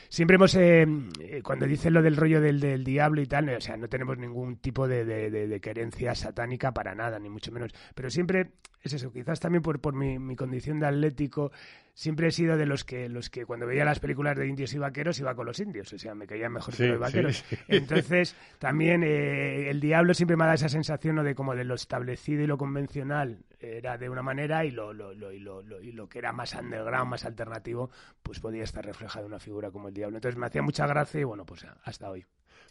siempre 0.08 0.36
hemos, 0.36 0.54
eh, 0.54 0.86
eh, 1.20 1.42
cuando 1.42 1.66
dicen 1.66 1.94
lo 1.94 2.02
del 2.02 2.16
rollo 2.16 2.40
del, 2.40 2.60
del, 2.60 2.84
diablo 2.84 3.20
y 3.20 3.26
tal, 3.26 3.48
o 3.48 3.60
sea, 3.60 3.76
no 3.76 3.88
tenemos 3.88 4.18
ningún 4.18 4.56
tipo 4.56 4.88
de, 4.88 5.04
de, 5.04 5.30
de, 5.30 5.60
querencia 5.60 6.14
satánica 6.14 6.72
para 6.72 6.94
nada, 6.94 7.18
ni 7.18 7.28
mucho 7.28 7.52
menos. 7.52 7.72
Pero 7.94 8.10
siempre 8.10 8.52
es 8.82 8.92
eso, 8.92 9.12
quizás 9.12 9.40
también 9.40 9.62
por, 9.62 9.80
por 9.80 9.94
mi, 9.94 10.18
mi 10.18 10.36
condición 10.36 10.80
de 10.80 10.86
atlético, 10.86 11.52
siempre 11.94 12.28
he 12.28 12.30
sido 12.30 12.56
de 12.56 12.64
los 12.64 12.84
que 12.84 13.08
los 13.08 13.28
que 13.28 13.44
cuando 13.44 13.66
veía 13.66 13.84
las 13.84 13.98
películas 13.98 14.36
de 14.36 14.46
indios 14.46 14.72
y 14.72 14.78
vaqueros 14.78 15.18
iba 15.18 15.34
con 15.34 15.46
los 15.46 15.58
indios, 15.58 15.92
o 15.92 15.98
sea, 15.98 16.14
me 16.14 16.26
caían 16.26 16.52
mejor 16.52 16.74
que 16.74 16.86
los 16.86 17.00
vaqueros. 17.00 17.44
Entonces, 17.68 18.36
también 18.58 19.02
eh, 19.02 19.68
el 19.68 19.80
diablo 19.80 20.14
siempre 20.14 20.36
me 20.36 20.44
ha 20.44 20.46
dado 20.46 20.54
esa 20.54 20.68
sensación 20.68 21.16
¿no? 21.16 21.24
de 21.24 21.34
como 21.34 21.56
de 21.56 21.64
lo 21.64 21.74
establecido 21.74 22.42
y 22.42 22.46
lo 22.46 22.56
convencional 22.56 23.38
era 23.60 23.98
de 23.98 24.08
una 24.08 24.22
manera 24.22 24.64
y 24.64 24.70
lo, 24.70 24.92
lo, 24.92 25.12
lo, 25.14 25.32
y 25.32 25.38
lo, 25.40 25.62
y 25.80 25.92
lo 25.92 26.08
que 26.08 26.18
era 26.18 26.32
más 26.32 26.54
underground, 26.54 27.10
más 27.10 27.24
alternativo, 27.24 27.90
pues 28.22 28.40
podía 28.40 28.64
estar 28.64 28.84
reflejado 28.84 29.26
en 29.26 29.32
una 29.32 29.40
figura 29.40 29.70
como 29.70 29.88
el 29.88 29.94
diablo. 29.94 30.16
Entonces 30.16 30.38
me 30.38 30.46
hacía 30.46 30.62
mucha 30.62 30.86
gracia 30.86 31.20
y 31.20 31.24
bueno, 31.24 31.44
pues 31.44 31.66
hasta 31.84 32.10
hoy. 32.10 32.24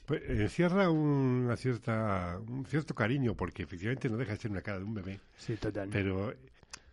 Pues 0.05 0.21
encierra 0.29 0.89
una 0.89 1.57
cierta, 1.57 2.39
un 2.47 2.65
cierto 2.65 2.95
cariño, 2.95 3.35
porque 3.35 3.63
efectivamente 3.63 4.09
no 4.09 4.15
deja 4.15 4.31
de 4.31 4.37
ser 4.37 4.51
una 4.51 4.61
cara 4.61 4.79
de 4.79 4.85
un 4.85 4.93
bebé. 4.93 5.19
Sí, 5.35 5.57
total. 5.57 5.89
Pero 5.91 6.33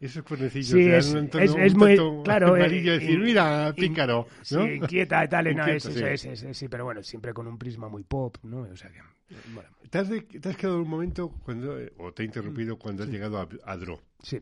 esos 0.00 0.22
cuernecillos 0.24 0.68
sí, 0.68 0.90
es, 0.90 1.14
es, 1.54 1.74
muy 1.74 1.96
claro 2.24 2.54
amarillo 2.54 2.92
eh, 2.92 2.98
decir 2.98 3.18
mira 3.20 3.72
pícaro 3.74 4.26
¿no? 4.50 4.64
sí, 4.64 4.72
inquieta 4.74 5.24
y 5.24 5.28
tal 5.28 5.56
no, 5.56 5.66
es, 5.66 5.82
sí. 5.84 6.02
Es, 6.02 6.28
sí 6.52 6.68
pero 6.68 6.84
bueno 6.84 7.02
siempre 7.02 7.32
con 7.32 7.46
un 7.46 7.56
prisma 7.56 7.88
muy 7.88 8.02
pop 8.02 8.36
no 8.42 8.60
o 8.60 8.76
sea 8.76 8.90
que 8.90 8.98
bueno. 9.52 9.70
¿Te, 9.90 9.98
has 9.98 10.08
¿Te, 10.08 10.48
has 10.48 10.56
quedado 10.56 10.82
un 10.82 10.88
momento 10.88 11.30
cuando 11.44 11.76
o 11.98 12.12
te 12.12 12.22
he 12.22 12.26
interrumpido 12.26 12.78
cuando 12.78 13.02
has 13.02 13.08
llegado 13.08 13.38
a, 13.38 13.48
a 13.64 13.76
Dro 13.76 14.00
sí 14.22 14.40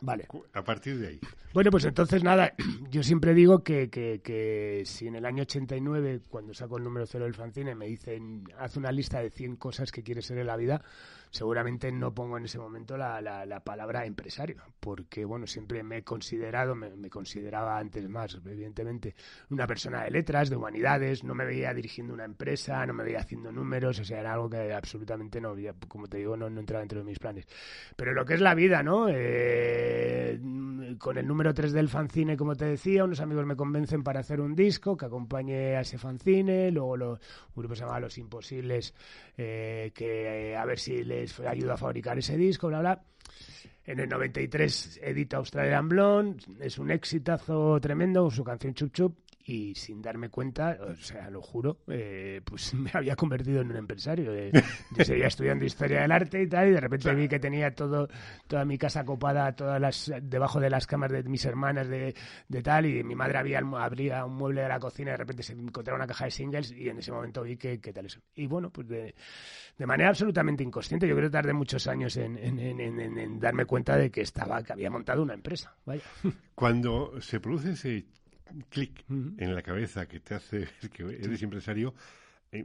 Vale. 0.00 0.26
A 0.54 0.64
partir 0.64 0.98
de 0.98 1.08
ahí. 1.08 1.20
Bueno, 1.52 1.70
pues 1.70 1.84
entonces 1.84 2.24
nada, 2.24 2.54
yo 2.90 3.02
siempre 3.02 3.34
digo 3.34 3.62
que, 3.62 3.90
que, 3.90 4.20
que, 4.22 4.82
si 4.86 5.06
en 5.06 5.16
el 5.16 5.26
año 5.26 5.42
89, 5.42 6.22
cuando 6.28 6.54
saco 6.54 6.78
el 6.78 6.84
número 6.84 7.06
cero 7.06 7.24
del 7.24 7.34
fanzine, 7.34 7.74
me 7.74 7.86
dicen, 7.86 8.44
haz 8.58 8.76
una 8.76 8.90
lista 8.90 9.20
de 9.20 9.30
100 9.30 9.56
cosas 9.56 9.92
que 9.92 10.02
quieres 10.02 10.26
ser 10.26 10.38
en 10.38 10.46
la 10.46 10.56
vida, 10.56 10.82
seguramente 11.32 11.90
no 11.90 12.14
pongo 12.14 12.36
en 12.36 12.44
ese 12.44 12.58
momento 12.58 12.96
la, 12.96 13.20
la, 13.20 13.60
palabra 13.64 14.04
empresario, 14.04 14.62
porque 14.78 15.24
bueno, 15.24 15.46
siempre 15.46 15.82
me 15.82 15.98
he 15.98 16.04
considerado, 16.04 16.74
me, 16.74 17.08
consideraba 17.08 17.78
antes 17.78 18.06
más, 18.08 18.38
evidentemente, 18.44 19.14
una 19.48 19.66
persona 19.66 20.04
de 20.04 20.10
letras, 20.10 20.50
de 20.50 20.56
humanidades, 20.56 21.24
no 21.24 21.34
me 21.34 21.46
veía 21.46 21.72
dirigiendo 21.72 22.12
una 22.12 22.26
empresa, 22.26 22.84
no 22.84 22.92
me 22.92 23.02
veía 23.02 23.20
haciendo 23.20 23.50
números, 23.50 23.98
o 23.98 24.04
sea, 24.04 24.20
era 24.20 24.34
algo 24.34 24.50
que 24.50 24.74
absolutamente 24.74 25.40
no, 25.40 25.54
como 25.88 26.06
te 26.06 26.18
digo, 26.18 26.36
no, 26.36 26.50
no 26.50 26.60
entraba 26.60 26.80
dentro 26.80 26.98
de 26.98 27.06
mis 27.06 27.18
planes. 27.18 27.46
Pero 27.96 28.12
lo 28.12 28.26
que 28.26 28.34
es 28.34 28.40
la 28.40 28.54
vida, 28.54 28.82
¿no? 28.82 29.06
Eh, 29.08 30.38
con 30.98 31.16
el 31.16 31.26
número 31.26 31.54
3 31.54 31.72
del 31.72 31.88
fanzine, 31.88 32.36
como 32.36 32.54
te 32.56 32.66
decía, 32.66 33.04
unos 33.04 33.20
amigos 33.20 33.46
me 33.46 33.56
convencen 33.56 34.02
para 34.02 34.20
hacer 34.20 34.40
un 34.40 34.54
disco 34.54 34.98
que 34.98 35.06
acompañe 35.06 35.76
a 35.76 35.80
ese 35.80 35.96
fanzine, 35.96 36.70
luego 36.70 36.96
lo, 36.96 37.10
un 37.12 37.18
grupo 37.56 37.74
se 37.74 37.84
llama 37.84 38.00
Los 38.00 38.18
Imposibles, 38.18 38.94
eh, 39.38 39.92
que 39.94 40.50
eh, 40.50 40.56
a 40.56 40.66
ver 40.66 40.78
si 40.78 41.02
le 41.04 41.21
ayuda 41.46 41.74
a 41.74 41.76
fabricar 41.76 42.18
ese 42.18 42.36
disco, 42.36 42.68
bla, 42.68 42.80
bla. 42.80 43.02
En 43.84 43.98
el 43.98 44.08
93 44.08 45.00
edita 45.02 45.38
Australian 45.38 45.88
Blonde, 45.88 46.44
es 46.60 46.78
un 46.78 46.90
exitazo 46.90 47.80
tremendo, 47.80 48.30
su 48.30 48.44
canción 48.44 48.74
Chup 48.74 48.92
Chup, 48.92 49.18
y 49.44 49.74
sin 49.74 50.00
darme 50.00 50.28
cuenta, 50.28 50.78
o 50.80 50.94
sea, 50.96 51.28
lo 51.30 51.42
juro, 51.42 51.78
eh, 51.88 52.40
pues 52.44 52.74
me 52.74 52.90
había 52.92 53.16
convertido 53.16 53.60
en 53.60 53.70
un 53.70 53.76
empresario. 53.76 54.32
yo 54.96 55.04
seguía 55.04 55.26
estudiando 55.26 55.64
historia 55.64 56.02
del 56.02 56.12
arte 56.12 56.42
y 56.42 56.48
tal, 56.48 56.68
y 56.68 56.70
de 56.72 56.80
repente 56.80 57.14
vi 57.14 57.28
que 57.28 57.38
tenía 57.38 57.74
todo, 57.74 58.08
toda 58.46 58.64
mi 58.64 58.78
casa 58.78 59.04
copada, 59.04 59.54
todas 59.54 59.80
las, 59.80 60.12
debajo 60.22 60.60
de 60.60 60.70
las 60.70 60.86
camas 60.86 61.10
de 61.10 61.22
mis 61.24 61.44
hermanas 61.44 61.88
de, 61.88 62.14
de 62.48 62.62
tal, 62.62 62.86
y 62.86 63.02
mi 63.02 63.14
madre 63.14 63.38
había, 63.38 63.58
abría 63.58 64.24
un 64.24 64.34
mueble 64.34 64.62
de 64.62 64.68
la 64.68 64.78
cocina 64.78 65.10
y 65.10 65.12
de 65.12 65.18
repente 65.18 65.42
se 65.42 65.52
encontraba 65.52 65.96
una 65.96 66.06
caja 66.06 66.26
de 66.26 66.30
singles 66.30 66.72
y 66.72 66.88
en 66.88 66.98
ese 66.98 67.12
momento 67.12 67.42
vi 67.42 67.56
que, 67.56 67.78
tal 67.78 68.06
eso. 68.06 68.20
Y 68.34 68.46
bueno, 68.46 68.70
pues 68.70 68.88
de, 68.88 69.14
de, 69.76 69.86
manera 69.86 70.10
absolutamente 70.10 70.62
inconsciente, 70.62 71.06
yo 71.08 71.14
creo 71.14 71.28
que 71.28 71.32
tardé 71.32 71.52
muchos 71.52 71.86
años 71.86 72.16
en, 72.16 72.38
en, 72.38 72.58
en, 72.58 73.18
en 73.18 73.40
darme 73.40 73.64
cuenta 73.64 73.96
de 73.96 74.10
que 74.10 74.22
estaba, 74.22 74.62
que 74.62 74.72
había 74.72 74.90
montado 74.90 75.22
una 75.22 75.34
empresa. 75.34 75.74
Vaya. 75.84 76.02
Cuando 76.54 77.20
se 77.20 77.40
produce 77.40 77.72
ese 77.72 78.06
clic 78.68 79.04
en 79.08 79.54
la 79.54 79.62
cabeza 79.62 80.06
que 80.06 80.20
te 80.20 80.34
hace 80.34 80.68
que 80.92 81.02
eres 81.04 81.42
empresario, 81.42 81.94
eh, 82.50 82.64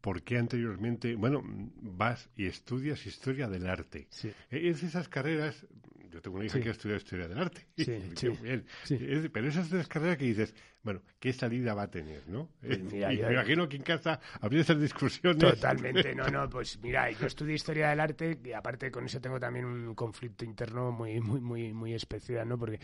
¿por 0.00 0.22
qué 0.22 0.38
anteriormente, 0.38 1.14
bueno, 1.16 1.42
vas 1.44 2.30
y 2.36 2.46
estudias 2.46 3.04
historia 3.06 3.48
del 3.48 3.66
arte? 3.66 4.06
Sí. 4.10 4.28
Eh, 4.50 4.68
es 4.68 4.82
esas 4.82 5.08
carreras, 5.08 5.66
yo 6.10 6.22
tengo 6.22 6.36
una 6.36 6.46
hija 6.46 6.60
que 6.60 6.68
ha 6.68 6.72
estudiado 6.72 6.98
historia 6.98 7.28
del 7.28 7.38
arte, 7.38 7.66
sí, 7.76 7.98
bien. 8.42 8.64
pero 9.32 9.48
esas 9.48 9.88
carreras 9.88 10.18
que 10.18 10.26
dices, 10.26 10.54
bueno, 10.84 11.00
¿qué 11.18 11.32
salida 11.32 11.72
va 11.72 11.84
a 11.84 11.90
tener, 11.90 12.28
no? 12.28 12.50
Pues 12.60 12.78
y 12.78 12.82
me 12.82 13.32
imagino 13.32 13.66
que 13.68 13.76
en 13.76 13.82
casa 13.82 14.20
habría 14.40 14.60
esas 14.60 14.78
discusiones. 14.78 15.38
Totalmente, 15.38 16.14
no, 16.14 16.28
no, 16.28 16.48
pues 16.50 16.78
mira, 16.82 17.10
yo 17.10 17.26
estudié 17.26 17.54
historia 17.54 17.88
del 17.88 18.00
arte 18.00 18.38
y 18.44 18.52
aparte 18.52 18.90
con 18.90 19.06
eso 19.06 19.18
tengo 19.18 19.40
también 19.40 19.64
un 19.64 19.94
conflicto 19.94 20.44
interno 20.44 20.92
muy, 20.92 21.20
muy, 21.20 21.40
muy, 21.40 21.72
muy 21.72 21.94
especial, 21.94 22.46
¿no? 22.46 22.58
Porque 22.58 22.80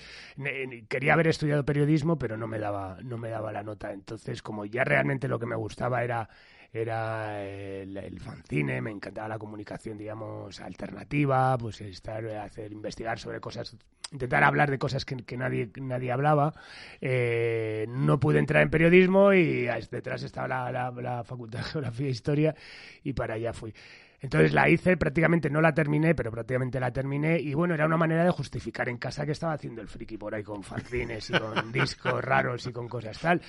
quería 0.89 1.13
haber 1.13 1.29
estudiado 1.29 1.63
periodismo, 1.65 2.19
pero 2.19 2.39
no 2.39 2.47
me 2.47 2.59
daba, 2.59 2.97
no 3.05 3.19
me 3.19 3.29
daba 3.29 3.53
la 3.53 3.63
nota. 3.63 3.93
Entonces, 3.93 4.41
como 4.41 4.65
ya 4.65 4.83
realmente 4.83 5.29
lo 5.29 5.39
que 5.39 5.47
me 5.47 5.57
gustaba 5.57 6.03
era 6.03 6.31
era 6.73 7.45
el, 7.45 7.97
el, 7.97 8.21
fanzine, 8.21 8.81
me 8.81 8.91
encantaba 8.91 9.29
la 9.29 9.39
comunicación, 9.39 9.99
digamos, 9.99 10.61
alternativa, 10.61 11.59
pues 11.59 11.81
estar, 11.81 12.25
hacer, 12.27 12.71
investigar 12.71 13.19
sobre 13.19 13.41
cosas, 13.41 13.77
intentar 14.13 14.45
hablar 14.45 14.71
de 14.71 14.79
cosas 14.79 15.05
que, 15.05 15.17
que 15.17 15.37
nadie, 15.37 15.71
nadie 15.81 16.13
hablaba. 16.13 16.55
Eh, 17.01 17.87
no 17.89 18.21
pude 18.21 18.39
entrar 18.39 18.63
en 18.63 18.71
periodismo 18.71 19.33
y 19.33 19.67
detrás 19.91 20.23
estaba 20.23 20.71
la, 20.71 20.93
la, 20.93 21.25
Facultad 21.25 21.59
de 21.59 21.65
Geografía 21.65 22.07
e 22.07 22.11
Historia 22.11 22.55
y 23.03 23.13
para 23.15 23.35
allá 23.35 23.53
fui. 23.53 23.75
Entonces 24.21 24.53
la 24.53 24.69
hice, 24.69 24.97
prácticamente 24.97 25.49
no 25.49 25.61
la 25.63 25.73
terminé, 25.73 26.15
pero 26.15 26.31
prácticamente 26.31 26.79
la 26.79 26.93
terminé. 26.93 27.41
Y 27.41 27.55
bueno, 27.55 27.75
era 27.75 27.87
una 27.87 27.97
manera 27.97 28.23
de 28.23 28.31
justificar 28.31 28.89
en 28.89 28.99
casa 28.99 29.25
que 29.25 29.33
estaba 29.33 29.55
haciendo 29.55 29.81
el 29.81 29.89
friki 29.89 30.19
por 30.19 30.35
ahí 30.35 30.43
con 30.43 30.63
fanzines 30.63 31.31
y 31.31 31.33
con 31.33 31.73
discos 31.73 32.23
raros 32.23 32.67
y 32.67 32.73
con 32.73 32.87
cosas 32.87 33.19
tal. 33.19 33.41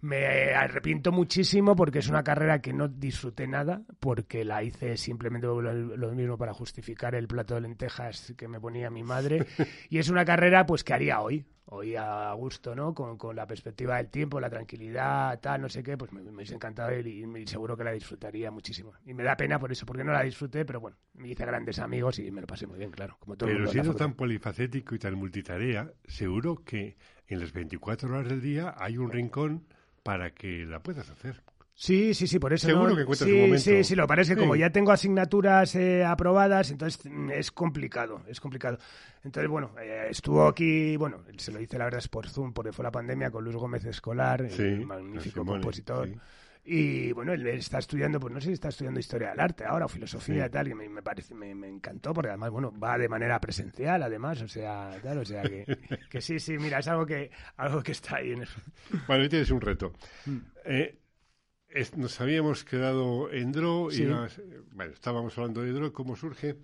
Me 0.00 0.54
arrepiento 0.54 1.10
muchísimo 1.10 1.74
porque 1.74 1.98
es 1.98 2.08
una 2.08 2.22
carrera 2.22 2.60
que 2.60 2.72
no 2.72 2.88
disfruté 2.88 3.48
nada, 3.48 3.82
porque 3.98 4.44
la 4.44 4.62
hice 4.62 4.96
simplemente 4.96 5.46
lo, 5.46 6.12
mismo 6.12 6.38
para 6.38 6.54
justificar 6.54 7.14
el 7.14 7.26
plato 7.26 7.54
de 7.54 7.62
lentejas 7.62 8.32
que 8.36 8.46
me 8.46 8.60
ponía 8.60 8.90
mi 8.90 9.02
madre. 9.02 9.46
Y 9.90 9.98
es 9.98 10.08
una 10.08 10.24
carrera 10.24 10.66
pues 10.66 10.84
que 10.84 10.92
haría 10.92 11.20
hoy, 11.20 11.44
hoy 11.66 11.96
a 11.96 12.32
gusto, 12.32 12.74
¿no? 12.74 12.94
Con, 12.94 13.16
con 13.16 13.34
la 13.34 13.46
perspectiva 13.46 13.96
del 13.96 14.08
tiempo, 14.08 14.38
la 14.40 14.50
tranquilidad, 14.50 15.40
tal, 15.40 15.62
no 15.62 15.68
sé 15.68 15.82
qué, 15.82 15.96
pues 15.96 16.12
me, 16.12 16.22
me 16.22 16.30
hubiese 16.30 16.54
encantado 16.54 16.98
y, 16.98 17.24
y, 17.24 17.46
seguro 17.46 17.76
que 17.76 17.84
la 17.84 17.92
disfrutaría 17.92 18.50
muchísimo. 18.50 18.92
Y 19.04 19.14
me 19.14 19.22
da 19.22 19.36
pena 19.36 19.58
por 19.58 19.72
eso, 19.72 19.86
porque 19.86 20.04
no 20.04 20.12
la 20.12 20.22
disfruté, 20.22 20.64
pero 20.64 20.80
bueno, 20.80 20.96
me 21.14 21.28
hice 21.28 21.44
grandes 21.44 21.78
amigos 21.78 22.18
y 22.18 22.30
me 22.30 22.40
lo 22.40 22.46
pasé 22.46 22.66
muy 22.66 22.78
bien, 22.78 22.90
claro. 22.90 23.16
Como 23.18 23.36
todo 23.36 23.48
pero 23.48 23.66
siendo 23.68 23.94
tan 23.94 24.14
polifacético 24.14 24.94
y 24.94 24.98
tan 24.98 25.14
multitarea, 25.14 25.90
seguro 26.06 26.62
que 26.64 26.96
en 27.26 27.40
las 27.40 27.52
24 27.52 28.08
horas 28.08 28.28
del 28.28 28.40
día 28.40 28.74
hay 28.76 28.98
un 28.98 29.10
rincón 29.10 29.66
para 30.08 30.30
que 30.30 30.64
la 30.64 30.80
puedas 30.80 31.10
hacer. 31.10 31.42
Sí, 31.74 32.14
sí, 32.14 32.26
sí, 32.26 32.38
por 32.38 32.54
eso. 32.54 32.66
Seguro 32.66 32.96
que 32.96 33.02
encuentras 33.02 33.28
un 33.28 33.40
momento. 33.42 33.58
Sí, 33.58 33.84
sí, 33.84 33.94
lo 33.94 34.06
parece 34.06 34.38
como 34.38 34.56
ya 34.56 34.70
tengo 34.70 34.90
asignaturas 34.90 35.74
eh, 35.74 36.02
aprobadas, 36.02 36.70
entonces 36.70 37.04
mm, 37.04 37.30
es 37.32 37.50
complicado, 37.50 38.22
es 38.26 38.40
complicado. 38.40 38.78
Entonces, 39.22 39.50
bueno, 39.50 39.72
eh, 39.78 40.06
estuvo 40.08 40.48
aquí, 40.48 40.96
bueno, 40.96 41.18
se 41.36 41.52
lo 41.52 41.60
hice 41.60 41.76
la 41.76 41.84
verdad 41.84 41.98
es 41.98 42.08
por 42.08 42.26
Zoom, 42.26 42.54
porque 42.54 42.72
fue 42.72 42.84
la 42.84 42.90
pandemia, 42.90 43.30
con 43.30 43.44
Luis 43.44 43.56
Gómez 43.56 43.84
Escolar, 43.84 44.48
magnífico 44.86 45.44
compositor. 45.44 46.08
Y 46.70 47.12
bueno, 47.12 47.32
él 47.32 47.46
está 47.46 47.78
estudiando, 47.78 48.20
pues 48.20 48.34
no 48.34 48.40
sé 48.42 48.48
si 48.48 48.52
está 48.52 48.68
estudiando 48.68 49.00
historia 49.00 49.30
del 49.30 49.40
arte 49.40 49.64
ahora 49.64 49.86
o 49.86 49.88
filosofía 49.88 50.44
y 50.46 50.50
tal, 50.50 50.68
y 50.68 50.74
me, 50.74 51.02
parece, 51.02 51.34
me, 51.34 51.50
encantó, 51.66 52.12
porque 52.12 52.28
además, 52.28 52.50
bueno, 52.50 52.78
va 52.78 52.98
de 52.98 53.08
manera 53.08 53.40
presencial, 53.40 54.02
además, 54.02 54.42
o 54.42 54.48
sea, 54.48 54.90
tal, 55.02 55.16
o 55.16 55.24
sea 55.24 55.42
que, 55.44 55.64
que 56.10 56.20
sí, 56.20 56.38
sí, 56.38 56.58
mira, 56.58 56.80
es 56.80 56.88
algo 56.88 57.06
que, 57.06 57.30
algo 57.56 57.82
que 57.82 57.92
está 57.92 58.16
ahí 58.16 58.32
en 58.32 58.42
eso. 58.42 58.60
Bueno, 59.06 59.22
ahí 59.22 59.30
tienes 59.30 59.50
un 59.50 59.62
reto. 59.62 59.94
Mm. 60.26 60.36
Eh, 60.66 60.98
nos 61.96 62.20
habíamos 62.20 62.64
quedado 62.64 63.32
en 63.32 63.50
Draw 63.50 63.90
y 63.90 64.04
bueno, 64.04 64.92
estábamos 64.92 65.38
hablando 65.38 65.62
de 65.62 65.72
Draw, 65.72 65.90
cómo 65.92 66.16
surge. 66.16 66.56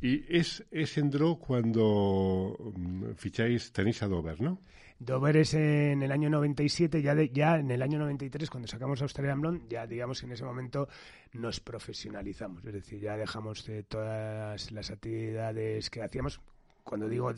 Y 0.00 0.24
es, 0.36 0.64
es 0.72 0.98
en 0.98 1.08
Draw 1.08 1.38
cuando 1.38 2.56
mm, 2.76 3.12
ficháis, 3.14 3.70
tenéis 3.70 4.02
a 4.02 4.08
Dover, 4.08 4.40
¿no? 4.40 4.60
Dover 4.98 5.36
es 5.36 5.52
en 5.52 6.02
el 6.02 6.10
año 6.10 6.30
97, 6.30 7.02
ya, 7.02 7.14
de, 7.14 7.28
ya 7.28 7.56
en 7.56 7.70
el 7.70 7.82
año 7.82 7.98
93, 7.98 8.48
cuando 8.48 8.66
sacamos 8.66 9.02
Australian 9.02 9.42
Blonde, 9.42 9.66
ya 9.68 9.86
digamos 9.86 10.22
en 10.22 10.32
ese 10.32 10.44
momento 10.44 10.88
nos 11.34 11.60
profesionalizamos, 11.60 12.64
es 12.64 12.72
decir, 12.72 13.00
ya 13.00 13.16
dejamos 13.16 13.66
de 13.66 13.82
todas 13.82 14.70
las 14.72 14.90
actividades 14.90 15.90
que 15.90 16.02
hacíamos. 16.02 16.40
Cuando 16.86 17.08
digo, 17.08 17.32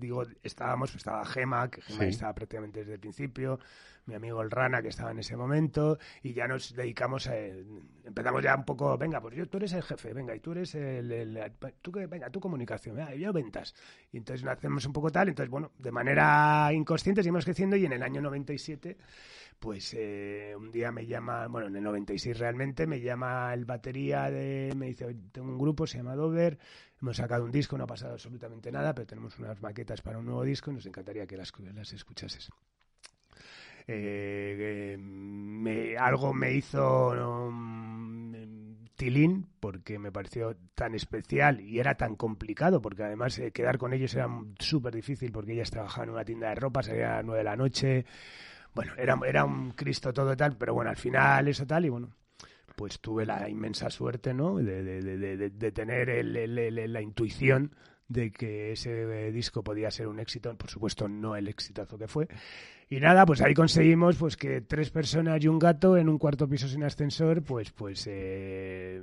digo 0.00 0.24
estábamos, 0.42 0.92
estaba 0.96 1.24
Gema, 1.24 1.70
que 1.70 1.80
Gema 1.80 2.06
estaba 2.06 2.34
prácticamente 2.34 2.80
desde 2.80 2.94
el 2.94 2.98
principio, 2.98 3.60
mi 4.06 4.16
amigo 4.16 4.42
el 4.42 4.50
Rana, 4.50 4.82
que 4.82 4.88
estaba 4.88 5.12
en 5.12 5.20
ese 5.20 5.36
momento, 5.36 5.96
y 6.24 6.32
ya 6.32 6.48
nos 6.48 6.74
dedicamos 6.74 7.28
a... 7.28 7.36
Empezamos 7.36 8.42
ya 8.42 8.56
un 8.56 8.64
poco, 8.64 8.98
venga, 8.98 9.20
pues 9.20 9.36
yo, 9.36 9.48
tú 9.48 9.58
eres 9.58 9.74
el 9.74 9.84
jefe, 9.84 10.12
venga, 10.12 10.34
y 10.34 10.40
tú 10.40 10.50
eres 10.50 10.74
el... 10.74 11.40
tú 11.80 11.92
que, 11.92 12.08
venga, 12.08 12.30
tu 12.30 12.40
comunicación, 12.40 12.96
venga, 12.96 13.14
yo 13.14 13.32
ventas. 13.32 13.76
Y 14.10 14.16
entonces 14.16 14.44
hacemos 14.44 14.84
un 14.84 14.92
poco 14.92 15.10
tal, 15.10 15.28
entonces, 15.28 15.50
bueno, 15.50 15.70
de 15.78 15.92
manera 15.92 16.72
inconsciente 16.72 17.22
seguimos 17.22 17.44
creciendo 17.44 17.76
y 17.76 17.86
en 17.86 17.92
el 17.92 18.02
año 18.02 18.20
97 18.20 18.96
pues 19.60 19.94
eh, 19.94 20.54
un 20.56 20.72
día 20.72 20.90
me 20.90 21.06
llama, 21.06 21.46
bueno, 21.46 21.68
en 21.68 21.76
el 21.76 21.82
96 21.82 22.38
realmente, 22.38 22.86
me 22.86 23.00
llama 23.02 23.52
el 23.52 23.66
batería 23.66 24.30
de, 24.30 24.72
me 24.74 24.86
dice, 24.86 25.14
tengo 25.30 25.48
un 25.48 25.58
grupo, 25.58 25.86
se 25.86 25.98
llama 25.98 26.14
Dover, 26.16 26.58
hemos 27.00 27.16
sacado 27.16 27.44
un 27.44 27.50
disco, 27.50 27.78
no 27.78 27.84
ha 27.84 27.86
pasado 27.86 28.12
absolutamente 28.12 28.70
nada, 28.70 28.94
pero 28.94 29.06
tenemos 29.06 29.38
unas 29.38 29.60
maquetas 29.62 30.02
para 30.02 30.18
un 30.18 30.26
nuevo 30.26 30.44
disco 30.44 30.70
y 30.70 30.74
nos 30.74 30.86
encantaría 30.86 31.26
que 31.26 31.36
las, 31.36 31.52
escuchases. 31.92 32.50
Eh, 33.86 34.96
me, 34.98 35.96
algo 35.96 36.32
me 36.32 36.52
hizo 36.52 37.10
um, 37.48 38.30
tilín 38.94 39.48
porque 39.58 39.98
me 39.98 40.12
pareció 40.12 40.56
tan 40.74 40.94
especial 40.94 41.60
y 41.60 41.80
era 41.80 41.96
tan 41.96 42.14
complicado 42.14 42.82
porque 42.82 43.02
además 43.02 43.38
eh, 43.38 43.50
quedar 43.50 43.78
con 43.78 43.94
ellos 43.94 44.14
era 44.14 44.28
súper 44.58 44.94
difícil 44.94 45.32
porque 45.32 45.54
ellas 45.54 45.70
trabajaban 45.70 46.10
en 46.10 46.14
una 46.14 46.24
tienda 46.24 46.50
de 46.50 46.56
ropa, 46.56 46.82
salían 46.82 47.10
a 47.10 47.16
las 47.16 47.24
nueve 47.24 47.38
de 47.38 47.44
la 47.44 47.56
noche. 47.56 48.04
Bueno, 48.74 48.92
era, 48.96 49.18
era 49.26 49.44
un 49.44 49.72
Cristo 49.72 50.12
todo 50.12 50.36
tal, 50.36 50.56
pero 50.56 50.74
bueno, 50.74 50.90
al 50.90 50.96
final 50.96 51.48
eso 51.48 51.66
tal 51.66 51.86
y 51.86 51.88
bueno, 51.88 52.10
pues 52.80 52.98
tuve 52.98 53.26
la 53.26 53.46
inmensa 53.46 53.90
suerte, 53.90 54.32
¿no? 54.32 54.56
De, 54.56 54.82
de, 54.82 55.50
de, 55.50 55.70
tener 55.70 56.24
la 56.88 57.02
intuición 57.02 57.74
de 58.08 58.32
que 58.32 58.72
ese 58.72 59.30
disco 59.32 59.62
podía 59.62 59.90
ser 59.90 60.08
un 60.08 60.18
éxito, 60.18 60.56
por 60.56 60.70
supuesto 60.70 61.06
no 61.06 61.36
el 61.36 61.48
exitazo 61.48 61.98
que 61.98 62.08
fue, 62.08 62.26
y 62.88 62.98
nada, 62.98 63.26
pues 63.26 63.42
ahí 63.42 63.52
conseguimos 63.52 64.16
pues 64.16 64.38
que 64.38 64.62
tres 64.62 64.90
personas 64.90 65.44
y 65.44 65.48
un 65.48 65.58
gato 65.58 65.98
en 65.98 66.08
un 66.08 66.16
cuarto 66.16 66.48
piso 66.48 66.68
sin 66.68 66.82
ascensor, 66.82 67.42
pues 67.42 67.70
pues 67.70 68.06
eh, 68.10 69.02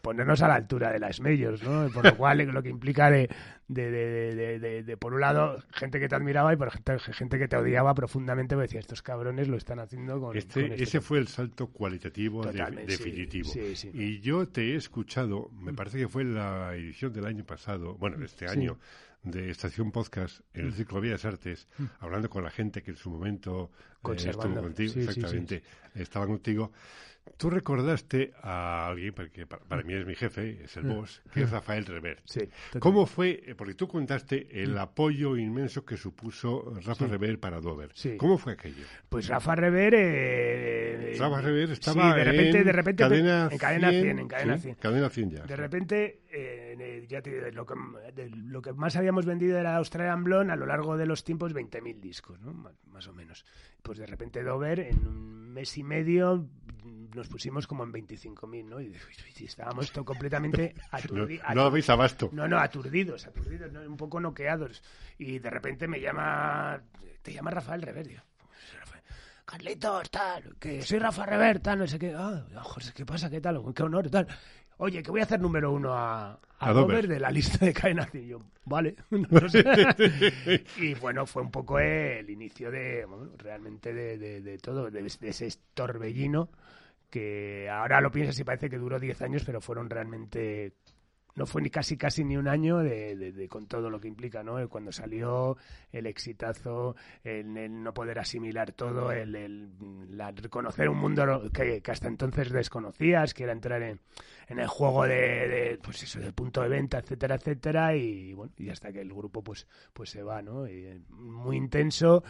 ponernos 0.00 0.42
a 0.42 0.48
la 0.48 0.54
altura 0.54 0.92
de 0.92 0.98
las 0.98 1.20
medios, 1.20 1.62
¿no? 1.62 1.88
Por 1.90 2.04
lo 2.04 2.16
cual 2.16 2.38
lo 2.38 2.62
que 2.62 2.68
implica 2.68 3.10
de, 3.10 3.28
de, 3.68 3.90
de, 3.90 4.82
de, 4.82 4.96
por 4.96 5.14
un 5.14 5.20
lado, 5.20 5.62
gente 5.72 6.00
que 6.00 6.08
te 6.08 6.14
admiraba 6.14 6.52
y 6.52 6.56
por 6.56 6.70
gente, 6.70 6.98
gente 6.98 7.38
que 7.38 7.48
te 7.48 7.56
odiaba 7.56 7.94
profundamente, 7.94 8.54
porque 8.54 8.68
decía, 8.68 8.80
estos 8.80 9.02
cabrones 9.02 9.48
lo 9.48 9.56
están 9.56 9.78
haciendo 9.78 10.20
con... 10.20 10.36
Este, 10.36 10.66
este 10.66 10.82
ese 10.82 11.00
fue 11.00 11.18
el 11.18 11.28
salto 11.28 11.68
cualitativo 11.68 12.42
definitivo. 12.44 13.50
Y 13.92 14.20
yo 14.20 14.48
te 14.48 14.72
he 14.72 14.76
escuchado, 14.76 15.50
me 15.52 15.72
parece 15.72 15.98
que 15.98 16.08
fue 16.08 16.24
la 16.24 16.74
edición 16.74 17.12
del 17.12 17.26
año 17.26 17.44
pasado, 17.44 17.94
bueno, 17.96 18.24
este 18.24 18.48
año, 18.48 18.78
de 19.22 19.50
Estación 19.50 19.92
Podcast 19.92 20.40
en 20.54 20.66
el 20.66 20.70
mm. 20.70 20.74
Ciclo 20.74 21.00
Vías 21.00 21.24
Artes, 21.24 21.68
mm. 21.78 21.84
hablando 22.00 22.30
con 22.30 22.42
la 22.42 22.50
gente 22.50 22.82
que 22.82 22.92
en 22.92 22.96
su 22.96 23.10
momento 23.10 23.70
eh, 24.08 24.12
estuvo 24.16 24.54
contigo, 24.54 24.94
exactamente, 24.96 25.62
estaba 25.94 26.26
contigo. 26.26 26.72
Tú 27.36 27.48
recordaste 27.48 28.34
a 28.42 28.88
alguien, 28.88 29.14
porque 29.14 29.46
para, 29.46 29.82
mí 29.82 29.94
es 29.94 30.04
mi 30.04 30.14
jefe, 30.14 30.62
es 30.62 30.76
el 30.76 30.84
mm. 30.84 30.94
boss, 30.94 31.22
que 31.32 31.42
es. 31.44 31.50
Rafael 31.50 31.86
Rever. 31.86 32.20
Sí, 32.26 32.48
¿Cómo 32.78 33.06
fue? 33.06 33.42
Eh, 33.46 33.54
porque 33.54 33.72
tú 33.74 33.88
contaste 33.88 34.46
el 34.62 34.74
mm. 34.74 34.78
apoyo 34.78 35.36
inmenso 35.38 35.84
que 35.84 35.96
supuso 35.96 36.74
Rafa 36.84 37.06
Rever 37.06 37.40
para 37.40 37.60
Dover. 37.60 37.92
Sí. 37.94 38.18
¿Cómo 38.18 38.36
fue 38.36 38.52
aquello? 38.52 38.84
Pues 39.08 39.28
Rafa 39.28 39.54
Rever... 39.54 39.94
Eh, 39.96 41.16
Rafa 41.18 41.40
Rever 41.40 41.70
estaba 41.70 42.14
de 42.14 42.24
repente, 42.24 42.58
en, 42.58 42.64
de 42.64 42.72
repente, 42.72 43.02
cadena 43.02 43.48
en 43.50 43.58
cadena 43.58 43.90
100, 43.90 44.18
en 44.18 44.28
cadena 44.28 44.58
100. 44.58 44.74
cadena 44.74 45.08
100 45.08 45.30
ya. 45.30 45.42
De 45.44 45.56
repente, 45.56 46.20
eh, 46.30 47.06
ya 47.08 47.22
te, 47.22 47.52
lo, 47.52 47.64
que, 47.64 47.74
lo 48.34 48.60
que 48.60 48.72
más 48.74 48.96
habíamos 48.96 49.24
vendido 49.24 49.58
era 49.58 49.76
Australian 49.76 50.24
Blonde 50.24 50.52
a 50.52 50.56
lo 50.56 50.66
largo 50.66 50.96
de 50.96 51.06
los 51.06 51.24
tiempos 51.24 51.54
20.000 51.54 52.00
discos, 52.00 52.40
¿no? 52.40 52.52
Más 52.52 53.08
o 53.08 53.12
menos. 53.14 53.44
Pues 53.82 53.98
de 53.98 54.06
repente 54.06 54.42
Dover 54.42 54.80
en 54.80 55.06
un 55.06 55.52
mes 55.52 55.76
y 55.78 55.82
medio 55.82 56.48
nos 57.14 57.28
pusimos 57.28 57.66
como 57.66 57.84
en 57.84 57.92
25.000, 57.92 58.64
¿no? 58.64 58.80
Y, 58.80 58.94
estábamos 59.44 59.90
todo 59.92 60.04
completamente 60.04 60.74
aturdidos. 60.90 61.46
No, 61.54 61.62
habéis 61.62 61.90
abasto. 61.90 62.30
No, 62.32 62.46
no, 62.46 62.58
aturdidos, 62.58 63.26
aturdidos, 63.26 63.72
un 63.86 63.96
poco 63.96 64.20
noqueados. 64.20 64.82
Y 65.18 65.38
de 65.38 65.50
repente 65.50 65.88
me 65.88 66.00
llama, 66.00 66.80
te 67.22 67.32
llama 67.32 67.50
Rafael 67.50 67.82
Reverdio. 67.82 68.22
Carlitos, 69.50 70.08
tal, 70.10 70.54
que 70.60 70.80
soy 70.82 71.00
Rafa 71.00 71.26
Rever, 71.26 71.58
tal, 71.58 71.80
no 71.80 71.86
sé 71.88 71.98
qué. 71.98 72.14
Ah, 72.16 72.46
José, 72.62 72.92
¿qué 72.94 73.04
pasa? 73.04 73.28
¿Qué 73.28 73.40
tal? 73.40 73.60
Qué 73.74 73.82
honor, 73.82 74.08
tal. 74.08 74.28
Oye, 74.82 75.02
que 75.02 75.10
voy 75.10 75.20
a 75.20 75.24
hacer 75.24 75.38
número 75.38 75.70
uno 75.72 75.92
a, 75.92 76.40
a, 76.58 76.72
Dover 76.72 77.06
de 77.06 77.20
la 77.20 77.30
lista 77.30 77.66
de 77.66 77.74
cadena. 77.74 78.08
Y 78.14 78.28
yo, 78.28 78.40
vale. 78.64 78.96
y 80.78 80.94
bueno, 80.94 81.26
fue 81.26 81.42
un 81.42 81.50
poco 81.50 81.78
el 81.78 82.30
inicio 82.30 82.70
de, 82.70 83.06
realmente 83.36 83.92
de, 83.92 84.40
de, 84.40 84.58
todo, 84.58 84.90
de, 84.90 85.06
ese 85.06 85.48
torbellino 85.74 86.48
que 87.10 87.68
ahora 87.68 88.00
lo 88.00 88.10
piensas 88.10 88.38
y 88.38 88.44
parece 88.44 88.70
que 88.70 88.78
duró 88.78 88.98
10 88.98 89.20
años, 89.20 89.42
pero 89.44 89.60
fueron 89.60 89.90
realmente 89.90 90.72
no 91.34 91.46
fue 91.46 91.62
ni 91.62 91.70
casi 91.70 91.96
casi 91.96 92.24
ni 92.24 92.36
un 92.36 92.48
año 92.48 92.78
de, 92.78 93.46
con 93.48 93.66
todo 93.66 93.90
lo 93.90 94.00
que 94.00 94.08
implica, 94.08 94.42
¿no? 94.42 94.68
Cuando 94.68 94.92
salió 94.92 95.56
el 95.92 96.06
exitazo, 96.06 96.96
el, 97.24 97.82
no 97.82 97.94
poder 97.94 98.18
asimilar 98.18 98.72
todo, 98.72 99.12
el, 99.12 99.70
reconocer 100.36 100.88
un 100.88 100.98
mundo 100.98 101.50
que, 101.52 101.82
hasta 101.86 102.08
entonces 102.08 102.50
desconocías, 102.50 103.34
que 103.34 103.44
era 103.44 103.52
entrar 103.52 103.82
en, 103.82 104.00
el 104.48 104.66
juego 104.66 105.06
de, 105.06 105.78
pues 105.82 106.02
eso, 106.02 106.20
del 106.20 106.32
punto 106.32 106.62
de 106.62 106.68
venta, 106.68 106.98
etcétera, 106.98 107.36
etcétera, 107.36 107.96
y 107.96 108.32
bueno, 108.32 108.52
y 108.56 108.70
hasta 108.70 108.92
que 108.92 109.00
el 109.00 109.12
grupo 109.12 109.42
pues, 109.42 109.66
pues 109.92 110.10
se 110.10 110.22
va, 110.22 110.42
¿no? 110.42 110.66
muy 111.10 111.56
intenso 111.56 112.24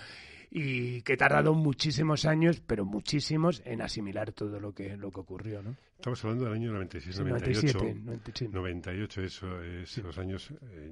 y 0.51 1.03
que 1.03 1.13
ha 1.13 1.17
tardado 1.17 1.55
muchísimos 1.55 2.25
años, 2.25 2.61
pero 2.67 2.85
muchísimos, 2.85 3.63
en 3.65 3.83
asimilar 3.83 4.33
todo 4.33 4.59
lo 4.59 4.73
que, 4.73 4.97
lo 4.97 5.11
que 5.11 5.21
ocurrió, 5.21 5.63
¿no? 5.63 5.77
Estamos 6.01 6.25
hablando 6.25 6.45
del 6.47 6.55
año 6.55 6.73
96, 6.73 7.21
98. 7.21 8.49
98, 8.51 9.23
eso 9.23 9.63
es 9.63 9.99
los 9.99 10.17
años... 10.17 10.51
Eh, 10.63 10.91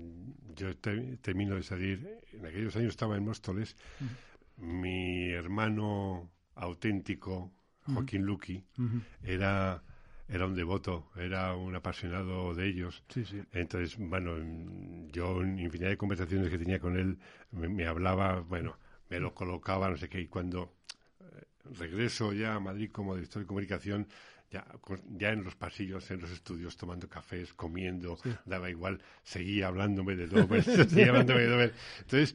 yo 0.55 0.77
termino 0.77 1.55
de 1.55 1.63
salir, 1.63 2.21
en 2.31 2.45
aquellos 2.45 2.77
años 2.77 2.91
estaba 2.91 3.17
en 3.17 3.25
Móstoles, 3.25 3.75
mi 4.59 5.31
hermano 5.31 6.31
auténtico, 6.57 7.51
Joaquín 7.87 8.23
Luqui, 8.25 8.63
era 9.23 9.83
era 10.29 10.45
un 10.45 10.55
devoto, 10.55 11.11
era 11.17 11.55
un 11.55 11.75
apasionado 11.75 12.55
de 12.55 12.67
ellos. 12.67 13.03
Sí, 13.09 13.25
sí. 13.25 13.41
Entonces, 13.53 13.97
bueno, 13.99 14.37
yo 15.11 15.41
en 15.41 15.59
infinidad 15.59 15.89
de 15.89 15.97
conversaciones 15.97 16.51
que 16.51 16.59
tenía 16.59 16.81
con 16.81 16.99
él, 16.99 17.19
me 17.53 17.87
hablaba, 17.87 18.41
bueno, 18.41 18.77
me 19.09 19.21
lo 19.21 19.33
colocaba, 19.33 19.89
no 19.89 19.97
sé 19.97 20.11
qué, 20.11 20.21
y 20.21 20.27
cuando 20.27 20.75
eh, 21.21 21.47
regreso 21.79 22.35
ya 22.35 22.57
a 22.57 22.61
Madrid 22.61 22.91
como 22.93 23.15
director 23.15 23.41
de 23.41 23.47
comunicación, 23.47 24.07
ya, 24.51 24.67
ya 25.17 25.31
en 25.31 25.45
los 25.45 25.55
pasillos, 25.55 26.11
en 26.11 26.21
los 26.21 26.31
estudios, 26.31 26.77
tomando 26.77 27.09
cafés, 27.09 27.53
comiendo, 27.55 28.19
daba 28.45 28.71
igual, 28.71 29.01
seguía 29.23 29.69
hablándome 29.69 30.17
de 30.17 30.27
Dover, 30.27 30.63
seguía 30.65 31.09
hablándome 31.09 31.41
de 31.41 31.49
Dover. 31.49 31.75
Entonces, 32.01 32.35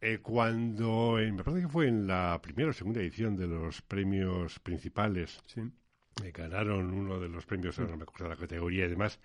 eh, 0.00 0.18
cuando, 0.18 1.16
me 1.18 1.44
parece 1.44 1.62
que 1.62 1.68
fue 1.68 1.88
en 1.88 2.06
la 2.06 2.40
primera 2.42 2.70
o 2.70 2.72
segunda 2.72 3.00
edición 3.00 3.36
de 3.36 3.46
los 3.46 3.82
premios 3.82 4.58
principales, 4.60 5.42
eh, 6.22 6.32
ganaron 6.32 6.92
uno 6.92 7.20
de 7.20 7.28
los 7.28 7.46
premios, 7.46 7.78
no 7.78 7.96
me 7.96 8.02
acuerdo 8.02 8.28
la 8.28 8.36
categoría 8.36 8.86
y 8.86 8.90
demás, 8.90 9.18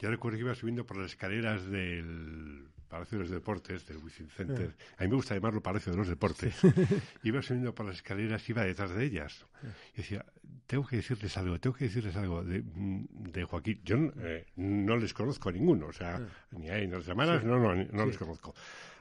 yo 0.00 0.10
recuerdo 0.10 0.38
que 0.38 0.44
iba 0.44 0.54
subiendo 0.54 0.86
por 0.86 0.96
las 0.96 1.12
escaleras 1.12 1.66
del 1.66 2.68
Palacio 2.88 3.18
de 3.18 3.24
los 3.24 3.30
Deportes, 3.30 3.86
del 3.86 3.98
Wizzing 3.98 4.30
Center. 4.30 4.74
A 4.98 5.02
mí 5.02 5.08
me 5.08 5.14
gusta 5.14 5.34
llamarlo 5.34 5.62
Palacio 5.62 5.92
de 5.92 5.98
los 5.98 6.08
Deportes. 6.08 6.54
iba 7.22 7.42
subiendo 7.42 7.74
por 7.74 7.86
las 7.86 7.96
escaleras, 7.96 8.48
iba 8.48 8.64
detrás 8.64 8.94
de 8.94 9.04
ellas. 9.04 9.46
Y 9.94 9.98
decía, 9.98 10.24
tengo 10.66 10.86
que 10.86 10.96
decirles 10.96 11.36
algo, 11.36 11.60
tengo 11.60 11.76
que 11.76 11.84
decirles 11.84 12.16
algo 12.16 12.42
de, 12.42 12.62
de 12.64 13.44
Joaquín. 13.44 13.80
Yo 13.84 13.96
eh, 14.18 14.46
no 14.56 14.96
les 14.96 15.14
conozco 15.14 15.50
a 15.50 15.52
ninguno, 15.52 15.86
o 15.86 15.92
sea, 15.92 16.20
ni 16.50 16.68
a 16.68 16.78
llamaras, 16.78 17.44
no, 17.44 17.58
no, 17.58 17.74
no 17.74 18.06
les 18.06 18.16
conozco. 18.16 18.54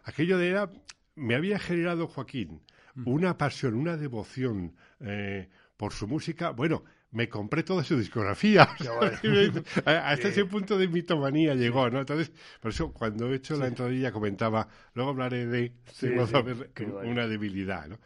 Aquello 0.03 0.38
de 0.38 0.49
era, 0.49 0.69
me 1.15 1.35
había 1.35 1.57
generado 1.59 2.07
Joaquín 2.07 2.62
una 3.05 3.38
pasión, 3.38 3.75
una 3.75 3.97
devoción 3.97 4.75
eh, 4.99 5.49
por 5.77 5.93
su 5.93 6.07
música. 6.07 6.51
Bueno, 6.51 6.83
me 7.12 7.28
compré 7.28 7.63
toda 7.63 7.84
su 7.84 7.98
discografía. 7.98 8.63
Hasta 9.86 10.28
ese 10.28 10.45
punto 10.45 10.78
de 10.78 10.88
mitomanía 10.88 11.56
llegó, 11.56 11.89
¿no? 11.89 12.00
Entonces, 12.00 12.32
por 12.62 12.72
eso 12.72 12.91
cuando 12.91 13.32
he 13.32 13.36
hecho 13.36 13.58
la 13.58 13.67
entradilla 13.67 14.12
comentaba, 14.12 14.67
luego 14.93 15.12
hablaré 15.12 15.48
de 15.48 15.74
una 17.04 17.28
debilidad, 17.28 17.88
¿no? 17.88 18.00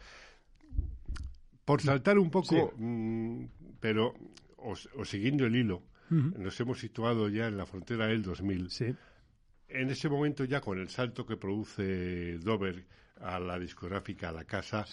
Por 1.65 1.81
saltar 1.81 2.19
un 2.19 2.29
poco, 2.29 2.73
mm, 2.75 3.45
pero 3.79 4.13
o, 4.57 5.05
siguiendo 5.05 5.45
el 5.45 5.55
hilo, 5.55 5.83
nos 6.09 6.59
hemos 6.59 6.79
situado 6.79 7.27
ya 7.27 7.47
en 7.47 7.57
la 7.57 7.65
frontera 7.65 8.05
del 8.05 8.21
2000. 8.21 8.69
En 9.69 9.89
ese 9.89 10.09
momento 10.09 10.43
ya 10.43 10.61
con 10.61 10.77
el 10.77 10.89
salto 10.89 11.25
que 11.25 11.37
produce 11.37 12.37
Dover 12.37 12.85
a 13.19 13.39
la 13.39 13.57
discográfica, 13.57 14.29
a 14.29 14.31
la 14.31 14.43
casa, 14.43 14.85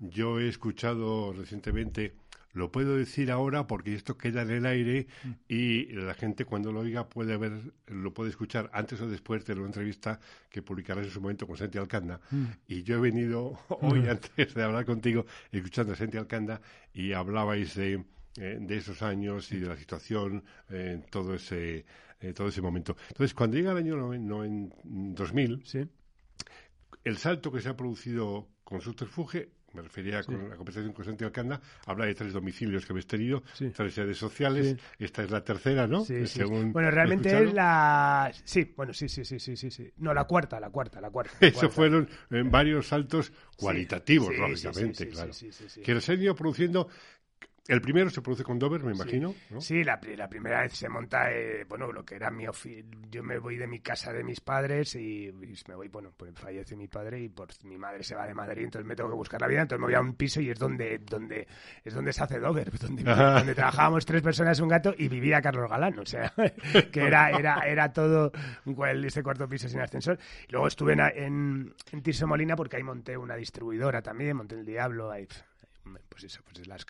yo 0.00 0.38
he 0.38 0.48
escuchado 0.48 1.32
recientemente 1.32 2.14
lo 2.56 2.72
puedo 2.72 2.96
decir 2.96 3.30
ahora 3.30 3.66
porque 3.66 3.94
esto 3.94 4.16
queda 4.16 4.40
en 4.42 4.50
el 4.50 4.66
aire 4.66 5.06
mm. 5.24 5.30
y 5.46 5.84
la 5.92 6.14
gente 6.14 6.46
cuando 6.46 6.72
lo 6.72 6.80
oiga 6.80 7.06
puede 7.06 7.36
ver, 7.36 7.52
lo 7.86 8.14
puede 8.14 8.30
escuchar 8.30 8.70
antes 8.72 8.98
o 9.02 9.08
después 9.08 9.44
de 9.44 9.54
la 9.54 9.66
entrevista 9.66 10.18
que 10.48 10.62
publicarás 10.62 11.04
en 11.04 11.10
su 11.10 11.20
momento 11.20 11.46
con 11.46 11.58
Santi 11.58 11.76
Alcanda. 11.76 12.18
Mm. 12.30 12.44
Y 12.66 12.82
yo 12.82 12.96
he 12.96 13.00
venido 13.00 13.58
hoy, 13.68 14.00
mm. 14.00 14.08
antes 14.08 14.54
de 14.54 14.62
hablar 14.62 14.86
contigo, 14.86 15.26
escuchando 15.52 15.92
a 15.92 15.96
Santi 15.96 16.16
Alcanda 16.16 16.62
y 16.94 17.12
hablabais 17.12 17.74
de, 17.74 18.04
eh, 18.38 18.58
de 18.58 18.76
esos 18.76 19.02
años 19.02 19.52
y 19.52 19.58
de 19.58 19.68
la 19.68 19.76
situación 19.76 20.42
en 20.70 21.02
todo 21.02 21.34
ese, 21.34 21.84
eh, 22.20 22.32
todo 22.32 22.48
ese 22.48 22.62
momento. 22.62 22.96
Entonces, 23.08 23.34
cuando 23.34 23.58
llega 23.58 23.72
el 23.72 23.78
año 23.78 23.96
no, 23.96 24.44
en 24.44 24.72
2000, 25.14 25.62
¿Sí? 25.66 25.86
el 27.04 27.18
salto 27.18 27.52
que 27.52 27.60
se 27.60 27.68
ha 27.68 27.76
producido 27.76 28.48
con 28.64 28.80
Subterfuge 28.80 29.50
me 29.76 29.82
refería 29.82 30.22
con 30.22 30.48
la 30.48 30.56
conversación 30.56 30.92
con 30.92 31.04
Santiago 31.04 31.28
Alcanda, 31.28 31.60
habla 31.84 32.06
de 32.06 32.14
tres 32.14 32.32
domicilios 32.32 32.86
que 32.86 32.92
habéis 32.92 33.06
tenido, 33.06 33.42
tres 33.74 33.94
sedes 33.94 34.16
sociales, 34.16 34.76
esta 34.98 35.22
es 35.22 35.30
la 35.30 35.44
tercera, 35.44 35.86
¿no? 35.86 36.04
bueno, 36.72 36.90
realmente 36.90 37.44
es 37.44 37.52
la... 37.52 38.32
Sí, 38.44 38.72
bueno, 38.76 38.92
sí, 38.92 39.08
sí, 39.08 39.24
sí, 39.24 39.38
sí, 39.38 39.56
sí, 39.56 39.92
No, 39.98 40.14
la 40.14 40.24
cuarta, 40.24 40.58
la 40.58 40.70
cuarta, 40.70 41.00
la 41.00 41.10
cuarta. 41.10 41.32
Eso 41.40 41.68
fueron 41.68 42.08
en 42.30 42.50
varios 42.50 42.88
saltos 42.88 43.32
cualitativos, 43.56 44.36
lógicamente, 44.36 45.08
claro. 45.08 45.32
Que 45.84 46.00
se 46.00 46.12
han 46.12 46.22
ido 46.22 46.34
produciendo 46.34 46.88
el 47.68 47.80
primero 47.80 48.10
se 48.10 48.22
produce 48.22 48.44
con 48.44 48.58
Dover, 48.58 48.82
me 48.84 48.92
imagino. 48.92 49.34
Sí, 49.58 49.82
la, 49.82 49.98
primera 49.98 50.62
vez 50.62 50.72
se 50.74 50.88
monta, 50.88 51.32
eh, 51.32 51.64
bueno, 51.68 51.90
lo 51.92 52.04
que 52.04 52.14
era 52.14 52.30
mi 52.30 52.44
Yo 53.10 53.22
me 53.22 53.38
voy 53.38 53.56
de 53.56 53.66
mi 53.66 53.80
casa 53.80 54.12
de 54.12 54.22
mis 54.22 54.40
padres 54.40 54.94
y, 54.94 55.32
me 55.68 55.74
voy, 55.74 55.88
bueno, 55.88 56.12
pues 56.16 56.32
fallece 56.34 56.76
mi 56.76 56.86
padre 56.88 57.20
y 57.20 57.28
por 57.28 57.48
mi 57.64 57.76
madre 57.76 58.02
se 58.02 58.14
va 58.14 58.26
de 58.26 58.34
Madrid, 58.34 58.64
entonces 58.64 58.86
me 58.86 58.94
tengo 58.94 59.10
que 59.10 59.16
buscar 59.16 59.40
la 59.40 59.48
vida, 59.48 59.62
entonces 59.62 59.80
me 59.80 59.86
voy 59.86 59.94
a 59.94 60.00
un 60.00 60.14
piso 60.14 60.40
y 60.40 60.50
es 60.50 60.58
donde, 60.58 60.98
donde, 60.98 61.46
es 61.84 61.94
donde 61.94 62.12
se 62.12 62.22
hace 62.22 62.38
Dover, 62.38 62.70
donde, 62.78 63.02
donde 63.02 63.54
trabajábamos 63.54 64.06
tres 64.06 64.22
personas, 64.22 64.60
un 64.60 64.68
gato 64.68 64.94
y 64.96 65.08
vivía 65.08 65.40
Carlos 65.40 65.68
Galán, 65.68 65.98
o 65.98 66.06
sea, 66.06 66.32
que 66.92 67.00
era, 67.00 67.30
era, 67.30 67.60
era 67.66 67.92
todo 67.92 68.30
este 69.04 69.22
cuarto 69.22 69.48
piso 69.48 69.68
sin 69.68 69.80
ascensor. 69.80 70.18
luego 70.50 70.68
estuve 70.68 70.92
en, 70.92 71.74
en, 71.92 72.02
Tirso 72.02 72.26
Molina 72.26 72.54
porque 72.54 72.76
ahí 72.76 72.82
monté 72.82 73.16
una 73.16 73.34
distribuidora 73.34 74.02
también, 74.02 74.36
monté 74.36 74.54
el 74.54 74.64
Diablo, 74.64 75.10
ahí, 75.10 75.26
pues 76.08 76.24
eso, 76.24 76.40
pues 76.44 76.66
las, 76.66 76.86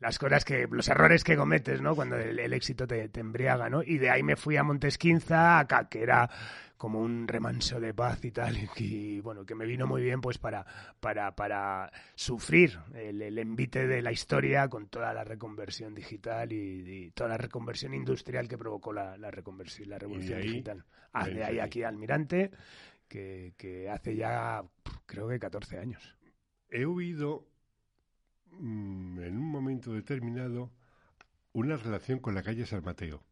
las 0.00 0.18
cosas 0.18 0.44
que, 0.44 0.66
los 0.70 0.88
errores 0.88 1.24
que 1.24 1.36
cometes, 1.36 1.80
¿no? 1.80 1.94
Cuando 1.94 2.16
el, 2.16 2.52
éxito 2.52 2.86
te, 2.86 3.10
embriaga, 3.14 3.68
¿no? 3.68 3.82
Y 3.82 3.98
de 3.98 4.10
ahí 4.10 4.22
me 4.22 4.36
fui 4.36 4.56
a 4.56 4.62
Montesquinza, 4.62 5.58
acá, 5.58 5.88
que 5.88 6.02
era 6.02 6.28
como 6.76 7.00
un 7.00 7.26
remanso 7.26 7.80
de 7.80 7.92
paz 7.92 8.24
y 8.24 8.30
tal, 8.30 8.56
y, 8.76 9.20
bueno, 9.20 9.44
que 9.44 9.54
me 9.54 9.66
vino 9.66 9.86
muy 9.86 10.00
bien 10.02 10.20
pues 10.20 10.38
para, 10.38 10.64
para, 11.00 11.34
para 11.34 11.90
sufrir 12.14 12.78
el, 12.94 13.36
envite 13.36 13.88
de 13.88 14.00
la 14.00 14.12
historia 14.12 14.68
con 14.68 14.88
toda 14.88 15.12
la 15.12 15.24
reconversión 15.24 15.94
digital 15.94 16.52
y, 16.52 17.10
toda 17.10 17.30
la 17.30 17.36
reconversión 17.36 17.94
industrial 17.94 18.46
que 18.46 18.56
provocó 18.56 18.92
la, 18.92 19.18
la 19.18 19.30
reconversión, 19.30 19.90
la 19.90 19.98
revolución 19.98 20.40
digital. 20.40 20.84
Ah, 21.12 21.26
de 21.26 21.42
ahí 21.42 21.58
aquí 21.58 21.82
Almirante, 21.82 22.52
que, 23.08 23.54
que 23.56 23.90
hace 23.90 24.14
ya 24.14 24.62
creo 25.06 25.28
que 25.28 25.38
14 25.40 25.78
años. 25.78 26.16
He 26.70 26.84
oído 26.84 27.46
en 28.58 29.36
un 29.36 29.50
momento 29.50 29.92
determinado 29.92 30.70
una 31.52 31.76
relación 31.76 32.18
con 32.18 32.34
la 32.34 32.42
calle 32.42 32.66
San 32.66 32.84
Mateo. 32.84 33.22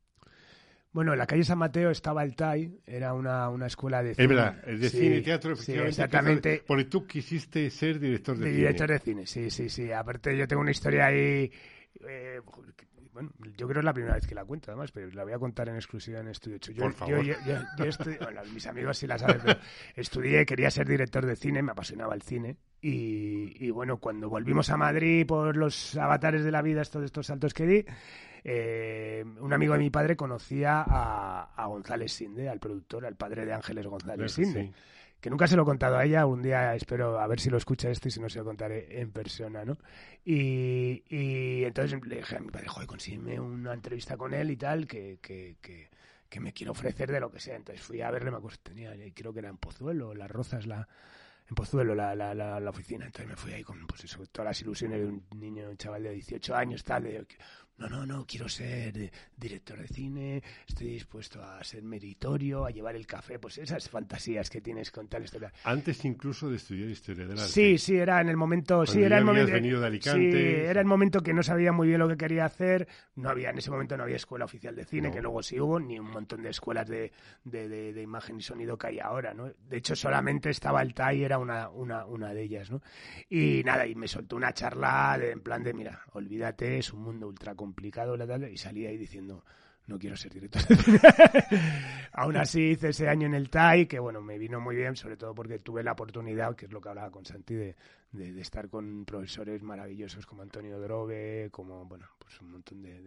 Bueno, 0.92 1.12
en 1.12 1.18
la 1.18 1.26
calle 1.26 1.44
San 1.44 1.58
Mateo 1.58 1.90
estaba 1.90 2.22
el 2.24 2.34
TAI, 2.34 2.80
era 2.86 3.12
una, 3.12 3.50
una 3.50 3.66
escuela 3.66 4.02
de 4.02 4.14
cine. 4.14 4.24
Es 4.24 4.28
verdad, 4.28 4.62
de 4.64 4.88
cine 4.88 5.16
y 5.16 5.22
teatro, 5.22 5.52
efectivamente. 5.52 5.92
Sí, 5.92 6.00
exactamente. 6.00 6.64
Porque 6.66 6.84
tú 6.84 7.06
quisiste 7.06 7.68
ser 7.68 8.00
director 8.00 8.36
de, 8.38 8.44
de 8.46 8.50
cine. 8.50 8.60
Director 8.62 8.90
de 8.90 8.98
cine, 8.98 9.26
sí, 9.26 9.50
sí, 9.50 9.68
sí. 9.68 9.92
Aparte, 9.92 10.34
yo 10.36 10.48
tengo 10.48 10.62
una 10.62 10.70
historia 10.70 11.06
ahí. 11.06 11.52
Eh, 12.08 12.40
bueno, 13.16 13.30
yo 13.56 13.66
creo 13.66 13.76
que 13.76 13.78
es 13.78 13.84
la 13.86 13.94
primera 13.94 14.14
vez 14.14 14.26
que 14.26 14.34
la 14.34 14.44
cuento, 14.44 14.70
además, 14.70 14.92
pero 14.92 15.10
la 15.10 15.24
voy 15.24 15.32
a 15.32 15.38
contar 15.38 15.70
en 15.70 15.76
exclusiva 15.76 16.20
en 16.20 16.28
Estudio 16.28 16.56
8. 16.56 16.72
Yo, 16.72 16.82
Por 16.82 16.92
favor. 16.92 17.24
Yo, 17.24 17.34
bueno, 18.20 18.42
mis 18.52 18.66
amigos 18.66 18.98
sí 18.98 19.06
la 19.06 19.18
saben, 19.18 19.40
pero 19.42 19.58
estudié, 19.94 20.44
quería 20.44 20.70
ser 20.70 20.86
director 20.86 21.24
de 21.24 21.34
cine, 21.34 21.62
me 21.62 21.72
apasionaba 21.72 22.14
el 22.14 22.20
cine. 22.20 22.58
Y, 22.82 23.70
bueno, 23.70 23.96
cuando 23.96 24.28
volvimos 24.28 24.68
a 24.68 24.76
Madrid 24.76 25.26
por 25.26 25.56
los 25.56 25.96
avatares 25.96 26.44
de 26.44 26.50
la 26.50 26.60
vida, 26.60 26.84
todos 26.84 27.06
estos 27.06 27.26
saltos 27.26 27.54
que 27.54 27.66
di, 27.66 27.84
eh, 28.44 29.24
un 29.40 29.52
amigo 29.54 29.72
de 29.72 29.78
mi 29.78 29.88
padre 29.88 30.14
conocía 30.14 30.84
a, 30.86 31.66
González 31.68 32.12
Sinde, 32.12 32.50
al 32.50 32.60
productor, 32.60 33.06
al 33.06 33.16
padre 33.16 33.46
de 33.46 33.54
Ángeles 33.54 33.86
González 33.86 34.30
Sinde 34.30 34.74
que 35.26 35.30
nunca 35.30 35.48
se 35.48 35.56
lo 35.56 35.62
he 35.62 35.64
contado 35.64 35.96
a 35.96 36.04
ella, 36.04 36.24
un 36.24 36.40
día 36.40 36.76
espero 36.76 37.18
a 37.18 37.26
ver 37.26 37.40
si 37.40 37.50
lo 37.50 37.56
escucha 37.56 37.90
esto 37.90 38.06
y 38.06 38.12
si 38.12 38.20
no 38.20 38.28
se 38.28 38.38
lo 38.38 38.44
contaré 38.44 39.00
en 39.00 39.10
persona, 39.10 39.64
¿no? 39.64 39.76
Y, 40.24 41.02
y 41.08 41.64
entonces 41.64 42.00
le 42.06 42.18
dije 42.18 42.36
a 42.36 42.38
mi 42.38 42.52
padre, 42.52 42.68
joder, 42.68 42.86
consígueme 42.86 43.40
una 43.40 43.74
entrevista 43.74 44.16
con 44.16 44.32
él 44.32 44.52
y 44.52 44.56
tal, 44.56 44.86
que, 44.86 45.18
que, 45.20 45.56
que, 45.60 45.90
que, 46.28 46.38
me 46.38 46.52
quiero 46.52 46.70
ofrecer 46.70 47.10
de 47.10 47.18
lo 47.18 47.28
que 47.32 47.40
sea. 47.40 47.56
Entonces 47.56 47.84
fui 47.84 48.00
a 48.02 48.10
verle, 48.12 48.30
me 48.30 48.36
acuerdo, 48.36 48.58
tenía, 48.62 48.92
creo 49.12 49.32
que 49.32 49.40
era 49.40 49.48
en 49.48 49.56
Pozuelo, 49.56 50.14
Las 50.14 50.30
Rozas, 50.30 50.64
la, 50.64 50.86
en 51.48 51.54
Pozuelo, 51.56 51.96
la, 51.96 52.14
la, 52.14 52.32
la, 52.32 52.70
oficina. 52.70 53.06
Entonces 53.06 53.28
me 53.28 53.34
fui 53.34 53.52
ahí 53.52 53.64
con 53.64 53.84
pues 53.88 54.04
eso, 54.04 54.24
todas 54.26 54.50
las 54.50 54.60
ilusiones 54.60 55.00
de 55.00 55.06
un 55.06 55.24
niño, 55.34 55.68
un 55.68 55.76
chaval 55.76 56.04
de 56.04 56.12
18 56.12 56.54
años, 56.54 56.84
tal, 56.84 57.02
de, 57.02 57.26
no, 57.78 57.88
no, 57.88 58.06
no, 58.06 58.24
quiero 58.26 58.48
ser 58.48 59.10
director 59.36 59.78
de 59.78 59.86
cine, 59.88 60.42
estoy 60.66 60.88
dispuesto 60.88 61.42
a 61.42 61.62
ser 61.62 61.82
meritorio, 61.82 62.64
a 62.64 62.70
llevar 62.70 62.96
el 62.96 63.06
café, 63.06 63.38
pues 63.38 63.58
esas 63.58 63.88
fantasías 63.90 64.48
que 64.48 64.62
tienes 64.62 64.90
con 64.90 65.08
tal 65.08 65.24
historia. 65.24 65.52
Antes 65.64 66.04
incluso 66.06 66.48
de 66.48 66.56
estudiar 66.56 66.88
historia 66.88 67.26
del 67.26 67.38
arte. 67.38 67.52
Sí, 67.52 67.76
sí, 67.76 67.96
era 67.96 68.20
en 68.22 68.30
el 68.30 68.36
momento, 68.36 68.86
sí, 68.86 69.02
era 69.02 69.18
el 69.18 69.24
momento. 69.24 69.52
venido 69.52 69.80
de 69.80 69.86
Alicante. 69.86 70.30
Sí, 70.30 70.68
era 70.68 70.80
el 70.80 70.86
momento 70.86 71.20
que 71.22 71.34
no 71.34 71.42
sabía 71.42 71.70
muy 71.72 71.88
bien 71.88 72.00
lo 72.00 72.08
que 72.08 72.16
quería 72.16 72.46
hacer, 72.46 72.88
no 73.16 73.28
había, 73.28 73.50
en 73.50 73.58
ese 73.58 73.70
momento 73.70 73.96
no 73.96 74.04
había 74.04 74.16
escuela 74.16 74.46
oficial 74.46 74.74
de 74.74 74.84
cine, 74.86 75.10
que 75.10 75.20
luego 75.20 75.42
sí 75.42 75.60
hubo, 75.60 75.78
ni 75.78 75.98
un 75.98 76.10
montón 76.10 76.42
de 76.42 76.50
escuelas 76.50 76.88
de, 76.88 77.12
de, 77.44 77.68
de, 77.68 78.02
imagen 78.02 78.38
y 78.38 78.42
sonido 78.42 78.78
que 78.78 78.86
hay 78.86 79.00
ahora, 79.00 79.34
¿no? 79.34 79.52
De 79.68 79.76
hecho, 79.76 79.94
solamente 79.94 80.48
estaba 80.48 80.80
el 80.80 80.94
TAI, 80.94 81.24
era 81.24 81.38
una, 81.38 81.68
una, 81.68 82.06
una 82.06 82.32
de 82.32 82.42
ellas, 82.42 82.70
¿no? 82.70 82.80
Y 83.28 83.62
nada, 83.64 83.86
y 83.86 83.94
me 83.94 84.08
soltó 84.08 84.36
una 84.36 84.52
charla 84.52 85.18
de, 85.18 85.32
en 85.32 85.40
plan 85.40 85.62
de, 85.62 85.74
mira, 85.74 86.00
olvídate, 86.12 86.78
es 86.78 86.92
un 86.92 87.02
mundo 87.02 87.28
ultra 87.28 87.54
complicado, 87.66 88.16
la 88.16 88.26
tal, 88.26 88.48
y 88.48 88.56
salí 88.56 88.86
ahí 88.86 88.96
diciendo, 88.96 89.44
no 89.86 89.98
quiero 89.98 90.16
ser 90.16 90.32
director 90.32 90.62
Aún 92.12 92.36
así 92.36 92.70
hice 92.70 92.88
ese 92.88 93.08
año 93.08 93.26
en 93.26 93.34
el 93.34 93.50
TAI, 93.50 93.86
que 93.86 93.98
bueno, 93.98 94.22
me 94.22 94.38
vino 94.38 94.60
muy 94.60 94.76
bien, 94.76 94.96
sobre 94.96 95.16
todo 95.16 95.34
porque 95.34 95.58
tuve 95.58 95.82
la 95.82 95.92
oportunidad, 95.92 96.54
que 96.56 96.66
es 96.66 96.72
lo 96.72 96.80
que 96.80 96.88
hablaba 96.88 97.10
con 97.10 97.24
Santi, 97.24 97.54
de, 97.54 97.74
estar 98.40 98.68
con 98.68 99.04
profesores 99.04 99.62
maravillosos 99.62 100.24
como 100.24 100.42
Antonio 100.42 100.80
Drobe, 100.80 101.48
como, 101.50 101.84
bueno, 101.84 102.06
pues 102.18 102.40
un 102.40 102.52
montón 102.52 102.82
de, 102.82 103.02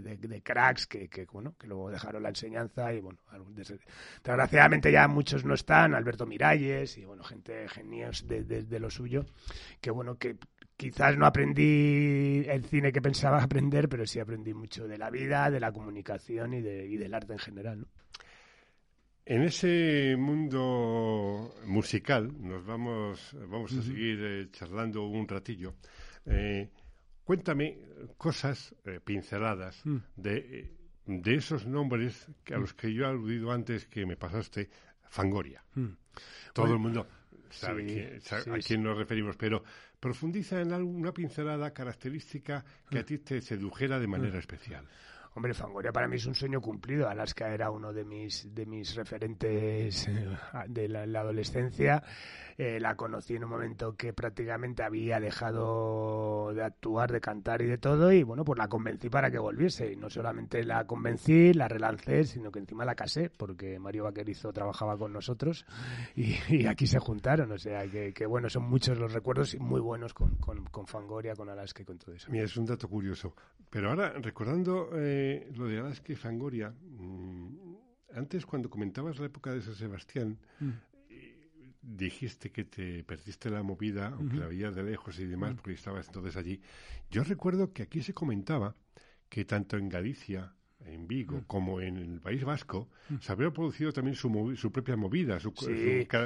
de 0.00 0.42
cracks 0.42 0.86
que, 0.86 1.08
que, 1.08 1.24
bueno, 1.24 1.54
que 1.58 1.66
luego 1.66 1.90
dejaron 1.90 2.22
la 2.22 2.28
enseñanza 2.28 2.92
y 2.92 3.00
bueno, 3.00 3.18
desgraciadamente 4.22 4.92
ya 4.92 5.08
muchos 5.08 5.44
no 5.44 5.54
están, 5.54 5.94
Alberto 5.94 6.26
Miralles 6.26 6.98
y 6.98 7.04
bueno, 7.06 7.24
gente 7.24 7.68
genios 7.68 8.26
de, 8.28 8.78
lo 8.78 8.90
suyo, 8.90 9.24
que 9.80 9.90
bueno, 9.90 10.18
que, 10.18 10.36
quizás 10.80 11.14
no 11.18 11.26
aprendí 11.26 12.42
el 12.48 12.64
cine 12.64 12.90
que 12.90 13.02
pensaba 13.02 13.42
aprender, 13.42 13.86
pero 13.86 14.06
sí 14.06 14.18
aprendí 14.18 14.54
mucho 14.54 14.88
de 14.88 14.96
la 14.96 15.10
vida, 15.10 15.50
de 15.50 15.60
la 15.60 15.72
comunicación 15.72 16.54
y, 16.54 16.62
de, 16.62 16.86
y 16.86 16.96
del 16.96 17.12
arte 17.12 17.34
en 17.34 17.38
general. 17.38 17.86
En 19.26 19.42
ese 19.42 20.16
mundo 20.16 21.54
musical 21.66 22.32
nos 22.40 22.64
vamos, 22.64 23.36
vamos 23.46 23.74
a 23.74 23.82
seguir 23.82 24.18
eh, 24.22 24.48
charlando 24.50 25.04
un 25.04 25.28
ratillo. 25.28 25.74
Eh, 26.24 26.70
cuéntame 27.24 27.78
cosas 28.16 28.74
eh, 28.86 29.00
pinceladas 29.04 29.84
mm. 29.84 29.96
de, 30.16 30.72
de, 31.04 31.34
esos 31.34 31.66
nombres 31.66 32.26
que, 32.42 32.54
a 32.54 32.56
mm. 32.56 32.60
los 32.62 32.72
que 32.72 32.94
yo 32.94 33.04
he 33.04 33.06
aludido 33.06 33.52
antes 33.52 33.84
que 33.86 34.06
me 34.06 34.16
pasaste, 34.16 34.70
Fangoria. 35.10 35.62
Mm. 35.74 35.88
Todo 36.54 36.72
el 36.72 36.78
mundo 36.78 37.06
sabe, 37.50 38.18
a 38.30 38.58
quién 38.58 38.82
nos 38.82 38.96
referimos, 38.96 39.36
pero 39.36 39.62
profundiza 40.00 40.60
en 40.60 40.72
alguna 40.72 41.12
pincelada 41.12 41.72
característica 41.72 42.64
que 42.88 42.98
a 42.98 43.04
ti 43.04 43.18
te 43.18 43.40
sedujera 43.40 44.00
de 44.00 44.06
manera 44.08 44.38
especial. 44.38 44.88
Hombre, 45.40 45.54
Fangoria 45.54 45.90
para 45.90 46.06
mí 46.06 46.16
es 46.16 46.26
un 46.26 46.34
sueño 46.34 46.60
cumplido. 46.60 47.08
Alaska 47.08 47.48
era 47.48 47.70
uno 47.70 47.94
de 47.94 48.04
mis, 48.04 48.54
de 48.54 48.66
mis 48.66 48.94
referentes 48.94 50.06
eh, 50.06 50.36
de 50.68 50.86
la, 50.86 51.20
adolescencia. 51.20 52.02
Eh, 52.58 52.78
la 52.78 52.94
conocí 52.94 53.36
en 53.36 53.44
un 53.44 53.48
momento 53.48 53.96
que 53.96 54.12
prácticamente 54.12 54.82
había 54.82 55.18
dejado 55.18 56.52
de 56.52 56.62
actuar, 56.62 57.10
de 57.10 57.22
cantar 57.22 57.62
y 57.62 57.68
de 57.68 57.78
todo. 57.78 58.12
Y 58.12 58.22
bueno, 58.22 58.44
pues 58.44 58.58
la 58.58 58.68
convencí 58.68 59.08
para 59.08 59.30
que 59.30 59.38
volviese. 59.38 59.90
Y 59.90 59.96
no 59.96 60.10
solamente 60.10 60.62
la 60.62 60.84
convencí, 60.86 61.54
la 61.54 61.68
relancé, 61.68 62.24
sino 62.24 62.52
que 62.52 62.58
encima 62.58 62.84
la 62.84 62.94
casé, 62.94 63.30
porque 63.30 63.78
Mario 63.78 64.04
Vaquerizo 64.04 64.52
trabajaba 64.52 64.98
con 64.98 65.10
nosotros 65.10 65.64
y, 66.14 66.66
aquí 66.66 66.86
se 66.86 66.98
juntaron. 66.98 67.50
O 67.52 67.56
sea, 67.56 67.88
que, 67.88 68.26
bueno, 68.26 68.50
son 68.50 68.64
muchos 68.64 68.98
los 68.98 69.14
recuerdos 69.14 69.54
y 69.54 69.58
muy 69.58 69.80
buenos 69.80 70.12
con, 70.12 70.36
con, 70.36 70.86
Fangoria, 70.86 71.34
con 71.34 71.48
Alaska 71.48 71.80
y 71.80 71.86
con 71.86 71.96
todo 71.96 72.14
eso. 72.14 72.30
Mira, 72.30 72.44
es 72.44 72.58
un 72.58 72.66
dato 72.66 72.88
curioso. 72.88 73.34
Pero 73.70 73.88
ahora, 73.88 74.12
recordando. 74.20 74.90
Eh, 74.94 75.29
lo 75.54 75.66
de 75.66 75.78
Alaska 75.78 76.12
y 76.12 76.16
Fangoria, 76.16 76.70
mm, 76.70 77.76
antes 78.14 78.46
cuando 78.46 78.68
comentabas 78.68 79.18
la 79.18 79.26
época 79.26 79.52
de 79.52 79.62
San 79.62 79.74
Sebastián, 79.74 80.38
mm. 80.58 80.70
dijiste 81.82 82.50
que 82.50 82.64
te 82.64 83.04
perdiste 83.04 83.50
la 83.50 83.62
movida, 83.62 84.08
aunque 84.08 84.36
la 84.36 84.46
veías 84.46 84.74
de 84.74 84.82
lejos 84.82 85.18
y 85.18 85.26
demás, 85.26 85.54
mm. 85.54 85.56
porque 85.56 85.72
estabas 85.72 86.06
entonces 86.06 86.36
allí. 86.36 86.60
Yo 87.10 87.22
recuerdo 87.24 87.72
que 87.72 87.82
aquí 87.82 88.02
se 88.02 88.14
comentaba 88.14 88.74
que 89.28 89.44
tanto 89.44 89.76
en 89.76 89.88
Galicia 89.88 90.54
en 90.86 91.06
Vigo 91.06 91.38
mm. 91.38 91.44
como 91.46 91.80
en 91.80 91.96
el 91.96 92.20
País 92.20 92.44
Vasco, 92.44 92.88
mm. 93.08 93.18
se 93.20 93.32
habría 93.32 93.50
producido 93.50 93.92
también 93.92 94.14
su, 94.14 94.54
su 94.56 94.72
propia 94.72 94.96
movida, 94.96 95.38
su, 95.38 95.52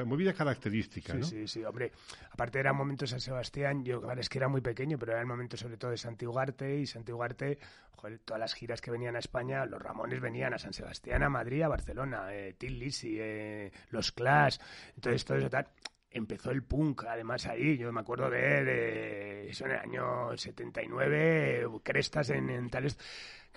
movida 0.06 0.32
característica. 0.32 1.14
Sí, 1.14 1.22
sí, 1.22 1.48
sí, 1.48 1.64
hombre. 1.64 1.92
Aparte 2.30 2.58
era 2.58 2.72
un 2.72 2.78
momento 2.78 3.04
de 3.04 3.08
San 3.08 3.20
Sebastián, 3.20 3.84
yo 3.84 4.02
es 4.12 4.28
que 4.28 4.38
era 4.38 4.48
muy 4.48 4.60
pequeño, 4.60 4.98
pero 4.98 5.12
era 5.12 5.20
el 5.20 5.26
momento 5.26 5.56
sobre 5.56 5.76
todo 5.76 5.90
de 5.90 5.98
Santiguarte 5.98 6.78
y 6.78 6.86
Santiguarte, 6.86 7.58
joder, 7.90 8.18
todas 8.20 8.40
las 8.40 8.54
giras 8.54 8.80
que 8.80 8.90
venían 8.90 9.16
a 9.16 9.18
España, 9.18 9.66
los 9.66 9.80
Ramones 9.80 10.20
venían 10.20 10.54
a 10.54 10.58
San 10.58 10.72
Sebastián, 10.72 11.22
a 11.22 11.28
Madrid, 11.28 11.62
a 11.62 11.68
Barcelona, 11.68 12.32
eh, 12.32 12.54
Till 12.56 12.82
eh, 13.04 13.70
los 13.90 14.12
Clash, 14.12 14.58
entonces 14.94 15.24
todo 15.24 15.38
eso 15.38 15.50
tal 15.50 15.68
empezó 16.14 16.50
el 16.50 16.62
punk, 16.62 17.04
además 17.04 17.46
ahí, 17.46 17.76
yo 17.76 17.92
me 17.92 18.00
acuerdo 18.00 18.30
de 18.30 18.62
eh, 18.62 19.50
eso 19.50 19.66
en 19.66 19.72
el 19.72 19.78
año 19.78 20.36
79, 20.36 21.66
crestas 21.82 22.30
en, 22.30 22.48
en 22.48 22.70
tales 22.70 22.96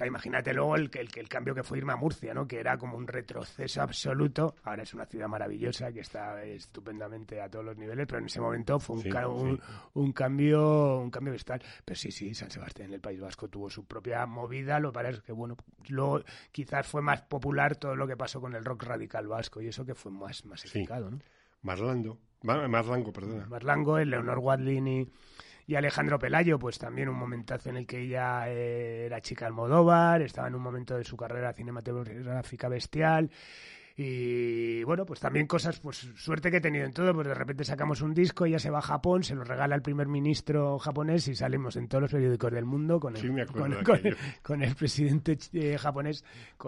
imagínate 0.06 0.54
luego 0.54 0.76
el, 0.76 0.92
el, 0.94 1.10
el, 1.16 1.30
cambio 1.30 1.56
que 1.56 1.64
fue 1.64 1.80
irme 1.80 1.94
a 1.94 1.96
Murcia, 1.96 2.34
¿no? 2.34 2.48
Que 2.48 2.60
era 2.60 2.78
como 2.78 2.98
un 2.98 3.08
retroceso 3.08 3.82
absoluto. 3.82 4.56
Ahora 4.64 4.84
es 4.84 4.94
una 4.94 5.06
ciudad 5.06 5.28
maravillosa 5.28 5.92
que 5.92 6.02
está 6.02 6.44
estupendamente 6.44 7.42
a 7.42 7.50
todos 7.50 7.66
los 7.66 7.78
niveles, 7.78 8.06
pero 8.06 8.20
en 8.20 8.26
ese 8.26 8.40
momento 8.40 8.80
fue 8.80 8.98
un, 8.98 9.60
un, 9.94 10.12
cambio 10.12 11.00
un 11.00 11.10
cambio. 11.10 11.34
Pero 11.84 11.96
sí, 11.96 12.12
sí, 12.12 12.34
San 12.36 12.52
Sebastián, 12.52 12.94
el 12.94 13.00
País 13.00 13.20
Vasco, 13.20 13.48
tuvo 13.48 13.70
su 13.70 13.86
propia 13.86 14.26
movida. 14.26 14.80
Lo 14.80 14.92
parece 14.92 15.22
que, 15.22 15.32
bueno, 15.32 15.56
luego 15.90 16.22
quizás 16.52 16.86
fue 16.86 17.02
más 17.02 17.24
popular 17.24 17.76
todo 17.78 17.96
lo 17.96 18.06
que 18.06 18.16
pasó 18.18 18.40
con 18.40 18.54
el 18.54 18.64
rock 18.64 18.84
radical 18.84 19.28
vasco 19.28 19.62
y 19.62 19.68
eso 19.68 19.86
que 19.86 19.96
fue 19.96 20.12
más 20.12 20.46
masificado, 20.46 21.10
¿no? 21.10 21.20
Marlando, 21.64 22.20
Marlango, 22.44 23.12
perdona. 23.12 23.46
Marlango, 23.48 24.00
Leonor 24.00 24.40
Wadlini 24.40 25.08
y 25.66 25.76
Alejandro 25.76 26.18
Pelayo, 26.18 26.58
pues 26.60 26.78
también 26.80 27.10
un 27.10 27.18
momentazo 27.18 27.70
en 27.70 27.78
el 27.78 27.86
que 27.86 28.00
ella 28.00 28.50
eh, 28.50 29.06
era 29.06 29.22
chica 29.22 29.46
Almodóvar, 29.48 30.22
estaba 30.22 30.48
en 30.48 30.56
un 30.56 30.62
momento 30.62 30.98
de 30.98 31.04
su 31.04 31.18
carrera 31.18 31.54
cinematográfica 31.54 32.70
bestial. 32.70 33.30
Y 34.00 34.84
bueno, 34.84 35.08
pues 35.08 35.20
también 35.20 35.48
cosas, 35.48 35.80
pues 35.80 36.08
suerte 36.16 36.52
que 36.52 36.58
he 36.58 36.62
tenido 36.62 36.86
en 36.86 36.94
todo, 36.94 37.16
pues 37.16 37.26
de 37.26 37.34
repente 37.34 37.64
sacamos 37.64 38.04
un 38.04 38.14
disco, 38.14 38.46
ella 38.46 38.60
se 38.60 38.70
va 38.70 38.78
a 38.78 38.84
Japón, 38.84 39.24
se 39.24 39.34
lo 39.34 39.44
regala 39.44 39.74
al 39.74 39.82
primer 39.82 40.08
ministro 40.08 40.78
japonés 40.78 41.28
y 41.30 41.36
salimos 41.36 41.78
en 41.78 41.88
todos 41.88 42.04
los 42.04 42.12
periódicos 42.12 42.52
del 42.52 42.66
mundo 42.66 43.00
con 43.00 43.18
el, 43.18 43.48
con, 44.44 44.62
el 44.62 44.76
presidente 44.76 45.40
eh, 45.52 45.80
japonés, 45.80 46.24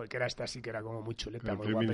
que 0.10 0.18
era 0.18 0.26
esta 0.26 0.48
sí 0.48 0.60
que 0.60 0.72
era 0.72 0.82
como 0.82 1.04
muy 1.04 1.14
chuleta, 1.14 1.54
muy 1.54 1.72
guapa. 1.72 1.94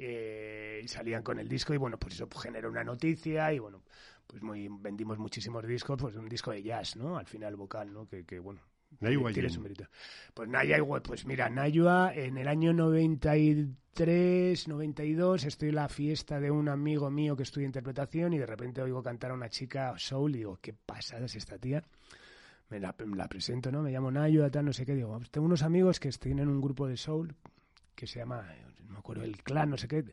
Eh, 0.00 0.80
y 0.82 0.88
salían 0.88 1.22
con 1.22 1.38
el 1.38 1.48
disco 1.48 1.72
y 1.72 1.76
bueno, 1.76 1.96
pues 1.96 2.14
eso 2.14 2.28
generó 2.36 2.68
una 2.68 2.82
noticia 2.82 3.52
y 3.52 3.60
bueno, 3.60 3.84
pues 4.26 4.42
muy, 4.42 4.66
vendimos 4.68 5.16
muchísimos 5.16 5.64
discos, 5.64 5.96
pues 6.00 6.16
un 6.16 6.28
disco 6.28 6.50
de 6.50 6.60
jazz, 6.60 6.96
¿no? 6.96 7.18
Al 7.18 7.26
final 7.26 7.54
vocal, 7.54 7.92
¿no? 7.92 8.08
Que, 8.08 8.24
que 8.24 8.40
bueno, 8.40 8.60
tiene 8.98 9.50
su 9.50 9.60
mérito. 9.60 9.84
Pues 10.34 10.48
Nayua, 10.48 11.02
pues 11.02 11.26
mira, 11.26 11.48
Nayua 11.48 12.12
en 12.14 12.38
el 12.38 12.48
año 12.48 12.72
93, 12.72 14.68
92 14.68 15.44
estoy 15.44 15.68
en 15.70 15.74
la 15.76 15.88
fiesta 15.88 16.40
de 16.40 16.50
un 16.50 16.68
amigo 16.68 17.10
mío 17.10 17.36
que 17.36 17.42
estudia 17.42 17.66
interpretación 17.66 18.32
y 18.32 18.38
de 18.38 18.46
repente 18.46 18.82
oigo 18.82 19.02
cantar 19.02 19.32
a 19.32 19.34
una 19.34 19.48
chica 19.48 19.94
soul 19.96 20.34
y 20.34 20.38
digo, 20.38 20.58
qué 20.60 20.72
pasada 20.72 21.26
es 21.26 21.36
esta 21.36 21.58
tía 21.58 21.82
me 22.72 22.80
la, 22.80 22.94
la 23.14 23.28
presento, 23.28 23.70
¿no? 23.70 23.82
Me 23.82 23.90
llamo 23.92 24.10
Nayo, 24.10 24.50
tal, 24.50 24.64
no 24.64 24.72
sé 24.72 24.86
qué. 24.86 24.94
Digo, 24.94 25.20
tengo 25.30 25.46
unos 25.46 25.62
amigos 25.62 26.00
que 26.00 26.10
tienen 26.12 26.48
un 26.48 26.60
grupo 26.60 26.88
de 26.88 26.96
soul 26.96 27.34
que 27.94 28.06
se 28.06 28.18
llama, 28.18 28.46
no 28.84 28.92
me 28.94 28.98
acuerdo, 28.98 29.22
el 29.22 29.42
clan, 29.42 29.70
no 29.70 29.76
sé 29.76 29.86
qué. 29.86 30.04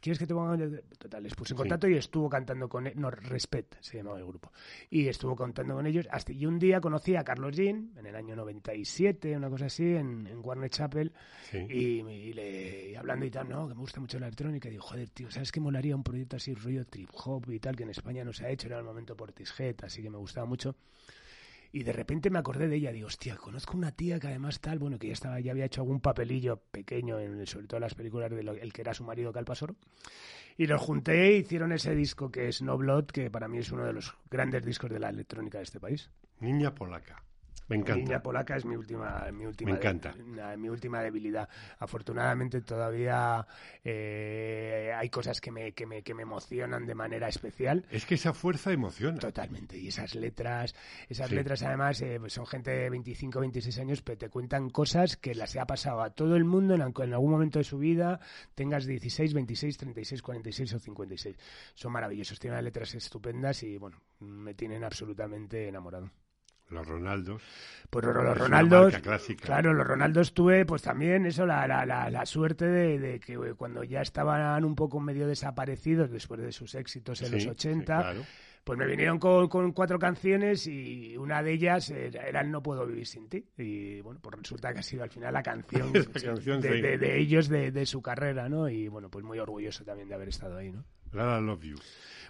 ¿Quieres 0.00 0.18
que 0.18 0.26
te 0.26 0.34
ponga...? 0.34 0.56
Total, 0.98 1.22
les 1.22 1.34
puse 1.34 1.54
en 1.54 1.58
contacto 1.58 1.88
y 1.88 1.96
estuvo 1.96 2.28
cantando 2.28 2.68
con... 2.68 2.88
No, 2.94 3.10
Respet 3.10 3.76
se 3.80 3.98
llamaba 3.98 4.18
el 4.18 4.26
grupo. 4.26 4.52
Y 4.90 5.08
estuvo 5.08 5.34
cantando 5.34 5.74
con 5.74 5.86
ellos. 5.86 6.08
Hasta, 6.10 6.32
y 6.32 6.46
un 6.46 6.58
día 6.58 6.80
conocí 6.80 7.16
a 7.16 7.24
Carlos 7.24 7.56
Jean, 7.56 7.92
en 7.96 8.06
el 8.06 8.14
año 8.14 8.36
97, 8.36 9.36
una 9.36 9.50
cosa 9.50 9.66
así, 9.66 9.94
en, 9.94 10.26
en 10.26 10.40
Warner 10.42 10.70
Chapel. 10.70 11.12
Y, 11.52 12.00
y, 12.00 12.32
le, 12.32 12.90
y 12.90 12.94
hablando 12.94 13.26
y 13.26 13.30
tal, 13.30 13.48
no, 13.48 13.68
que 13.68 13.74
me 13.74 13.80
gusta 13.80 14.00
mucho 14.00 14.18
la 14.18 14.26
electrónica. 14.26 14.68
Y 14.68 14.72
digo, 14.72 14.84
joder, 14.84 15.08
tío, 15.10 15.30
¿sabes 15.30 15.50
qué 15.52 15.60
molaría 15.60 15.96
un 15.96 16.04
proyecto 16.04 16.36
así, 16.36 16.54
rollo 16.54 16.84
trip 16.86 17.10
hop 17.12 17.50
y 17.50 17.58
tal, 17.58 17.76
que 17.76 17.82
en 17.82 17.90
España 17.90 18.24
no 18.24 18.32
se 18.32 18.46
ha 18.46 18.50
hecho? 18.50 18.66
Era 18.66 18.78
el 18.78 18.84
momento 18.84 19.16
Portishead, 19.16 19.76
así 19.82 20.02
que 20.02 20.10
me 20.10 20.18
gustaba 20.18 20.46
mucho. 20.46 20.76
Y 21.70 21.82
de 21.82 21.92
repente 21.92 22.30
me 22.30 22.38
acordé 22.38 22.66
de 22.68 22.76
ella, 22.76 22.92
digo, 22.92 23.08
hostia, 23.08 23.36
conozco 23.36 23.76
una 23.76 23.92
tía 23.92 24.18
que 24.18 24.28
además 24.28 24.60
tal, 24.60 24.78
bueno, 24.78 24.98
que 24.98 25.08
ya 25.08 25.12
estaba, 25.12 25.38
ya 25.40 25.52
había 25.52 25.66
hecho 25.66 25.82
algún 25.82 26.00
papelillo 26.00 26.56
pequeño, 26.56 27.18
en, 27.18 27.46
sobre 27.46 27.66
todo 27.66 27.76
en 27.76 27.82
las 27.82 27.94
películas 27.94 28.30
de 28.30 28.42
lo, 28.42 28.52
el 28.52 28.72
que 28.72 28.80
era 28.80 28.94
su 28.94 29.04
marido 29.04 29.32
Calpasoro. 29.32 29.76
Y 30.56 30.66
los 30.66 30.80
junté 30.80 31.28
e 31.28 31.36
hicieron 31.36 31.72
ese 31.72 31.94
disco 31.94 32.30
que 32.30 32.48
es 32.48 32.62
No 32.62 32.78
Blood, 32.78 33.06
que 33.06 33.30
para 33.30 33.48
mí 33.48 33.58
es 33.58 33.70
uno 33.70 33.84
de 33.84 33.92
los 33.92 34.16
grandes 34.30 34.64
discos 34.64 34.90
de 34.90 34.98
la 34.98 35.10
electrónica 35.10 35.58
de 35.58 35.64
este 35.64 35.78
país. 35.78 36.10
Niña 36.40 36.74
polaca. 36.74 37.27
Me 37.68 37.76
encanta. 37.76 38.02
Niña 38.02 38.22
polaca 38.22 38.56
es 38.56 38.64
mi 38.64 38.76
última, 38.76 39.26
mi 39.30 39.44
última, 39.44 39.72
Me 39.72 39.76
encanta. 39.76 40.12
De, 40.12 40.56
mi 40.56 40.68
última 40.68 41.02
debilidad. 41.02 41.48
Afortunadamente 41.78 42.62
todavía 42.62 43.46
eh, 43.84 44.92
hay 44.96 45.10
cosas 45.10 45.40
que 45.40 45.50
me, 45.50 45.72
que, 45.72 45.86
me, 45.86 46.02
que 46.02 46.14
me 46.14 46.22
emocionan 46.22 46.86
de 46.86 46.94
manera 46.94 47.28
especial. 47.28 47.84
Es 47.90 48.06
que 48.06 48.14
esa 48.14 48.32
fuerza 48.32 48.72
emociona. 48.72 49.18
Totalmente. 49.18 49.76
Y 49.76 49.88
esas 49.88 50.14
letras, 50.14 50.74
esas 51.08 51.28
sí. 51.28 51.34
letras 51.34 51.62
además 51.62 52.00
eh, 52.00 52.18
son 52.28 52.46
gente 52.46 52.70
de 52.70 52.88
25, 52.88 53.40
26 53.40 53.78
años, 53.78 54.02
pero 54.02 54.16
te 54.16 54.30
cuentan 54.30 54.70
cosas 54.70 55.16
que 55.16 55.34
las 55.34 55.54
ha 55.56 55.66
pasado 55.66 56.00
a 56.00 56.10
todo 56.10 56.36
el 56.36 56.44
mundo 56.44 56.74
en, 56.74 56.80
en 56.80 57.12
algún 57.12 57.30
momento 57.30 57.58
de 57.58 57.64
su 57.64 57.78
vida, 57.78 58.18
tengas 58.54 58.86
16, 58.86 59.34
26, 59.34 59.76
36, 59.76 60.22
46 60.22 60.74
o 60.74 60.78
56. 60.78 61.36
Son 61.74 61.92
maravillosos, 61.92 62.38
tienen 62.38 62.64
letras 62.64 62.94
estupendas 62.94 63.62
y 63.62 63.76
bueno, 63.76 64.00
me 64.20 64.54
tienen 64.54 64.84
absolutamente 64.84 65.68
enamorado 65.68 66.10
los 66.70 66.86
Ronaldos. 66.86 67.42
Pues 67.90 68.04
los, 68.04 68.14
los 68.14 68.36
Ronaldos, 68.36 68.94
claro, 69.40 69.72
los 69.72 69.86
Ronaldos 69.86 70.34
tuve 70.34 70.66
pues 70.66 70.82
también 70.82 71.24
eso, 71.24 71.46
la, 71.46 71.66
la, 71.66 71.86
la, 71.86 72.10
la 72.10 72.26
suerte 72.26 72.66
de, 72.66 72.98
de, 72.98 73.18
que 73.20 73.38
cuando 73.54 73.82
ya 73.82 74.02
estaban 74.02 74.62
un 74.64 74.74
poco 74.74 75.00
medio 75.00 75.26
desaparecidos 75.26 76.10
después 76.10 76.40
de 76.40 76.52
sus 76.52 76.74
éxitos 76.74 77.22
en 77.22 77.28
sí, 77.28 77.34
los 77.34 77.46
80, 77.46 77.80
sí, 77.80 77.84
claro. 77.84 78.22
pues 78.62 78.78
me 78.78 78.86
vinieron 78.86 79.18
con, 79.18 79.48
con, 79.48 79.72
cuatro 79.72 79.98
canciones 79.98 80.66
y 80.66 81.16
una 81.16 81.42
de 81.42 81.52
ellas 81.52 81.88
era, 81.88 82.26
era, 82.26 82.42
No 82.42 82.62
puedo 82.62 82.86
vivir 82.86 83.06
sin 83.06 83.26
ti. 83.26 83.42
Y 83.56 84.02
bueno, 84.02 84.20
pues 84.22 84.36
resulta 84.36 84.74
que 84.74 84.80
ha 84.80 84.82
sido 84.82 85.04
al 85.04 85.10
final 85.10 85.32
la 85.32 85.42
canción, 85.42 85.90
canción 86.12 86.60
de, 86.60 86.82
de, 86.82 86.98
de, 86.98 87.18
ellos 87.18 87.48
de, 87.48 87.86
su 87.86 88.02
carrera, 88.02 88.50
¿no? 88.50 88.68
Y 88.68 88.88
bueno, 88.88 89.08
pues 89.08 89.24
muy 89.24 89.38
orgulloso 89.38 89.82
también 89.82 90.08
de 90.08 90.14
haber 90.14 90.28
estado 90.28 90.58
ahí, 90.58 90.70
¿no? 90.70 90.84
Lala 91.12 91.40
Love 91.40 91.64
You. 91.64 91.76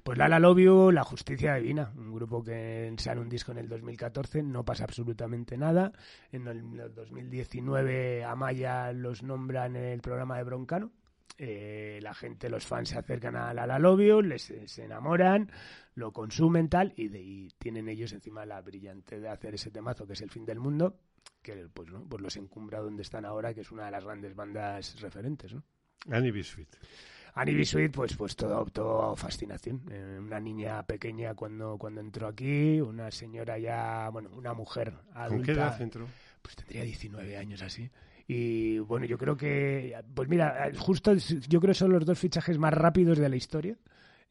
Pues 0.02 0.16
Lala 0.16 0.38
Love 0.38 0.58
You, 0.58 0.90
La 0.92 1.04
Justicia 1.04 1.54
Divina, 1.56 1.92
un 1.96 2.14
grupo 2.14 2.42
que 2.42 2.94
sale 2.98 3.20
un 3.20 3.28
disco 3.28 3.52
en 3.52 3.58
el 3.58 3.68
2014, 3.68 4.42
no 4.42 4.64
pasa 4.64 4.84
absolutamente 4.84 5.56
nada. 5.56 5.92
En 6.30 6.46
el 6.46 6.94
2019 6.94 8.24
Amaya 8.24 8.92
los 8.92 9.22
nombra 9.22 9.66
en 9.66 9.76
el 9.76 10.00
programa 10.00 10.38
de 10.38 10.44
Broncano. 10.44 10.92
Eh, 11.36 12.00
la 12.02 12.14
gente, 12.14 12.48
los 12.48 12.66
fans 12.66 12.88
se 12.88 12.98
acercan 12.98 13.36
a 13.36 13.52
Lala 13.54 13.78
Love 13.78 14.00
You, 14.00 14.22
les, 14.22 14.52
se 14.66 14.84
enamoran, 14.84 15.52
lo 15.94 16.12
consumen 16.12 16.68
tal 16.68 16.92
y, 16.96 17.08
de, 17.08 17.20
y 17.20 17.48
tienen 17.58 17.88
ellos 17.88 18.12
encima 18.12 18.44
la 18.44 18.60
brillante 18.60 19.20
de 19.20 19.28
hacer 19.28 19.54
ese 19.54 19.70
temazo 19.70 20.06
que 20.06 20.14
es 20.14 20.20
el 20.22 20.30
fin 20.30 20.44
del 20.44 20.58
mundo, 20.58 20.98
que 21.42 21.68
pues, 21.72 21.90
¿no? 21.90 22.08
pues 22.08 22.22
los 22.22 22.36
encumbra 22.36 22.80
donde 22.80 23.02
están 23.02 23.24
ahora, 23.24 23.54
que 23.54 23.60
es 23.60 23.70
una 23.70 23.84
de 23.84 23.90
las 23.92 24.04
grandes 24.04 24.34
bandas 24.34 25.00
referentes. 25.00 25.54
¿no? 25.54 25.62
Annie 26.10 26.32
Biscuit. 26.32 26.74
Annie 27.34 27.54
Bisuit, 27.54 27.92
pues, 27.92 28.16
pues 28.16 28.36
todo, 28.36 28.64
todo 28.66 29.16
fascinación. 29.16 29.82
Eh, 29.90 30.18
una 30.20 30.40
niña 30.40 30.82
pequeña 30.84 31.34
cuando, 31.34 31.76
cuando 31.78 32.00
entró 32.00 32.28
aquí, 32.28 32.80
una 32.80 33.10
señora 33.10 33.58
ya, 33.58 34.08
bueno, 34.10 34.30
una 34.34 34.54
mujer 34.54 34.94
adulta. 35.14 35.28
¿Con 35.28 35.42
qué 35.42 35.52
edad 35.52 35.82
entró? 35.82 36.06
Pues 36.42 36.56
tendría 36.56 36.82
19 36.82 37.36
años 37.36 37.62
así. 37.62 37.90
Y 38.26 38.78
bueno, 38.80 39.06
yo 39.06 39.16
creo 39.16 39.36
que, 39.36 39.96
pues 40.14 40.28
mira, 40.28 40.70
justo 40.76 41.14
yo 41.14 41.60
creo 41.60 41.72
que 41.72 41.78
son 41.78 41.92
los 41.92 42.04
dos 42.04 42.18
fichajes 42.18 42.58
más 42.58 42.74
rápidos 42.74 43.18
de 43.18 43.28
la 43.28 43.36
historia. 43.36 43.78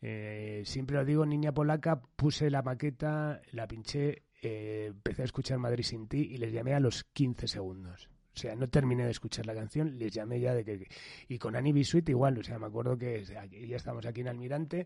Eh, 0.02 0.62
siempre 0.66 0.98
lo 0.98 1.06
digo, 1.06 1.26
niña 1.26 1.52
polaca, 1.52 2.00
puse 2.16 2.52
la 2.52 2.62
maqueta, 2.62 3.42
la 3.52 3.68
pinché, 3.68 4.24
eh, 4.42 4.88
empecé 4.92 5.24
a 5.24 5.26
escuchar 5.26 5.58
Madrid 5.58 5.84
sin 5.84 6.08
ti 6.08 6.30
y 6.32 6.38
les 6.38 6.54
llamé 6.54 6.76
a 6.76 6.80
los 6.80 7.06
15 7.06 7.48
segundos. 7.48 8.08
O 8.38 8.40
sea, 8.40 8.56
no 8.56 8.70
terminé 8.70 9.04
de 9.04 9.10
escuchar 9.10 9.48
la 9.48 9.56
canción, 9.56 9.98
les 9.98 10.14
llamé 10.14 10.40
ya 10.40 10.54
de 10.54 10.64
que... 10.64 10.88
Y 11.28 11.40
con 11.40 11.56
Annie 11.56 11.74
Bisuit 11.74 12.08
igual, 12.08 12.38
o 12.38 12.44
sea, 12.44 12.60
me 12.60 12.68
acuerdo 12.68 12.96
que 12.96 13.26
ya 13.26 13.76
estamos 13.76 14.06
aquí 14.06 14.22
en 14.22 14.28
Almirante, 14.28 14.86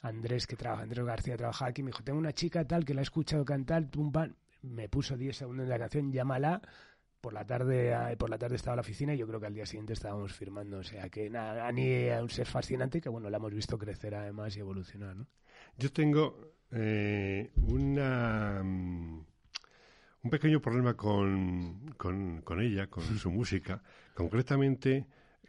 Andrés, 0.00 0.46
que 0.46 0.56
trabaja, 0.56 0.84
Andrés 0.84 1.04
García 1.04 1.36
trabajaba 1.36 1.68
aquí, 1.68 1.82
me 1.82 1.90
dijo, 1.90 2.02
tengo 2.02 2.18
una 2.18 2.32
chica 2.32 2.66
tal 2.66 2.86
que 2.86 2.94
la 2.94 3.02
he 3.02 3.02
escuchado 3.02 3.44
cantar, 3.44 3.90
pum, 3.90 4.10
pam, 4.10 4.34
me 4.62 4.88
puso 4.88 5.18
10 5.18 5.36
segundos 5.36 5.66
de 5.66 5.70
la 5.70 5.78
canción, 5.78 6.10
llámala, 6.10 6.62
por 7.20 7.34
la 7.34 7.44
tarde 7.44 8.16
por 8.16 8.30
la 8.30 8.38
tarde 8.38 8.56
estaba 8.56 8.72
en 8.72 8.76
la 8.76 8.80
oficina 8.80 9.12
y 9.12 9.18
yo 9.18 9.26
creo 9.26 9.38
que 9.38 9.46
al 9.46 9.54
día 9.54 9.66
siguiente 9.66 9.92
estábamos 9.92 10.32
firmando. 10.32 10.78
O 10.78 10.82
sea, 10.82 11.10
que 11.10 11.28
nada, 11.28 11.66
Annie 11.68 12.08
es 12.08 12.22
un 12.22 12.30
ser 12.30 12.46
fascinante 12.46 13.02
que, 13.02 13.10
bueno, 13.10 13.28
la 13.28 13.36
hemos 13.36 13.52
visto 13.52 13.76
crecer 13.76 14.14
además 14.14 14.56
y 14.56 14.60
evolucionar, 14.60 15.14
¿no? 15.14 15.26
Yo 15.76 15.92
tengo 15.92 16.54
eh, 16.70 17.50
una... 17.66 18.60
Um 18.62 19.27
un 20.22 20.30
pequeño 20.30 20.60
problema 20.60 20.94
con, 20.94 21.94
con, 21.96 22.42
con 22.42 22.60
ella, 22.60 22.88
con 22.88 23.04
su 23.18 23.30
música, 23.30 23.82
concretamente 24.14 25.06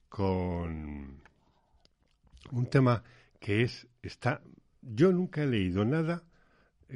con 0.07 1.21
un 2.51 2.65
tema 2.69 3.03
que 3.39 3.63
es, 3.63 3.87
está, 4.01 4.41
yo 4.81 5.11
nunca 5.11 5.43
he 5.43 5.47
leído 5.47 5.85
nada 5.85 6.23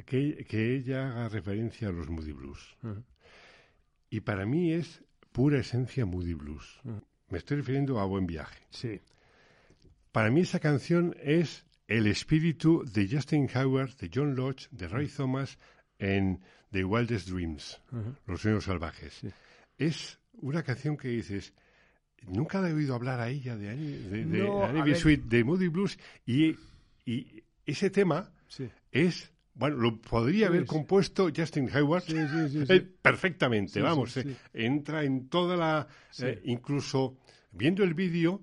que, 0.06 0.44
que 0.48 0.74
ella 0.76 1.08
haga 1.08 1.28
referencia 1.28 1.88
a 1.88 1.92
los 1.92 2.08
Moody 2.08 2.32
Blues. 2.32 2.76
Uh 2.82 2.88
-huh. 2.88 3.04
Y 4.10 4.20
para 4.20 4.44
mí 4.46 4.72
es 4.72 5.02
pura 5.32 5.58
esencia 5.58 6.06
Moody 6.06 6.34
Blues. 6.34 6.80
Uh 6.84 6.90
-huh. 6.90 7.02
Me 7.28 7.38
estoy 7.38 7.58
refiriendo 7.58 8.00
a 8.00 8.04
Buen 8.04 8.26
Viaje. 8.26 8.60
Sí. 8.70 9.00
Para 10.12 10.30
mí 10.30 10.42
esa 10.42 10.60
canción 10.60 11.16
es 11.20 11.64
el 11.88 12.06
espíritu 12.06 12.84
de 12.84 13.08
Justin 13.08 13.48
Howard, 13.54 13.96
de 13.96 14.10
John 14.12 14.34
Lodge, 14.36 14.68
de 14.70 14.88
Ray 14.88 15.08
Thomas 15.08 15.58
en 15.98 16.40
The 16.74 16.82
Wildest 16.84 17.28
Dreams, 17.28 17.80
uh 17.92 17.96
-huh. 17.96 18.16
Los 18.26 18.40
sueños 18.40 18.64
salvajes. 18.64 19.12
Sí. 19.20 19.28
Es 19.78 20.18
una 20.42 20.64
canción 20.64 20.96
que 20.96 21.06
dices, 21.08 21.52
nunca 22.26 22.60
la 22.60 22.68
he 22.70 22.72
oído 22.74 22.96
hablar 22.96 23.20
a 23.20 23.28
ella 23.28 23.56
de 23.56 23.70
Annie, 23.70 23.98
de, 24.10 24.24
de, 24.24 24.38
No, 24.42 24.64
Annie 24.64 24.80
a 24.80 24.84
B. 24.84 24.90
ver. 24.90 24.98
Sweet, 25.00 25.22
de 25.26 25.44
Moody 25.44 25.68
Blues, 25.68 25.96
y, 26.26 26.56
y 27.06 27.44
ese 27.64 27.90
tema 27.90 28.32
Sí. 28.48 28.68
es, 28.90 29.30
bueno, 29.54 29.76
lo 29.76 30.00
podría 30.00 30.46
Sí, 30.48 30.52
haber 30.52 30.66
compuesto 30.66 31.30
Justin 31.34 31.68
eh, 31.72 32.80
perfectamente, 33.02 33.80
vamos, 33.80 34.16
eh, 34.16 34.36
entra 34.52 35.04
en 35.04 35.28
toda 35.28 35.56
la, 35.56 35.86
eh, 36.18 36.40
incluso 36.44 37.16
viendo 37.52 37.84
el 37.84 37.94
vídeo, 37.94 38.42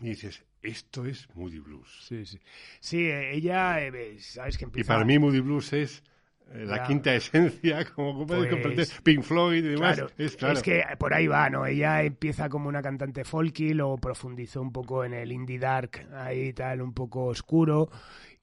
y 0.00 0.06
dices, 0.08 0.42
esto 0.62 1.04
es 1.04 1.28
Moody 1.34 1.58
Blues. 1.58 1.88
Sí, 2.08 2.24
sí. 2.24 2.38
Sí, 2.80 3.10
ella, 3.10 3.84
eh, 3.86 4.18
sabes 4.20 4.56
que 4.56 4.64
Y 4.64 4.68
empieza... 4.68 4.94
para 4.94 5.04
mí 5.04 5.18
Moody 5.18 5.40
Blues 5.40 5.72
es 5.74 6.02
la 6.54 6.78
Ya. 6.78 6.82
quinta 6.84 7.14
esencia, 7.14 7.84
como 7.94 8.26
puedes 8.26 8.44
Pues, 8.44 8.50
comprender, 8.50 8.86
Pink 9.02 9.22
Floyd 9.22 9.64
y 9.64 9.68
demás. 9.68 9.96
Claro, 9.96 10.12
es, 10.18 10.36
claro. 10.36 10.60
que 10.62 10.82
por 10.98 11.14
ahí 11.14 11.26
va, 11.26 11.48
¿no? 11.50 11.66
Ella 11.66 12.02
empieza 12.02 12.48
como 12.48 12.68
una 12.68 12.82
cantante 12.82 13.24
folky, 13.24 13.74
luego 13.74 13.98
profundizó 13.98 14.60
un 14.62 14.72
poco 14.72 15.04
en 15.04 15.14
el 15.14 15.32
indie 15.32 15.58
dark, 15.58 16.06
ahí 16.14 16.52
tal, 16.52 16.82
un 16.82 16.92
poco 16.94 17.24
oscuro, 17.26 17.88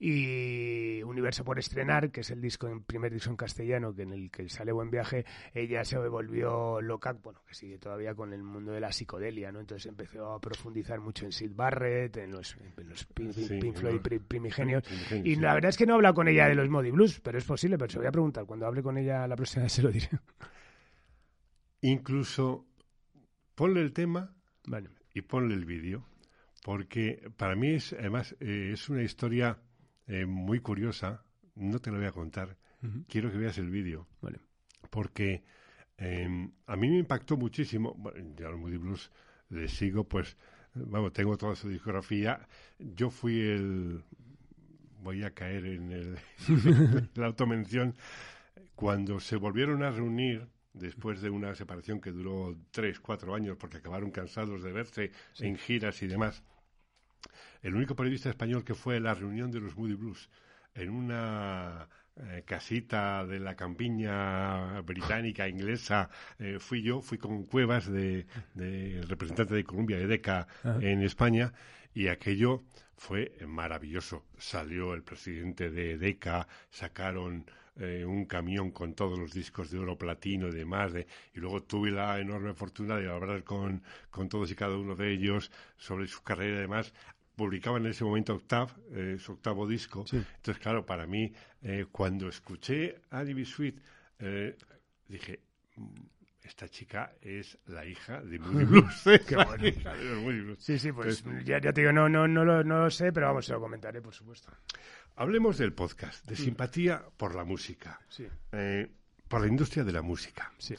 y 0.02 1.02
Universo 1.02 1.44
por 1.44 1.58
estrenar, 1.58 2.10
que 2.10 2.22
es 2.22 2.30
el 2.30 2.40
disco, 2.40 2.66
el 2.68 2.80
primer 2.82 3.12
disco 3.12 3.28
en 3.28 3.36
castellano, 3.36 3.94
que 3.94 4.02
en 4.02 4.12
el 4.14 4.30
que 4.30 4.48
sale 4.48 4.72
Buen 4.72 4.90
Viaje, 4.90 5.26
ella 5.52 5.84
se 5.84 5.98
volvió 5.98 6.80
loca, 6.80 7.12
bueno, 7.12 7.42
que 7.46 7.54
sigue 7.54 7.76
todavía 7.78 8.14
con 8.14 8.32
el 8.32 8.42
mundo 8.42 8.72
de 8.72 8.80
la 8.80 8.92
psicodelia, 8.92 9.52
¿no? 9.52 9.60
Entonces 9.60 9.86
empezó 9.86 10.32
a 10.32 10.40
profundizar 10.40 11.00
mucho 11.00 11.26
en 11.26 11.32
Sid 11.32 11.52
Barrett, 11.54 12.16
en 12.16 12.32
los, 12.32 12.56
en 12.78 12.88
los 12.88 13.04
Pink, 13.04 13.32
Sí, 13.32 13.58
Pink 13.60 13.76
Floyd 13.76 13.96
en 13.96 14.02
pri- 14.02 14.18
primigenios, 14.20 14.84
y 15.22 15.36
la 15.36 15.52
verdad 15.52 15.68
es 15.68 15.76
que 15.76 15.84
no 15.84 15.92
he 15.92 15.96
hablado 15.96 16.14
con 16.14 16.28
ella 16.28 16.48
de 16.48 16.54
los 16.54 16.70
Modi 16.70 16.90
Blues, 16.90 17.20
pero 17.20 17.36
es 17.36 17.44
posible, 17.44 17.76
pero 17.76 17.90
se 17.92 17.98
voy 17.98 18.06
a 18.06 18.12
preguntar. 18.12 18.46
Cuando 18.46 18.66
hable 18.66 18.82
con 18.82 18.96
ella 18.96 19.28
la 19.28 19.36
próxima 19.36 19.64
vez 19.64 19.72
se 19.72 19.82
lo 19.82 19.90
diré. 19.90 20.08
Incluso 21.82 22.66
ponle 23.54 23.80
el 23.80 23.92
tema 23.92 24.34
Vale. 24.66 24.90
y 25.14 25.22
ponle 25.22 25.54
el 25.54 25.64
vídeo, 25.64 26.06
porque 26.62 27.30
para 27.36 27.54
mí 27.54 27.74
es, 27.74 27.92
además, 27.92 28.34
eh, 28.40 28.70
es 28.72 28.88
una 28.88 29.02
historia 29.02 29.58
eh, 30.10 30.26
muy 30.26 30.58
curiosa. 30.58 31.22
No 31.54 31.78
te 31.78 31.90
lo 31.90 31.98
voy 31.98 32.06
a 32.06 32.12
contar. 32.12 32.56
Quiero 33.08 33.30
que 33.30 33.36
veas 33.36 33.58
el 33.58 33.70
vídeo, 33.70 34.08
Vale. 34.22 34.38
porque 34.88 35.42
eh, 35.98 36.48
a 36.66 36.76
mí 36.76 36.88
me 36.88 36.98
impactó 36.98 37.36
muchísimo. 37.36 37.94
Bueno, 37.96 38.34
yo 38.34 38.48
a 38.48 38.56
Moody 38.56 38.78
Blues 38.78 39.10
le 39.50 39.68
sigo, 39.68 40.04
pues, 40.04 40.36
vamos, 40.74 41.12
tengo 41.12 41.36
toda 41.36 41.54
su 41.54 41.68
discografía. 41.68 42.48
Yo 42.78 43.10
fui 43.10 43.38
el. 43.40 44.02
Voy 45.02 45.22
a 45.22 45.30
caer 45.30 45.64
en 45.66 45.92
el, 45.92 46.18
la 47.14 47.26
automención. 47.26 47.94
cuando 48.74 49.20
se 49.20 49.36
volvieron 49.36 49.82
a 49.82 49.90
reunir 49.90 50.48
después 50.72 51.20
de 51.20 51.30
una 51.30 51.54
separación 51.54 52.00
que 52.00 52.10
duró 52.10 52.56
tres, 52.70 52.98
cuatro 53.00 53.34
años 53.34 53.56
porque 53.58 53.78
acabaron 53.78 54.10
cansados 54.10 54.62
de 54.62 54.72
verse 54.72 55.12
en 55.38 55.56
giras 55.56 56.02
y 56.02 56.06
demás, 56.06 56.42
el 57.62 57.74
único 57.74 57.94
periodista 57.94 58.30
español 58.30 58.64
que 58.64 58.74
fue 58.74 58.96
a 58.96 59.00
la 59.00 59.14
reunión 59.14 59.50
de 59.50 59.60
los 59.60 59.76
Moody 59.76 59.94
Blues 59.94 60.30
en 60.74 60.90
una 60.90 61.88
eh, 62.16 62.42
casita 62.44 63.24
de 63.24 63.40
la 63.40 63.54
campiña 63.54 64.80
británica, 64.82 65.48
inglesa, 65.48 66.10
eh, 66.38 66.58
fui 66.58 66.82
yo, 66.82 67.00
fui 67.00 67.18
con 67.18 67.44
Cuevas, 67.44 67.90
de, 67.90 68.26
representante 69.08 69.54
de 69.54 69.64
Columbia, 69.64 69.98
de 69.98 70.06
DECA, 70.06 70.46
en 70.80 71.02
España, 71.02 71.52
y 71.94 72.08
aquello 72.08 72.64
fue 72.96 73.32
maravilloso. 73.46 74.26
Salió 74.38 74.94
el 74.94 75.02
presidente 75.02 75.70
de 75.70 75.96
DECA, 75.98 76.46
sacaron 76.68 77.46
eh, 77.76 78.04
un 78.04 78.26
camión 78.26 78.70
con 78.70 78.94
todos 78.94 79.18
los 79.18 79.32
discos 79.32 79.70
de 79.70 79.78
oro 79.78 79.96
platino 79.96 80.48
y 80.48 80.52
demás, 80.52 80.92
y 81.34 81.40
luego 81.40 81.62
tuve 81.62 81.90
la 81.90 82.18
enorme 82.18 82.52
fortuna 82.52 82.96
de 82.96 83.10
hablar 83.10 83.44
con, 83.44 83.82
con 84.10 84.28
todos 84.28 84.50
y 84.50 84.54
cada 84.54 84.76
uno 84.76 84.94
de 84.94 85.12
ellos 85.12 85.50
sobre 85.78 86.06
su 86.06 86.22
carrera 86.22 86.58
y 86.58 86.60
demás 86.60 86.92
publicaba 87.40 87.78
en 87.78 87.86
ese 87.86 88.04
momento 88.04 88.34
Octave, 88.34 88.70
eh, 88.92 89.16
su 89.18 89.32
octavo 89.32 89.66
disco. 89.66 90.04
Entonces, 90.12 90.58
claro, 90.58 90.84
para 90.84 91.06
mí, 91.06 91.32
eh, 91.62 91.86
cuando 91.90 92.28
escuché 92.28 93.00
Annie 93.08 93.46
Sweet, 93.46 93.80
eh, 94.18 94.58
dije, 95.08 95.40
mm, 95.76 95.88
esta 96.42 96.68
chica 96.68 97.14
es 97.22 97.56
la 97.64 97.86
hija 97.86 98.20
de 98.20 98.38
Moody 98.38 98.64
Blues. 98.66 99.02
Qué 99.26 99.36
bueno. 100.22 100.54
Sí, 100.58 100.78
sí, 100.78 100.92
pues 100.92 101.24
ya, 101.46 101.62
te 101.62 101.72
digo, 101.72 101.92
no, 101.92 102.10
no, 102.10 102.28
no, 102.28 102.44
lo, 102.44 102.62
no 102.62 102.84
lo 102.84 102.90
sé, 102.90 103.10
pero 103.10 103.28
vamos, 103.28 103.46
se 103.46 103.52
lo 103.52 103.60
comentaré, 103.60 104.02
por 104.02 104.12
supuesto. 104.12 104.52
Hablemos 105.16 105.56
del 105.56 105.72
podcast, 105.72 106.26
de 106.26 106.36
simpatía 106.36 107.02
por 107.16 107.34
la 107.34 107.44
música, 107.44 108.00
sí. 108.10 108.26
por 109.28 109.40
la 109.40 109.46
industria 109.46 109.82
de 109.82 109.92
la 109.92 110.02
música. 110.02 110.52
Sí. 110.58 110.76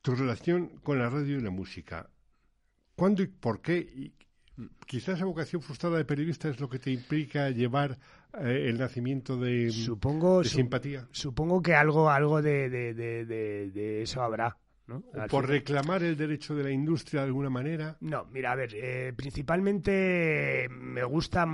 tu 0.00 0.14
relación 0.14 0.78
con 0.78 0.98
la 0.98 1.10
radio 1.10 1.36
y 1.36 1.40
la 1.42 1.50
música, 1.50 2.08
¿Cuándo 2.98 3.22
y 3.22 3.28
por 3.28 3.60
qué? 3.60 3.78
Y 3.78 4.12
quizás 4.84 5.14
esa 5.14 5.24
vocación 5.24 5.62
frustrada 5.62 5.98
de 5.98 6.04
periodista 6.04 6.48
es 6.48 6.58
lo 6.58 6.68
que 6.68 6.80
te 6.80 6.90
implica 6.90 7.48
llevar 7.50 7.96
eh, 8.40 8.66
el 8.68 8.76
nacimiento 8.76 9.36
de, 9.36 9.70
supongo, 9.70 10.42
simpatía. 10.42 11.06
Supongo 11.12 11.62
que 11.62 11.76
algo, 11.76 12.10
algo 12.10 12.42
de, 12.42 12.68
de, 12.68 14.02
eso 14.02 14.20
habrá. 14.20 14.56
¿no? 14.88 15.04
¿Por 15.30 15.46
reclamar 15.46 16.02
el 16.02 16.16
derecho 16.16 16.56
de 16.56 16.64
la 16.64 16.72
industria 16.72 17.20
de 17.20 17.28
alguna 17.28 17.50
manera? 17.50 17.96
No, 18.00 18.24
mira, 18.32 18.50
a 18.50 18.56
ver, 18.56 18.70
eh, 18.74 19.12
principalmente 19.14 20.66
me 20.68 21.04
gusta 21.04 21.46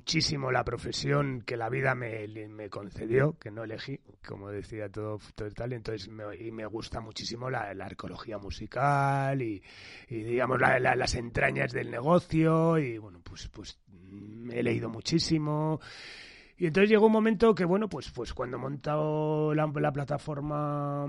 muchísimo 0.00 0.50
la 0.50 0.64
profesión 0.64 1.42
que 1.42 1.58
la 1.58 1.68
vida 1.68 1.94
me, 1.94 2.70
concedió, 2.70 3.36
que 3.38 3.50
no 3.50 3.64
elegí, 3.64 4.00
como 4.26 4.48
decía 4.48 4.88
todo, 4.88 5.18
todo 5.34 5.50
tal, 5.50 5.74
entonces 5.74 6.08
me, 6.08 6.24
y 6.38 6.50
me 6.50 6.64
gusta 6.64 7.00
muchísimo 7.00 7.50
la, 7.50 7.70
arqueología 7.70 8.38
musical 8.38 9.42
y, 9.42 9.62
digamos 10.08 10.58
las 10.58 11.14
entrañas 11.14 11.72
del 11.72 11.90
negocio 11.90 12.78
y 12.78 12.96
bueno, 12.96 13.20
pues, 13.22 13.48
pues 13.48 13.78
he 14.50 14.62
leído 14.62 14.88
muchísimo. 14.88 15.80
Y 16.56 16.66
entonces 16.66 16.88
llegó 16.88 17.06
un 17.06 17.12
momento 17.12 17.54
que, 17.54 17.66
bueno, 17.66 17.86
pues, 17.86 18.10
pues 18.10 18.32
cuando 18.32 18.56
he 18.56 18.60
montado 18.60 19.54
la, 19.54 19.66
la 19.66 19.92
plataforma 19.92 21.06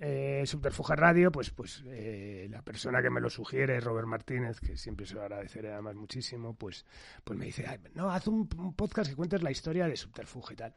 eh, 0.00 0.44
Subterfuge 0.46 0.96
Radio, 0.96 1.32
pues, 1.32 1.50
pues 1.50 1.82
eh, 1.86 2.46
la 2.50 2.62
persona 2.62 3.02
que 3.02 3.10
me 3.10 3.20
lo 3.20 3.30
sugiere, 3.30 3.80
Robert 3.80 4.06
Martínez, 4.06 4.60
que 4.60 4.76
siempre 4.76 5.06
se 5.06 5.14
lo 5.14 5.22
agradeceré 5.22 5.72
además 5.72 5.96
muchísimo, 5.96 6.54
pues, 6.54 6.84
pues 7.24 7.38
me 7.38 7.46
dice, 7.46 7.66
no, 7.94 8.10
haz 8.10 8.26
un, 8.28 8.48
podcast 8.48 9.10
que 9.10 9.16
cuentes 9.16 9.42
la 9.42 9.50
historia 9.50 9.86
de 9.86 9.96
Subterfuge 9.96 10.54
y 10.54 10.56
tal. 10.56 10.74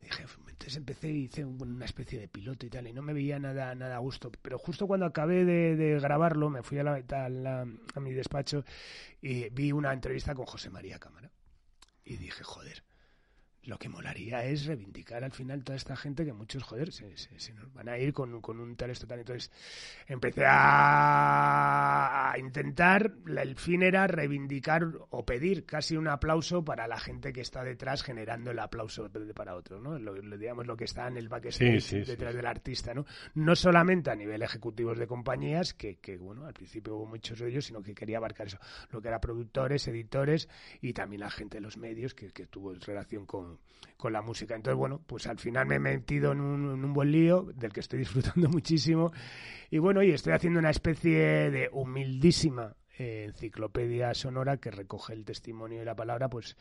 dije, 0.00 0.24
entonces 0.48 0.76
empecé 0.76 1.08
y 1.10 1.24
hice 1.24 1.44
una 1.44 1.84
especie 1.84 2.18
de 2.18 2.28
piloto 2.28 2.66
y 2.66 2.70
tal, 2.70 2.86
y 2.86 2.92
no 2.92 3.02
me 3.02 3.12
veía 3.12 3.38
nada, 3.38 3.74
nada 3.74 3.96
a 3.96 4.00
gusto. 4.00 4.30
Pero 4.42 4.58
justo 4.58 4.86
cuando 4.86 5.06
acabé 5.06 5.44
de, 5.44 6.00
grabarlo, 6.00 6.50
me 6.50 6.62
fui 6.62 6.78
a, 6.78 6.84
la, 6.84 6.94
a, 6.94 7.66
a 7.94 8.00
mi 8.00 8.12
despacho 8.12 8.64
y 9.20 9.48
vi 9.50 9.72
una 9.72 9.92
entrevista 9.92 10.34
con 10.34 10.46
José 10.46 10.70
María 10.70 10.98
Cámara. 10.98 11.30
Y 12.04 12.16
dije, 12.16 12.42
joder, 12.42 12.82
lo 13.64 13.78
que 13.78 13.88
molaría 13.88 14.44
es 14.44 14.66
reivindicar 14.66 15.22
al 15.22 15.30
final 15.30 15.62
toda 15.62 15.76
esta 15.76 15.94
gente 15.94 16.24
que 16.24 16.32
muchos, 16.32 16.64
joder, 16.64 16.92
se, 16.92 17.16
se, 17.16 17.54
nos 17.54 17.72
van 17.72 17.88
a 17.88 17.98
ir 17.98 18.12
con, 18.12 18.40
con 18.40 18.58
un 18.58 18.74
tal 18.74 18.92
total. 18.98 19.20
Entonces 19.20 19.52
empecé 20.08 20.42
a, 20.46 22.34
intentar, 22.38 23.12
el 23.26 23.54
fin 23.56 23.82
era 23.82 24.06
reivindicar 24.06 24.84
o 25.10 25.24
pedir 25.24 25.64
casi 25.64 25.96
un 25.96 26.08
aplauso 26.08 26.64
para 26.64 26.88
la 26.88 26.98
gente 26.98 27.32
que 27.32 27.40
está 27.40 27.62
detrás 27.62 28.02
generando 28.02 28.50
el 28.50 28.58
aplauso 28.58 29.08
para 29.34 29.54
otros, 29.54 29.80
¿no? 29.80 29.98
Lo, 29.98 30.14
digamos 30.36 30.66
lo 30.66 30.76
que 30.76 30.84
está 30.84 31.06
en 31.06 31.16
el 31.16 31.28
backstage 31.28 32.04
detrás 32.04 32.34
del 32.34 32.46
artista, 32.46 32.94
¿no? 32.94 33.06
No 33.34 33.54
solamente 33.54 34.10
a 34.10 34.16
nivel 34.16 34.42
ejecutivos 34.42 34.98
de 34.98 35.06
compañías, 35.06 35.72
que, 35.72 35.96
que, 35.98 36.18
bueno, 36.18 36.46
al 36.46 36.52
principio 36.52 36.96
hubo 36.96 37.06
muchos 37.06 37.38
de 37.38 37.48
ellos, 37.48 37.66
sino 37.66 37.80
que 37.80 37.94
quería 37.94 38.18
abarcar 38.18 38.48
eso, 38.48 38.58
lo 38.90 39.00
que 39.00 39.08
era 39.08 39.20
productores, 39.20 39.86
editores 39.86 40.48
y 40.80 40.92
también 40.92 41.20
la 41.20 41.30
gente 41.30 41.58
de 41.58 41.60
los 41.60 41.76
medios 41.76 42.14
que, 42.14 42.32
que 42.32 42.46
tuvo 42.46 42.74
relación 42.74 43.24
con 43.24 43.51
con, 43.96 44.12
la 44.12 44.22
música. 44.22 44.54
Entonces, 44.54 44.78
bueno, 44.78 45.00
pues 45.06 45.26
al 45.26 45.38
final 45.38 45.66
me 45.66 45.76
he 45.76 45.80
metido 45.80 46.32
en 46.32 46.40
un, 46.40 46.92
buen 46.92 47.12
lío 47.12 47.42
del 47.54 47.72
que 47.72 47.80
estoy 47.80 47.98
disfrutando 48.00 48.48
muchísimo. 48.48 49.12
Y 49.70 49.78
bueno, 49.78 50.02
y 50.02 50.10
estoy 50.10 50.32
haciendo 50.32 50.58
una 50.58 50.70
especie 50.70 51.50
de 51.50 51.68
humildísima 51.72 52.74
eh, 52.98 53.24
enciclopedia 53.28 54.12
sonora 54.14 54.58
que 54.58 54.70
recoge 54.70 55.14
el 55.14 55.24
testimonio 55.24 55.82
y 55.82 55.84
la 55.84 55.94
palabra, 55.94 56.28
pues 56.28 56.56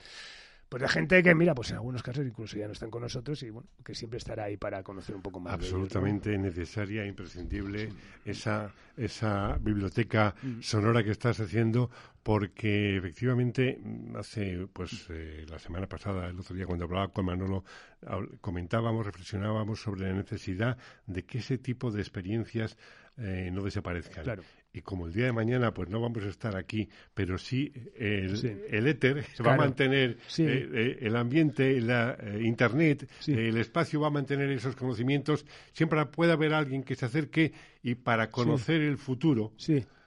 pues 0.72 0.84
de 0.84 0.88
gente 0.88 1.22
que, 1.22 1.36
mira, 1.36 1.54
pues 1.54 1.72
en 1.72 1.76
algunos 1.76 2.02
casos 2.02 2.26
incluso 2.26 2.56
ya 2.58 2.66
no 2.66 2.72
están 2.72 2.90
con 2.90 3.02
nosotros 3.02 3.44
y 3.44 3.50
bueno, 3.50 3.68
que 3.84 3.94
siempre 3.94 4.20
estará 4.20 4.46
ahí 4.46 4.56
para 4.56 4.82
conocer 4.84 5.14
un 5.14 5.22
poco 5.22 5.42
más. 5.42 5.56
Absolutamente 5.56 6.38
necesaria, 6.38 7.06
imprescindible 7.06 7.90
esa, 8.24 8.72
esa 8.96 9.58
biblioteca 9.60 10.34
mm. 10.42 10.62
sonora 10.62 11.04
que 11.04 11.12
estás 11.12 11.42
haciendo 11.42 11.90
porque 12.24 12.96
efectivamente 12.96 13.82
hace, 14.16 14.66
pues 14.72 15.08
eh, 15.10 15.46
la 15.50 15.60
semana 15.60 15.88
pasada, 15.88 16.30
el 16.30 16.40
otro 16.40 16.56
día 16.56 16.66
cuando 16.66 16.86
hablaba 16.86 17.10
con 17.10 17.26
Manolo, 17.26 17.66
comentábamos, 18.40 19.06
reflexionábamos 19.06 19.82
sobre 19.82 20.08
la 20.08 20.14
necesidad 20.14 20.78
de 21.06 21.26
que 21.26 21.40
ese 21.40 21.58
tipo 21.58 21.92
de 21.92 22.00
experiencias 22.00 22.78
eh, 23.18 23.50
no 23.52 23.62
desaparezcan. 23.62 24.24
Claro 24.24 24.44
y 24.74 24.82
como 24.82 25.08
el 25.08 25.14
día 25.14 25.26
de 25.26 25.32
mañana 25.34 25.74
pues 25.74 25.90
no 25.90 26.00
vamos 26.00 26.24
a 26.24 26.28
estar 26.30 26.56
aquí, 26.56 26.90
pero 27.14 27.38
sí 27.38 27.72
el, 27.96 28.88
éter 28.88 29.26
se 29.34 29.44
va 29.44 29.54
a 29.54 29.58
mantener, 29.58 30.18
eh, 30.38 30.70
eh, 30.74 30.98
el 31.02 31.16
ambiente, 31.16 31.80
la 31.82 32.18
eh, 32.20 32.42
internet, 32.44 33.10
el 33.28 33.58
espacio 33.58 34.00
va 34.00 34.08
a 34.08 34.12
mantener 34.12 34.50
esos 34.52 34.76
conocimientos, 34.76 35.46
siempre 35.74 36.06
puede 36.06 36.32
haber 36.32 36.54
alguien 36.54 36.84
que 36.84 36.96
se 36.96 37.06
acerque 37.06 37.54
y 37.84 37.96
para 37.96 38.30
conocer 38.30 38.82
el 38.82 38.98
futuro 38.98 39.52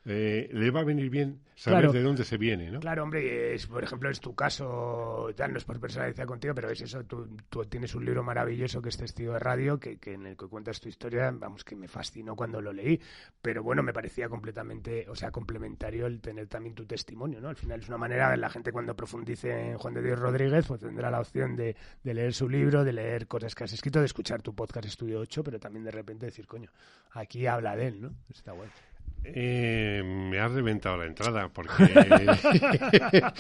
le 0.05 0.71
va 0.71 0.81
a 0.81 0.85
venir 0.85 1.11
bien 1.11 1.41
saber 1.55 1.91
de 1.93 2.03
dónde 2.03 2.25
se 2.25 2.37
viene, 2.37 2.71
¿no? 2.71 2.81
Claro, 2.81 3.05
hombre, 3.05 3.55
es, 3.55 3.67
por 3.67 3.83
ejemplo, 3.83 4.11
es 4.11 4.21
tu 4.21 4.35
caso, 4.35 5.29
tal, 5.37 5.53
no 5.53 5.59
es 5.59 5.65
por 5.65 5.81
personalizar 5.81 6.27
contigo, 6.27 6.55
pero 6.55 6.71
es 6.71 6.81
eso, 6.81 7.05
tú, 7.05 7.37
tú, 7.49 7.65
tienes 7.65 7.95
un 7.95 8.05
libro 8.05 8.23
maravilloso 8.23 8.83
que 8.83 8.89
es 8.89 8.97
Testigo 8.97 9.35
de 9.35 9.39
Radio, 9.39 9.79
que, 9.79 9.99
que, 9.99 10.15
en 10.15 10.27
el 10.27 10.37
que 10.37 10.47
cuentas 10.47 10.81
tu 10.81 10.89
historia, 10.89 11.31
vamos, 11.31 11.65
que 11.65 11.77
me 11.77 11.89
fascinó 11.89 12.37
cuando 12.37 12.61
lo 12.61 12.73
leí, 12.73 13.01
pero 13.41 13.63
bueno, 13.63 13.83
me 13.83 13.93
parecía 13.93 14.29
completamente, 14.29 15.07
o 15.09 15.15
sea, 15.15 15.31
complementario 15.31 16.07
el 16.07 16.21
tener 16.21 16.49
también 16.49 16.75
tu 16.75 16.85
testimonio, 16.87 17.41
¿no? 17.41 17.49
Al 17.49 17.57
final 17.57 17.81
es 17.81 17.89
una 17.89 17.99
manera, 17.99 18.37
la 18.37 18.51
gente 18.51 18.73
cuando 18.73 18.95
profundice 18.95 19.71
en 19.71 19.79
Juan 19.79 19.95
de 19.95 20.03
Dios 20.03 20.19
Rodríguez, 20.19 20.67
pues 20.67 20.81
tendrá 20.81 21.11
la 21.11 21.21
opción 21.21 21.57
de, 21.57 21.77
de 22.03 22.15
leer 22.15 22.35
su 22.35 22.49
libro, 22.49 22.85
de 22.85 22.93
leer 22.93 23.27
cosas 23.27 23.55
que 23.55 23.65
has 23.65 23.73
escrito, 23.73 24.01
de 24.01 24.07
escuchar 24.07 24.43
tu 24.43 24.55
podcast 24.55 24.87
Estudio 24.87 25.21
8, 25.21 25.45
pero 25.45 25.59
también 25.61 25.85
de 25.85 25.91
repente 25.91 26.27
decir, 26.27 26.47
coño, 26.47 26.71
aquí 27.13 27.47
habla 27.47 27.77
de 27.77 27.89
él, 27.89 28.01
¿no? 28.01 28.15
Está 28.29 28.53
bueno. 28.53 28.73
Eh, 29.27 30.03
me 30.05 30.39
has 30.39 30.53
reventado 30.53 30.99
la 30.99 31.07
entrada 31.07 31.49
porque 31.49 31.73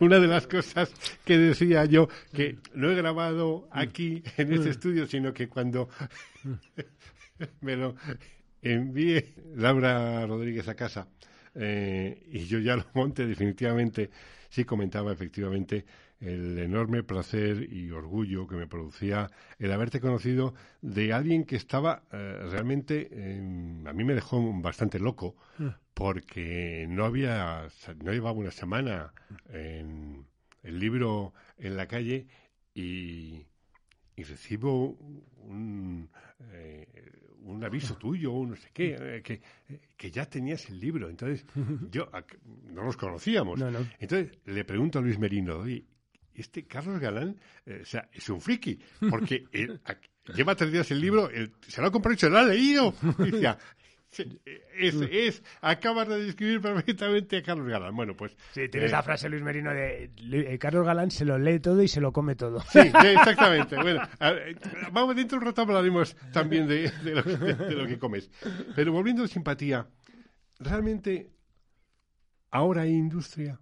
una 0.00 0.18
de 0.18 0.26
las 0.26 0.46
cosas 0.46 0.90
que 1.22 1.36
decía 1.36 1.84
yo 1.84 2.08
que 2.32 2.56
no 2.72 2.90
he 2.90 2.94
grabado 2.94 3.68
aquí 3.70 4.22
en 4.38 4.54
este 4.54 4.70
estudio 4.70 5.06
sino 5.06 5.34
que 5.34 5.46
cuando 5.46 5.90
me 7.60 7.76
lo 7.76 7.94
envíe 8.62 9.34
Laura 9.54 10.26
Rodríguez 10.26 10.66
a 10.66 10.74
casa 10.74 11.06
eh, 11.54 12.26
y 12.32 12.46
yo 12.46 12.58
ya 12.58 12.76
lo 12.76 12.86
monte 12.94 13.26
definitivamente 13.26 14.08
sí 14.48 14.64
comentaba 14.64 15.12
efectivamente 15.12 15.84
el 16.20 16.58
enorme 16.58 17.02
placer 17.02 17.72
y 17.72 17.90
orgullo 17.90 18.46
que 18.46 18.56
me 18.56 18.66
producía 18.66 19.30
el 19.58 19.72
haberte 19.72 20.00
conocido 20.00 20.54
de 20.82 21.12
alguien 21.12 21.44
que 21.44 21.56
estaba 21.56 22.02
eh, 22.12 22.40
realmente, 22.50 23.08
a 23.86 23.92
mí 23.92 24.04
me 24.04 24.14
dejó 24.14 24.40
bastante 24.60 24.98
loco 24.98 25.36
mm. 25.58 25.68
porque 25.94 26.86
no 26.88 27.04
había, 27.04 27.68
no 28.02 28.12
llevaba 28.12 28.38
una 28.38 28.50
semana 28.50 29.12
en 29.48 30.26
el 30.62 30.78
libro 30.78 31.34
en 31.56 31.76
la 31.76 31.86
calle 31.86 32.26
y, 32.74 33.44
recibo 34.16 34.96
un, 35.36 36.10
eh, 36.52 36.86
un 37.42 37.64
aviso 37.64 37.96
tuyo, 37.98 38.32
o 38.32 38.46
no 38.46 38.56
sé 38.56 38.70
qué, 38.72 38.96
eh, 38.98 39.22
que, 39.22 39.40
que, 39.96 40.10
ya 40.10 40.26
tenías 40.26 40.68
el 40.68 40.78
libro. 40.80 41.08
Entonces, 41.08 41.44
yo 41.90 42.08
no 42.72 42.84
nos 42.84 42.96
conocíamos. 42.96 43.60
Entonces, 43.98 44.38
le 44.44 44.64
pregunto 44.64 44.98
a 44.98 45.02
Luis 45.02 45.18
Merino, 45.18 45.64
este 46.40 46.66
Carlos 46.66 47.00
Galán, 47.00 47.36
eh, 47.66 47.80
o 47.82 47.84
sea, 47.84 48.08
es 48.12 48.28
un 48.28 48.40
friki, 48.40 48.78
porque 49.10 49.44
lleva 50.34 50.54
tres 50.54 50.72
días 50.72 50.90
el 50.90 51.00
libro, 51.00 51.30
se 51.66 51.80
lo 51.80 51.88
ha 51.88 51.90
comprado 51.90 52.14
y 52.14 52.18
se 52.18 52.30
lo 52.30 52.38
ha 52.38 52.44
leído. 52.44 52.94
es, 54.10 54.94
es, 54.94 55.42
acabas 55.60 56.08
de 56.08 56.24
describir 56.24 56.60
perfectamente 56.60 57.36
a 57.36 57.42
Carlos 57.42 57.68
Galán. 57.68 57.94
Bueno, 57.94 58.14
pues. 58.16 58.36
Sí, 58.52 58.68
tienes 58.68 58.90
la 58.90 59.02
frase, 59.02 59.28
Luis 59.28 59.42
Merino, 59.42 59.72
de 59.72 60.10
eh, 60.32 60.58
Carlos 60.58 60.86
Galán 60.86 61.10
se 61.10 61.24
lo 61.24 61.38
lee 61.38 61.60
todo 61.60 61.82
y 61.82 61.88
se 61.88 62.00
lo 62.00 62.12
come 62.12 62.34
todo. 62.34 62.60
Sí, 62.60 62.78
exactamente. 63.04 63.76
bueno, 63.76 64.00
vamos 64.92 65.16
dentro 65.16 65.38
de 65.38 65.44
un 65.44 65.46
rato 65.50 65.62
hablaremos 65.62 66.16
también 66.32 66.66
de, 66.66 66.90
lo, 67.04 67.22
de, 67.22 67.74
lo, 67.74 67.86
que 67.86 67.98
comes. 67.98 68.30
Pero 68.74 68.92
volviendo 68.92 69.24
a 69.24 69.28
simpatía, 69.28 69.86
realmente 70.58 71.30
ahora 72.50 72.82
hay 72.82 72.92
industria 72.92 73.60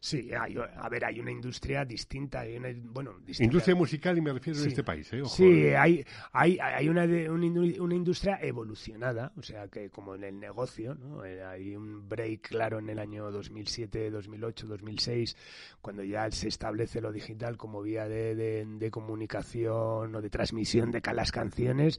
Sí, 0.00 0.30
hay, 0.32 0.56
a 0.56 0.88
ver, 0.88 1.04
hay 1.04 1.18
una 1.18 1.32
industria 1.32 1.84
distinta. 1.84 2.40
Hay 2.40 2.56
una, 2.56 2.68
bueno, 2.74 3.16
Industria 3.38 3.74
musical 3.74 4.16
y 4.16 4.20
me 4.20 4.32
refiero 4.32 4.60
en 4.60 4.68
este 4.68 4.84
país. 4.84 5.12
¿eh? 5.12 5.22
Sí, 5.26 5.68
hay, 5.74 6.04
hay, 6.32 6.58
hay 6.60 6.88
una, 6.88 7.04
una, 7.04 7.94
industria 7.94 8.38
evolucionada, 8.40 9.32
o 9.36 9.42
sea, 9.42 9.66
que 9.68 9.90
como 9.90 10.14
en 10.14 10.24
el 10.24 10.38
negocio, 10.38 10.94
¿no? 10.94 11.24
Eh, 11.24 11.42
hay 11.42 11.74
un 11.74 12.08
break 12.08 12.48
claro 12.48 12.78
en 12.78 12.90
el 12.90 12.98
año 12.98 13.30
2007, 13.30 14.10
2008, 14.10 14.66
2006, 14.68 15.36
cuando 15.80 16.04
ya 16.04 16.30
se 16.30 16.48
establece 16.48 17.00
lo 17.00 17.10
digital 17.10 17.56
como 17.56 17.82
vía 17.82 18.08
de, 18.08 18.64
de 18.66 18.90
comunicación 18.90 20.14
o 20.14 20.22
de 20.22 20.30
transmisión 20.30 20.92
de 20.92 21.02
las 21.12 21.32
canciones. 21.32 21.98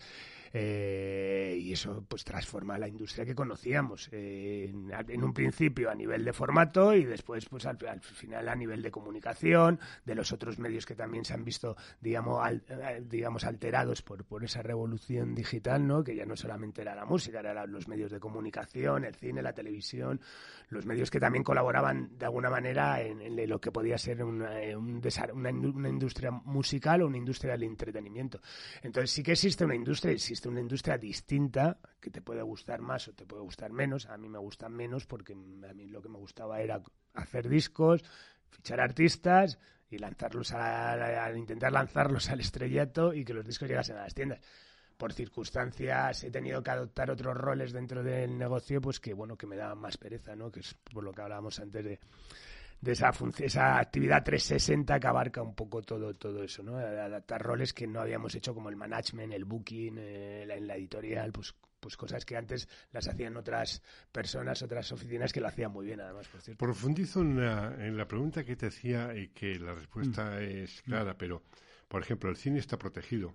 Eh, 0.51 1.57
y 1.61 1.73
eso 1.73 2.03
pues 2.07 2.23
transforma 2.23 2.77
la 2.77 2.87
industria 2.87 3.23
que 3.23 3.35
conocíamos 3.35 4.09
eh, 4.11 4.73
en, 5.07 5.23
un 5.23 5.33
principio 5.33 5.91
a 5.91 5.95
nivel 5.95 6.25
de 6.25 6.33
formato 6.33 6.95
y 6.95 7.05
después 7.05 7.45
pues 7.45 7.67
al, 7.67 7.77
final 8.01 8.49
a 8.49 8.55
nivel 8.55 8.81
de 8.81 8.89
comunicación 8.89 9.79
de 10.05 10.15
los 10.15 10.31
otros 10.31 10.57
medios 10.57 10.87
que 10.87 10.95
también 10.95 11.23
se 11.23 11.33
han 11.33 11.45
visto 11.45 11.75
digamos 12.01 12.41
eh, 12.67 13.03
digamos 13.07 13.43
alterados 13.43 14.01
por, 14.01 14.25
por 14.25 14.43
esa 14.43 14.63
revolución 14.63 15.35
digital 15.35 15.85
no 15.85 16.03
que 16.03 16.15
ya 16.15 16.25
no 16.25 16.35
solamente 16.35 16.81
era 16.81 16.95
la 16.95 17.05
música 17.05 17.41
eran 17.41 17.71
los 17.71 17.87
medios 17.87 18.11
de 18.11 18.19
comunicación 18.19 19.05
el 19.05 19.13
cine 19.13 19.43
la 19.43 19.53
televisión 19.53 20.19
los 20.69 20.85
medios 20.85 21.09
que 21.09 21.19
también 21.19 21.43
colaboraban 21.43 22.17
de 22.17 22.25
alguna 22.25 22.49
manera 22.49 23.01
en, 23.01 23.19
lo 23.49 23.59
que 23.59 23.71
podía 23.71 23.97
ser 23.97 24.23
una, 24.23 24.51
una, 25.33 25.89
industria 25.89 26.31
musical 26.31 27.01
o 27.01 27.07
una 27.07 27.17
industria 27.17 27.53
del 27.53 27.63
entretenimiento. 27.63 28.39
Entonces 28.83 29.11
sí 29.11 29.23
que 29.23 29.31
existe 29.31 29.65
una 29.65 29.75
industria 29.75 30.11
una 30.47 30.61
industria 30.61 30.97
distinta 30.97 31.77
que 31.99 32.09
te 32.09 32.21
puede 32.21 32.41
gustar 32.41 32.81
más 32.81 33.07
o 33.09 33.13
te 33.13 33.25
puede 33.25 33.43
gustar 33.43 33.71
menos. 33.73 34.05
A 34.05 34.17
mí 34.17 34.29
me 34.29 34.39
gustan 34.39 34.73
menos 34.73 35.05
porque 35.05 35.33
a 35.33 35.73
mí 35.73 35.87
lo 35.87 36.01
que 36.01 36.09
me 36.09 36.17
gustaba 36.17 36.61
era 36.61 36.81
hacer 37.13 37.49
discos, 37.49 38.03
fichar 38.49 38.79
artistas 38.79 39.59
y 39.89 39.97
lanzarlos 39.97 40.53
a, 40.53 41.31
intentar 41.35 41.71
lanzarlos 41.71 42.29
al 42.29 42.39
estrellato 42.39 43.13
y 43.13 43.25
que 43.25 43.33
los 43.33 43.45
discos 43.45 43.67
llegasen 43.67 43.97
a 43.97 44.03
las 44.03 44.13
tiendas 44.13 44.39
por 44.97 45.13
circunstancias 45.13 46.23
he 46.23 46.29
tenido 46.29 46.61
que 46.61 46.71
adoptar 46.71 47.09
otros 47.09 47.35
roles 47.35 47.71
dentro 47.71 48.03
del 48.03 48.37
negocio 48.37 48.81
pues 48.81 48.99
que 48.99 49.13
bueno 49.13 49.37
que 49.37 49.47
me 49.47 49.55
daban 49.55 49.77
más 49.77 49.97
pereza 49.97 50.35
no 50.35 50.51
que 50.51 50.59
es 50.59 50.73
por 50.73 51.03
lo 51.03 51.13
que 51.13 51.21
hablábamos 51.21 51.59
antes 51.59 51.85
de 51.85 51.99
de 52.81 52.93
esa, 52.93 53.11
esa 53.39 53.79
actividad 53.79 54.23
360 54.23 54.99
que 54.99 55.07
abarca 55.07 55.41
un 55.41 55.53
poco 55.53 55.81
todo, 55.81 56.13
todo 56.15 56.43
eso, 56.43 56.63
¿no? 56.63 56.77
Adaptar 56.77 57.41
roles 57.41 57.73
que 57.73 57.87
no 57.87 58.01
habíamos 58.01 58.33
hecho 58.35 58.53
como 58.53 58.69
el 58.69 58.75
management, 58.75 59.33
el 59.33 59.45
booking, 59.45 59.97
eh, 59.97 60.47
en 60.49 60.67
la 60.67 60.75
editorial, 60.75 61.31
pues 61.31 61.55
pues 61.79 61.95
cosas 61.95 62.25
que 62.25 62.35
antes 62.35 62.67
las 62.91 63.07
hacían 63.07 63.37
otras 63.37 63.81
personas, 64.11 64.61
otras 64.61 64.91
oficinas 64.91 65.31
que 65.31 65.39
lo 65.39 65.47
hacían 65.47 65.71
muy 65.71 65.85
bien, 65.85 66.01
además, 66.01 66.27
por 66.27 66.41
cierto. 66.41 66.63
Profundizo 66.65 67.21
en 67.21 67.39
la, 67.39 67.73
en 67.79 67.97
la 67.97 68.07
pregunta 68.07 68.43
que 68.43 68.55
te 68.55 68.67
hacía 68.67 69.15
y 69.15 69.29
que 69.29 69.57
la 69.57 69.73
respuesta 69.73 70.31
mm. 70.31 70.41
es 70.41 70.81
clara, 70.81 71.17
pero, 71.17 71.43
por 71.87 72.01
ejemplo, 72.01 72.29
el 72.29 72.35
cine 72.35 72.59
está 72.59 72.77
protegido. 72.77 73.33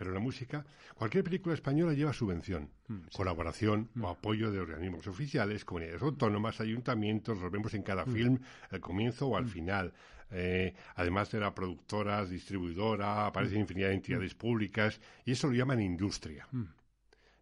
Pero 0.00 0.14
la 0.14 0.20
música, 0.20 0.64
cualquier 0.94 1.22
película 1.22 1.54
española 1.54 1.92
lleva 1.92 2.14
subvención, 2.14 2.70
mm, 2.88 3.08
colaboración 3.12 3.90
o 3.96 3.98
mm. 3.98 4.04
apoyo 4.06 4.50
de 4.50 4.58
organismos 4.58 5.06
oficiales, 5.06 5.66
comunidades 5.66 6.00
autónomas, 6.00 6.58
ayuntamientos, 6.62 7.38
lo 7.38 7.50
vemos 7.50 7.74
en 7.74 7.82
cada 7.82 8.06
mm. 8.06 8.10
film, 8.10 8.38
al 8.70 8.80
comienzo 8.80 9.26
o 9.26 9.36
al 9.36 9.44
final. 9.44 9.92
Eh, 10.30 10.72
además 10.94 11.30
de 11.32 11.40
la 11.40 11.54
productora, 11.54 12.24
distribuidora, 12.24 13.26
aparecen 13.26 13.60
infinidad 13.60 13.88
de 13.88 13.96
entidades 13.96 14.34
públicas 14.34 14.98
y 15.26 15.32
eso 15.32 15.48
lo 15.48 15.52
llaman 15.52 15.82
industria. 15.82 16.48
En 16.50 16.70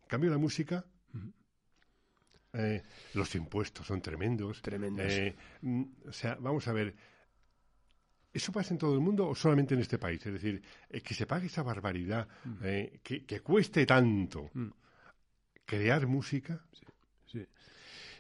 cambio, 0.09 0.29
la 0.29 0.39
música 0.39 0.85
eh, 2.55 2.83
los 3.15 3.37
impuestos 3.37 3.87
son 3.87 4.03
tremendos. 4.03 4.63
Tremendos. 4.63 5.07
Eh, 5.07 5.37
o 6.09 6.13
sea, 6.13 6.37
vamos 6.41 6.67
a 6.67 6.73
ver, 6.73 6.97
¿Eso 8.33 8.53
pasa 8.53 8.75
en 8.75 8.79
todo 8.79 8.95
el 8.95 9.01
mundo 9.01 9.27
o 9.27 9.35
solamente 9.35 9.75
en 9.75 9.81
este 9.81 9.99
país? 9.99 10.25
Es 10.25 10.33
decir, 10.33 10.63
eh, 10.91 11.01
que 11.01 11.15
se 11.15 11.27
pague 11.27 11.47
esa 11.47 11.63
barbaridad, 11.63 12.29
mm. 12.45 12.57
eh, 12.63 13.01
que, 13.03 13.41
cueste 13.41 13.87
tanto 13.87 14.51
mm. 14.53 14.69
crear 15.65 16.07
música. 16.07 16.61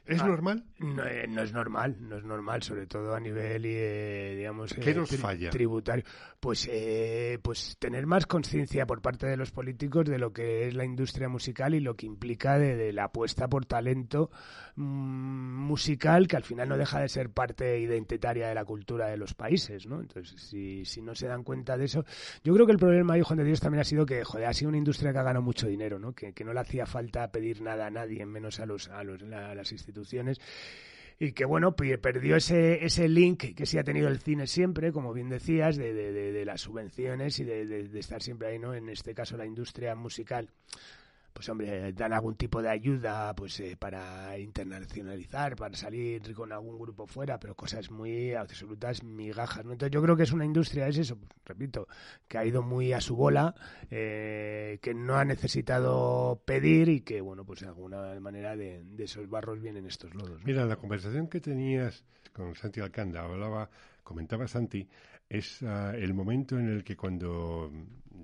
¿Es 0.08 0.22
ah, 0.22 0.26
normal? 0.26 0.64
Eh, 0.80 1.26
no, 1.28 1.42
es 1.42 1.52
normal, 1.52 1.96
no 2.00 2.16
es 2.16 2.24
normal, 2.24 2.62
sobre 2.62 2.86
todo 2.86 3.14
a 3.14 3.20
nivel, 3.20 3.62
eh, 3.66 4.36
digamos, 4.38 4.72
¿Qué 4.72 4.94
nos 4.94 5.14
falla? 5.14 5.50
tributario. 5.50 6.02
Pues, 6.40 6.66
eh, 6.72 7.38
pues 7.42 7.76
tener 7.78 8.06
más 8.06 8.24
conciencia 8.24 8.86
por 8.86 9.02
parte 9.02 9.26
de 9.26 9.36
los 9.36 9.50
políticos 9.50 10.06
de 10.06 10.18
lo 10.18 10.32
que 10.32 10.66
es 10.66 10.74
la 10.74 10.86
industria 10.86 11.28
musical 11.28 11.74
y 11.74 11.80
lo 11.80 11.94
que 11.94 12.06
implica 12.06 12.58
de, 12.58 12.90
la 12.90 13.04
apuesta 13.04 13.48
por 13.48 13.66
talento 13.66 14.30
mm, 14.76 14.82
musical, 15.66 16.26
que 16.26 16.36
al 16.36 16.44
final 16.44 16.70
no 16.70 16.78
deja 16.78 17.00
de 17.00 17.10
ser 17.10 17.28
parte 17.28 17.78
identitaria 17.78 18.48
de 18.48 18.54
la 18.54 18.64
cultura 18.64 19.08
de 19.08 19.18
los 19.18 19.34
países, 19.34 19.86
¿no? 19.86 20.00
Entonces, 20.00 20.40
si, 20.40 20.86
si 20.86 21.02
no 21.02 21.14
se 21.14 21.26
dan 21.26 21.44
cuenta 21.44 21.76
de 21.76 21.84
eso, 21.84 22.06
yo 22.42 22.54
creo 22.54 22.64
que 22.64 22.72
el 22.72 22.78
problema, 22.78 23.18
hijo 23.18 23.36
de 23.36 23.44
Dios, 23.44 23.60
también 23.60 23.82
ha 23.82 23.84
sido 23.84 24.06
que, 24.06 24.24
joder, 24.24 24.46
ha 24.46 24.54
sido 24.54 24.70
una 24.70 24.78
industria 24.78 25.12
que 25.12 25.18
ha 25.18 25.22
ganado 25.22 25.42
mucho 25.42 25.66
dinero, 25.66 25.98
¿no? 25.98 26.14
Que, 26.14 26.32
que 26.32 26.44
no 26.44 26.54
le 26.54 26.60
hacía 26.60 26.86
falta 26.86 27.30
pedir 27.30 27.60
nada 27.60 27.88
a 27.88 27.90
nadie, 27.90 28.24
menos 28.24 28.58
a 28.58 28.64
los, 28.64 28.88
a 28.88 29.04
los 29.04 29.22
a 29.22 29.54
las 29.54 29.70
instituciones 29.70 29.97
y 31.20 31.32
que 31.32 31.44
bueno, 31.44 31.74
perdió 31.74 32.36
ese, 32.36 32.84
ese 32.84 33.08
link 33.08 33.54
que 33.54 33.66
sí 33.66 33.78
ha 33.78 33.82
tenido 33.82 34.08
el 34.08 34.20
cine 34.20 34.46
siempre, 34.46 34.92
como 34.92 35.12
bien 35.12 35.28
decías, 35.28 35.76
de, 35.76 35.92
de, 35.92 36.44
las 36.44 36.60
subvenciones 36.60 37.40
y 37.40 37.44
de, 37.44 37.66
de, 37.66 37.98
estar 37.98 38.22
siempre 38.22 38.48
ahí, 38.48 38.58
¿no? 38.58 38.74
En 38.74 38.88
este 38.88 39.14
caso 39.14 39.36
la 39.36 39.46
industria 39.46 39.94
musical 39.96 40.48
pues 41.38 41.48
hombre, 41.50 41.92
dan 41.92 42.12
algún 42.12 42.34
tipo 42.34 42.60
de 42.60 42.68
ayuda 42.68 43.32
pues 43.36 43.60
eh, 43.60 43.76
para 43.78 44.36
internacionalizar, 44.40 45.54
para 45.54 45.76
salir 45.76 46.34
con 46.34 46.52
algún 46.52 46.76
grupo 46.80 47.06
fuera, 47.06 47.38
pero 47.38 47.54
cosas 47.54 47.92
muy 47.92 48.34
absolutas 48.34 49.04
migajas. 49.04 49.64
¿no? 49.64 49.70
Entonces 49.70 49.92
yo 49.94 50.02
creo 50.02 50.16
que 50.16 50.24
es 50.24 50.32
una 50.32 50.44
industria, 50.44 50.88
es 50.88 50.98
eso, 50.98 51.16
repito, 51.44 51.86
que 52.26 52.38
ha 52.38 52.44
ido 52.44 52.60
muy 52.64 52.92
a 52.92 53.00
su 53.00 53.14
bola, 53.14 53.54
eh, 53.88 54.80
que 54.82 54.94
no 54.94 55.14
ha 55.14 55.24
necesitado 55.24 56.42
pedir 56.44 56.88
y 56.88 57.02
que, 57.02 57.20
bueno, 57.20 57.44
pues 57.44 57.60
de 57.60 57.68
alguna 57.68 58.18
manera 58.18 58.56
de, 58.56 58.82
esos 58.98 59.30
barros 59.30 59.60
vienen 59.60 59.86
estos 59.86 60.12
lodos. 60.16 60.42
Mira, 60.44 60.64
la 60.64 60.74
conversación 60.74 61.28
que 61.28 61.40
tenías 61.40 62.04
con 62.32 62.56
Santi 62.56 62.80
Alcanda, 62.80 63.22
hablaba, 63.22 63.70
comentaba 64.02 64.48
Santi, 64.48 64.88
es 65.28 65.62
ah, 65.62 65.92
el 65.94 66.14
momento 66.14 66.58
en 66.58 66.68
el 66.68 66.82
que 66.82 66.96
cuando 66.96 67.70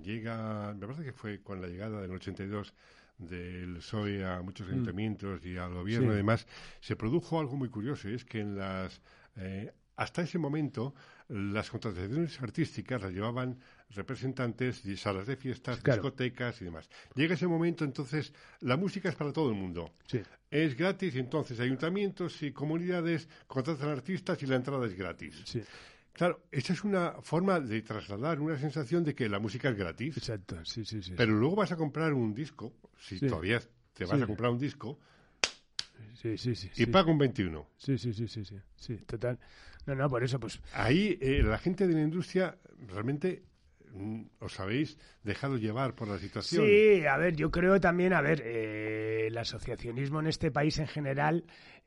llega, 0.03 0.73
me 0.73 0.85
parece 0.85 1.05
que 1.05 1.13
fue 1.13 1.41
con 1.41 1.61
la 1.61 1.67
llegada 1.67 2.01
del 2.01 2.11
82 2.11 2.73
del 3.17 3.75
PSOE 3.77 4.25
a 4.25 4.41
muchos 4.41 4.67
mm. 4.67 4.71
ayuntamientos 4.71 5.45
y 5.45 5.57
al 5.57 5.73
gobierno 5.73 6.13
y 6.13 6.17
demás, 6.17 6.47
se 6.81 6.95
produjo 6.95 7.39
algo 7.39 7.55
muy 7.55 7.69
curioso, 7.69 8.09
y 8.09 8.15
es 8.15 8.25
que 8.25 8.39
en 8.39 8.57
las 8.57 9.01
eh, 9.37 9.71
hasta 9.95 10.21
ese 10.21 10.37
momento 10.37 10.93
las 11.27 11.69
contrataciones 11.69 12.39
artísticas 12.41 13.01
las 13.01 13.11
llevaban 13.11 13.57
representantes 13.89 14.83
de 14.83 14.97
salas 14.97 15.25
de 15.25 15.35
fiestas, 15.35 15.81
discotecas 15.81 16.61
y 16.61 16.65
demás. 16.65 16.89
Llega 17.15 17.35
ese 17.35 17.47
momento, 17.47 17.83
entonces, 17.85 18.33
la 18.59 18.77
música 18.77 19.09
es 19.09 19.15
para 19.15 19.31
todo 19.31 19.49
el 19.49 19.55
mundo. 19.55 19.93
Es 20.51 20.75
gratis 20.75 21.15
entonces 21.15 21.59
ayuntamientos 21.59 22.41
y 22.43 22.51
comunidades 22.51 23.27
contratan 23.47 23.89
artistas 23.89 24.41
y 24.43 24.47
la 24.47 24.57
entrada 24.57 24.85
es 24.85 24.95
gratis. 24.95 25.57
Claro, 26.15 26.45
esa 26.51 26.73
es 26.73 26.83
una 26.83 27.21
forma 27.21 27.59
de 27.59 27.81
trasladar 27.81 28.39
una 28.39 28.57
sensación 28.57 29.03
de 29.03 29.13
que 29.13 29.29
la 29.29 29.39
música 29.39 29.69
es 29.69 29.77
gratis. 29.77 30.17
Exacto, 30.17 30.63
sí, 30.63 30.85
sí, 30.85 31.03
sí. 31.03 31.13
Pero 31.15 31.33
luego 31.33 31.57
vas 31.57 31.71
a 31.71 31.75
comprar 31.75 32.13
un 32.13 32.33
disco, 32.33 32.73
si 32.97 33.19
todavía 33.19 33.61
te 33.93 34.05
vas 34.05 34.21
a 34.21 34.25
comprar 34.25 34.51
un 34.51 34.57
disco, 34.57 34.97
Sí, 36.15 36.37
sí, 36.37 36.55
sí. 36.55 36.69
Y 36.77 36.85
paga 36.87 37.11
un 37.11 37.17
21. 37.17 37.67
Sí, 37.77 37.97
sí, 37.97 38.13
sí, 38.13 38.27
sí, 38.27 38.45
sí, 38.45 38.55
sí, 38.75 38.97
total. 39.05 39.37
No, 39.85 39.95
no, 39.95 40.09
por 40.09 40.23
eso, 40.23 40.39
pues... 40.39 40.61
Ahí 40.73 41.17
eh, 41.21 41.43
la 41.43 41.57
gente 41.57 41.87
de 41.87 41.93
la 41.93 42.01
industria 42.01 42.57
realmente 42.87 43.43
mm, 43.91 44.23
os 44.39 44.59
habéis 44.59 44.97
dejado 45.23 45.57
llevar 45.57 45.93
por 45.93 46.07
la 46.07 46.17
situación. 46.17 46.65
Sí, 46.65 47.05
a 47.05 47.17
ver, 47.17 47.35
yo 47.35 47.51
creo 47.51 47.79
también, 47.79 48.13
a 48.13 48.21
ver, 48.21 48.41
eh, 48.43 49.27
el 49.27 49.37
asociacionismo 49.37 50.19
en 50.19 50.27
este 50.27 50.51
país 50.51 50.79
en 50.79 50.87
general 50.87 51.45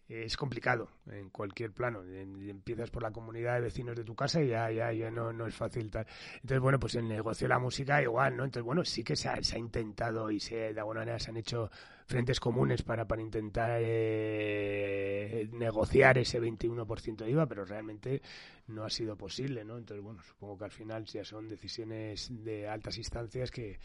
es 0.08 0.36
complicado 0.36 0.88
en 1.10 1.28
cualquier 1.28 1.72
plano. 1.72 2.02
Empiezas 2.02 2.90
por 2.90 3.02
la 3.02 3.10
comunidad 3.10 3.54
de 3.54 3.60
vecinos 3.62 3.94
de 3.94 4.04
tu 4.04 4.14
casa 4.14 4.42
y 4.42 4.48
ya, 4.48 4.70
ya, 4.70 4.90
ya 4.92 5.10
no, 5.10 5.32
no 5.32 5.46
es 5.46 5.54
fácil 5.54 5.90
tal. 5.90 6.06
Entonces, 6.36 6.60
bueno, 6.60 6.78
pues 6.78 6.94
el 6.94 7.06
negocio 7.06 7.44
de 7.44 7.50
la 7.50 7.58
música 7.58 8.00
igual, 8.02 8.36
¿no? 8.36 8.44
Entonces, 8.44 8.64
bueno, 8.64 8.84
sí 8.84 9.04
que 9.04 9.16
se 9.16 9.28
ha, 9.28 9.42
se 9.42 9.56
ha 9.56 9.58
intentado 9.58 10.30
y 10.30 10.40
se, 10.40 10.72
de 10.72 10.80
alguna 10.80 11.00
manera 11.00 11.18
se 11.18 11.30
han 11.30 11.36
hecho 11.36 11.70
frentes 12.06 12.40
comunes 12.40 12.82
para, 12.82 13.06
para 13.06 13.20
intentar 13.20 13.80
eh, 13.82 15.46
negociar 15.52 16.16
ese 16.16 16.40
21% 16.40 17.16
de 17.16 17.30
IVA, 17.30 17.46
pero 17.46 17.66
realmente 17.66 18.22
no 18.68 18.84
ha 18.84 18.90
sido 18.90 19.14
posible, 19.14 19.62
¿no? 19.62 19.76
Entonces, 19.76 20.02
bueno, 20.02 20.22
supongo 20.22 20.56
que 20.56 20.64
al 20.64 20.70
final 20.70 21.04
ya 21.04 21.22
son 21.22 21.48
decisiones 21.48 22.28
de 22.30 22.66
altas 22.66 22.96
instancias 22.96 23.50
que, 23.50 23.78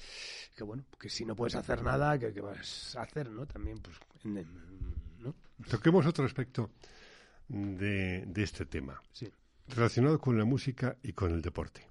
que 0.55 0.63
bueno, 0.63 0.85
que 0.97 1.09
si 1.09 1.25
no 1.25 1.35
puedes 1.35 1.55
hacer 1.55 1.83
nada, 1.83 2.17
que, 2.17 2.33
que 2.33 2.41
vas 2.41 2.95
a 2.95 3.01
hacer, 3.01 3.29
¿no? 3.29 3.45
También, 3.45 3.79
pues, 3.79 3.97
¿no? 5.23 5.35
Toquemos 5.69 6.05
otro 6.05 6.25
aspecto 6.25 6.71
de, 7.47 8.25
de 8.25 8.43
este 8.43 8.65
tema, 8.65 9.01
Sí. 9.11 9.31
relacionado 9.69 10.19
con 10.19 10.37
la 10.37 10.45
música 10.45 10.97
y 11.03 11.13
con 11.13 11.31
el 11.31 11.41
deporte. 11.41 11.87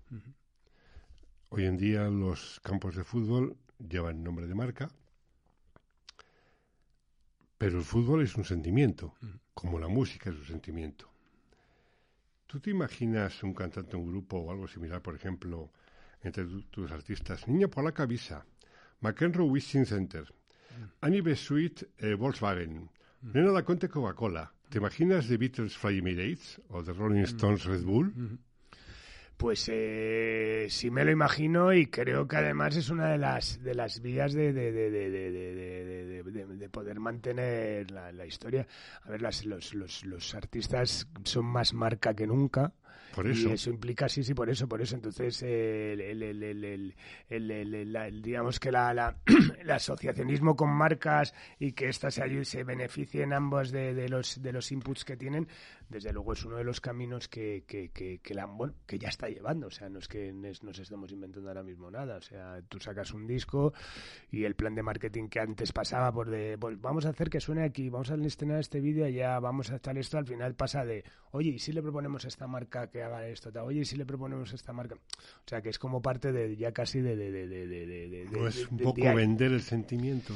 Hoy 1.50 1.64
en 1.66 1.76
día 1.76 2.08
los 2.08 2.60
campos 2.60 2.96
de 2.96 3.04
fútbol 3.04 3.56
llevan 3.78 4.22
nombre 4.22 4.46
de 4.46 4.54
marca, 4.54 4.90
pero 7.58 7.78
el 7.78 7.84
fútbol 7.84 8.22
es 8.22 8.34
un 8.36 8.44
sentimiento, 8.44 9.14
como 9.54 9.78
la 9.78 9.88
música 9.88 10.30
es 10.30 10.36
un 10.36 10.46
sentimiento. 10.46 11.08
¿Tú 12.46 12.60
te 12.60 12.70
imaginas 12.70 13.42
un 13.42 13.54
cantante, 13.54 13.96
un 13.96 14.06
grupo 14.10 14.38
o 14.38 14.50
algo 14.50 14.66
similar, 14.68 15.00
por 15.00 15.14
ejemplo, 15.14 15.70
entre 16.22 16.44
tu- 16.44 16.62
tus 16.64 16.90
artistas? 16.90 17.46
Niña 17.48 17.68
Polaca 17.68 18.04
Visa, 18.04 18.44
McEnroe 19.00 19.48
Wishing 19.48 19.86
Center, 19.86 20.32
Annie 21.00 21.20
Besuit 21.22 21.82
eh, 21.98 22.14
Volkswagen, 22.14 22.90
Nena 23.22 23.52
da 23.52 23.62
Conte 23.64 23.88
Coca-Cola. 23.88 24.52
¿Te 24.68 24.78
imaginas 24.78 25.28
The 25.28 25.36
Beatles 25.36 25.76
Fly 25.76 25.98
Emirates 25.98 26.60
o 26.68 26.82
The 26.82 26.92
Rolling 26.92 27.22
Stones 27.24 27.64
Red 27.64 27.82
Bull? 27.84 28.38
Pues 29.36 29.68
eh, 29.72 30.66
sí 30.70 30.90
me 30.90 31.04
lo 31.04 31.10
imagino 31.10 31.72
y 31.72 31.86
creo 31.86 32.28
que 32.28 32.36
además 32.36 32.76
es 32.76 32.90
una 32.90 33.08
de 33.10 33.18
las 33.18 33.60
de 33.62 33.74
las 33.74 34.00
vías 34.00 34.32
de, 34.34 34.52
de, 34.52 34.70
de, 34.72 34.90
de, 34.90 35.10
de, 35.10 35.30
de- 35.30 35.54
de- 35.54 36.22
de- 36.22 36.22
de- 36.46 36.56
de 36.56 36.68
poder 36.68 37.00
mantener 37.00 37.90
la, 37.90 38.12
la 38.12 38.24
historia. 38.26 38.66
A 39.02 39.10
ver, 39.10 39.20
las, 39.22 39.44
los, 39.44 39.74
los, 39.74 40.04
los 40.04 40.34
artistas 40.34 41.08
son 41.24 41.44
más 41.46 41.74
marca 41.74 42.14
que 42.14 42.26
nunca. 42.26 42.72
Por 43.14 43.26
eso. 43.26 43.50
Y 43.50 43.52
eso 43.52 43.70
implica, 43.70 44.08
sí, 44.08 44.22
sí, 44.24 44.34
por 44.34 44.48
eso, 44.48 44.66
por 44.68 44.80
eso. 44.80 44.94
Entonces, 44.96 45.42
el, 45.42 46.94
digamos 48.22 48.60
que 48.60 48.72
la, 48.72 48.94
la- 48.94 49.16
el 49.60 49.70
asociacionismo 49.70 50.56
con 50.56 50.70
marcas 50.70 51.34
y 51.58 51.72
que 51.72 51.88
éstas 51.88 52.14
se, 52.14 52.44
se 52.44 52.64
beneficien 52.64 53.32
ambos 53.32 53.70
de, 53.70 53.94
de 53.94 54.08
los, 54.08 54.42
de 54.42 54.52
los 54.52 54.70
inputs 54.72 55.04
que 55.04 55.16
tienen, 55.16 55.48
desde 55.92 56.12
luego 56.12 56.32
es 56.32 56.44
uno 56.44 56.56
de 56.56 56.64
los 56.64 56.80
caminos 56.80 57.28
que, 57.28 57.62
que, 57.68 57.90
que, 57.90 58.18
que 58.18 58.34
la, 58.34 58.46
bueno, 58.46 58.74
que 58.86 58.98
ya 58.98 59.08
está 59.08 59.28
llevando. 59.28 59.68
O 59.68 59.70
sea, 59.70 59.88
no 59.88 60.00
es 60.00 60.08
que 60.08 60.32
nos 60.32 60.78
estemos 60.80 61.12
inventando 61.12 61.48
ahora 61.48 61.62
mismo 61.62 61.88
nada. 61.90 62.16
O 62.16 62.20
sea, 62.22 62.60
tú 62.68 62.80
sacas 62.80 63.12
un 63.14 63.26
disco 63.28 63.72
y 64.32 64.42
el 64.44 64.56
plan 64.56 64.74
de 64.74 64.82
marketing 64.82 65.28
que 65.28 65.38
antes 65.38 65.72
pasaba 65.72 66.10
por 66.10 66.28
de, 66.30 66.58
pues 66.58 66.80
vamos 66.80 67.06
a 67.06 67.10
hacer 67.10 67.30
que 67.30 67.38
suene 67.40 67.62
aquí, 67.64 67.88
vamos 67.90 68.10
a 68.10 68.14
estrenar 68.16 68.58
este 68.58 68.80
vídeo 68.80 69.04
allá, 69.04 69.38
vamos 69.38 69.70
a 69.70 69.76
estar 69.76 69.96
esto, 69.96 70.18
al 70.18 70.26
final 70.26 70.54
pasa 70.54 70.84
de, 70.84 71.04
oye, 71.32 71.50
¿y 71.50 71.58
si 71.58 71.72
le 71.72 71.82
proponemos 71.82 72.24
a 72.24 72.28
esta 72.28 72.46
marca 72.46 72.88
que 72.90 73.02
haga 73.02 73.28
esto? 73.28 73.50
Oye, 73.62 73.80
¿y 73.80 73.84
si 73.84 73.96
le 73.96 74.06
proponemos 74.06 74.50
a 74.52 74.56
esta 74.56 74.72
marca? 74.72 74.94
O 74.96 75.48
sea, 75.48 75.60
que 75.60 75.68
es 75.68 75.78
como 75.78 76.00
parte 76.02 76.32
de 76.32 76.56
ya 76.56 76.72
casi 76.72 77.00
de... 77.00 77.14
de, 77.16 77.30
de, 77.30 77.46
de, 77.46 77.66
de, 77.66 77.86
de- 77.86 78.08
de- 78.08 78.24
¿No 78.30 78.42
de- 78.44 78.48
es 78.48 78.66
un 78.70 78.78
poco 78.78 79.14
vender 79.14 79.52
el 79.52 79.60
sentimiento? 79.62 80.34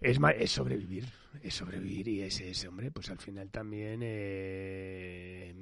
es, 0.00 0.18
es 0.38 0.50
sobrevivir, 0.50 1.04
es 1.42 1.54
sobrevivir 1.54 2.08
y 2.08 2.22
ese, 2.22 2.50
ese 2.50 2.68
hombre, 2.68 2.90
pues 2.90 3.10
al 3.10 3.18
final 3.18 3.50
también 3.50 4.00
eh, 4.02 5.54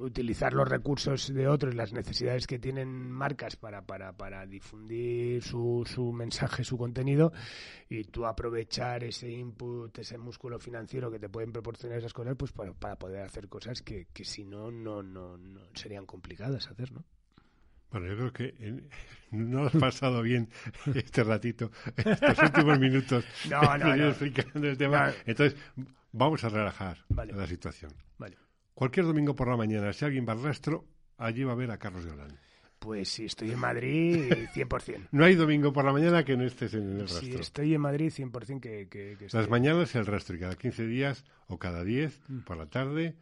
utilizar 0.00 0.52
los 0.52 0.68
recursos 0.68 1.32
de 1.32 1.48
otros, 1.48 1.74
las 1.74 1.92
necesidades 1.92 2.46
que 2.46 2.58
tienen 2.58 2.88
marcas 3.10 3.56
para, 3.56 3.82
para, 3.82 4.12
para 4.12 4.46
difundir 4.46 5.42
su, 5.42 5.82
su 5.86 6.12
mensaje, 6.12 6.64
su 6.64 6.76
contenido 6.76 7.32
y 7.88 8.04
tú 8.04 8.26
aprovechar 8.26 9.04
ese 9.04 9.30
input, 9.30 9.98
ese 9.98 10.18
músculo 10.18 10.58
financiero 10.58 11.10
que 11.10 11.18
te 11.18 11.28
pueden 11.28 11.52
proporcionar 11.52 11.98
esas 11.98 12.12
cosas, 12.12 12.36
pues 12.36 12.52
para, 12.52 12.72
para 12.72 12.96
poder 12.96 13.22
hacer 13.22 13.48
cosas 13.48 13.82
que, 13.82 14.06
que 14.12 14.24
si 14.24 14.44
no, 14.44 14.70
no, 14.70 15.02
no, 15.02 15.36
no 15.38 15.60
serían 15.74 16.06
complicadas 16.06 16.68
hacer, 16.68 16.92
¿no? 16.92 17.04
Bueno, 17.98 18.12
yo 18.12 18.16
creo 18.18 18.32
que 18.34 18.54
eh, 18.58 18.88
no 19.30 19.64
has 19.64 19.72
pasado 19.72 20.20
bien 20.20 20.50
este 20.94 21.24
ratito, 21.24 21.70
estos 21.96 22.38
últimos 22.40 22.78
minutos, 22.78 23.24
No, 23.50 23.78
no, 23.78 23.94
explicando 24.08 24.68
el 24.68 24.76
tema. 24.76 25.14
Entonces, 25.24 25.58
vamos 26.12 26.44
a 26.44 26.50
relajar 26.50 26.98
Vale. 27.08 27.32
la 27.32 27.46
situación. 27.46 27.90
Vale. 28.18 28.36
Cualquier 28.74 29.06
domingo 29.06 29.34
por 29.34 29.48
la 29.48 29.56
mañana, 29.56 29.94
si 29.94 30.04
alguien 30.04 30.26
va 30.28 30.34
al 30.34 30.42
rastro, 30.42 30.84
allí 31.16 31.42
va 31.42 31.52
a 31.52 31.56
ver 31.56 31.70
a 31.70 31.78
Carlos 31.78 32.04
Galán. 32.04 32.38
Pues 32.78 33.08
si 33.08 33.24
estoy 33.24 33.52
en 33.52 33.58
Madrid, 33.58 34.30
100%. 34.54 35.08
No 35.12 35.24
hay 35.24 35.34
domingo 35.34 35.72
por 35.72 35.86
la 35.86 35.92
mañana 35.94 36.22
que 36.22 36.36
no 36.36 36.44
estés 36.44 36.74
en 36.74 37.00
el 37.00 37.08
Si 37.08 37.14
rastro. 37.14 37.40
estoy 37.40 37.74
en 37.74 37.80
Madrid, 37.80 38.12
100% 38.14 38.60
que, 38.60 38.88
que, 38.90 39.16
que 39.18 39.24
estoy. 39.24 39.40
Las 39.40 39.48
mañanas 39.48 39.94
el 39.94 40.04
rastro 40.04 40.36
y 40.36 40.40
cada 40.40 40.54
15 40.56 40.86
días 40.86 41.24
o 41.46 41.58
cada 41.58 41.82
10 41.82 42.20
por 42.44 42.58
la 42.58 42.66
tarde 42.66 43.16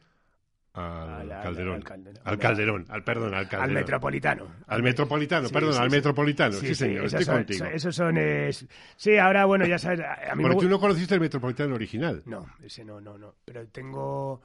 al, 0.74 1.08
Al- 1.08 1.32
al- 1.32 1.42
Calderón. 1.42 1.74
al 1.76 1.84
Calderón. 1.84 2.20
Al 2.24 2.38
Calderón, 2.38 2.86
al 2.88 3.04
perdón, 3.04 3.28
al 3.34 3.40
Al 3.40 3.48
Calderón. 3.48 3.74
Metropolitano. 3.74 4.46
Al 4.66 4.82
Metropolitano, 4.82 5.46
Sí, 5.48 5.54
perdón, 5.54 5.72
sí, 5.74 5.78
al 5.78 5.90
sí. 5.90 5.96
Metropolitano, 5.96 6.52
sí, 6.54 6.74
señor, 6.74 7.04
estoy 7.06 7.24
son, 7.24 7.36
contigo. 7.36 7.64
esos 7.66 7.94
son... 7.96 8.16
es- 8.18 8.66
Sí, 8.96 9.16
ahora, 9.16 9.44
bueno, 9.44 9.66
ya 9.66 9.78
sabes... 9.78 10.00
A 10.00 10.34
mí 10.34 10.42
Porque 10.42 10.58
tú 10.58 10.68
no 10.68 10.80
conociste 10.80 11.14
el 11.14 11.20
Metropolitano 11.20 11.74
original. 11.76 12.22
No, 12.26 12.44
ese 12.62 12.84
no, 12.84 13.00
no, 13.00 13.16
no. 13.16 13.34
Pero 13.44 13.66
tengo... 13.68 14.42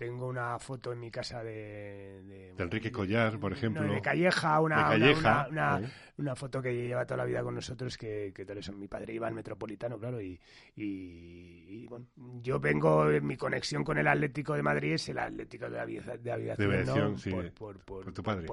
Tengo 0.00 0.28
una 0.28 0.58
foto 0.58 0.94
en 0.94 0.98
mi 0.98 1.10
casa 1.10 1.44
de... 1.44 2.22
De, 2.22 2.54
De 2.54 2.62
Enrique 2.62 2.90
Collar, 2.90 3.38
por 3.38 3.52
ejemplo. 3.52 3.82
No, 3.82 3.92
de 3.92 4.00
Calleja, 4.00 4.58
una, 4.58 4.76
De 4.76 4.82
una- 4.82 4.88
Calleja, 4.92 5.46
una, 5.50 5.76
una, 5.76 5.86
sí. 5.86 5.92
una 6.16 6.34
foto 6.36 6.62
que 6.62 6.72
lleva 6.74 7.04
toda 7.04 7.18
la 7.18 7.24
vida 7.26 7.42
con 7.42 7.54
nosotros, 7.54 7.98
que, 7.98 8.32
que 8.34 8.46
tal 8.46 8.56
eso. 8.56 8.72
Mi 8.72 8.88
padre 8.88 9.12
iba 9.12 9.28
al 9.28 9.34
Metropolitano, 9.34 9.98
claro, 9.98 10.18
y, 10.18 10.40
y, 10.76 11.64
y, 11.82 11.86
bueno, 11.86 12.06
yo 12.42 12.58
vengo, 12.58 13.04
mi 13.20 13.36
conexión 13.36 13.84
con 13.84 13.98
el 13.98 14.06
Atlético 14.08 14.54
de 14.54 14.62
Madrid 14.62 14.94
es 14.94 15.06
el 15.10 15.18
Atlético 15.18 15.68
de, 15.68 15.78
avia- 15.78 16.16
de 16.16 16.32
aviación, 16.32 16.70
De 16.70 16.76
aviación, 16.78 17.12
¿no? 17.12 17.18
sí, 17.18 17.30
por, 17.30 17.52
por, 17.52 17.78
por, 17.84 18.04
por 18.04 18.14
tu 18.14 18.22
padre. 18.22 18.46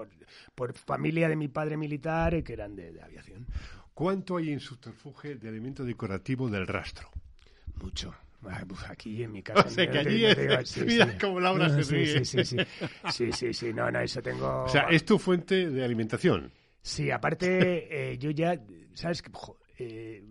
Por, 0.53 0.73
familia 0.73 1.29
de 1.29 1.37
mi 1.37 1.47
padre 1.47 1.77
militar, 1.77 2.33
eh, 2.33 2.43
que 2.43 2.51
eran 2.51 2.75
de, 2.75 2.91
de 2.91 3.01
aviación. 3.01 3.47
¿Cuánto 3.93 4.35
hay 4.35 4.51
en 4.51 4.59
subterfuge 4.59 5.35
de 5.35 5.47
elemento 5.47 5.85
decorativo 5.85 6.49
del 6.49 6.67
rastro? 6.67 7.09
Mucho. 7.75 8.13
Pues 8.67 8.89
Aquí 8.89 9.23
en 9.23 9.31
mi 9.31 9.43
casa. 9.43 9.67
O 9.67 9.69
sea, 9.69 9.89
que 9.89 9.97
allí 9.99 10.25
es- 10.25 10.77
mira 10.77 11.17
cómo 11.19 11.39
Laura 11.39 11.69
se 11.69 11.83
Sí, 11.83 11.93
ríe. 11.95 12.25
Sí, 12.25 12.43
sí, 12.43 12.45
sí. 12.45 12.57
Sí, 13.11 13.31
sí, 13.31 13.53
sí. 13.53 13.73
No, 13.73 13.89
no, 13.91 13.99
eso 13.99 14.21
tengo. 14.21 14.63
O 14.63 14.69
sea, 14.69 14.83
es 14.89 15.03
tu 15.05 15.19
fuente 15.19 15.69
de 15.69 15.83
alimentación. 15.83 16.51
Sí, 16.81 17.11
aparte, 17.11 18.11
eh, 18.13 18.17
yo 18.17 18.31
ya, 18.31 18.59
¿sabes 18.93 19.21
eh, 19.77 20.23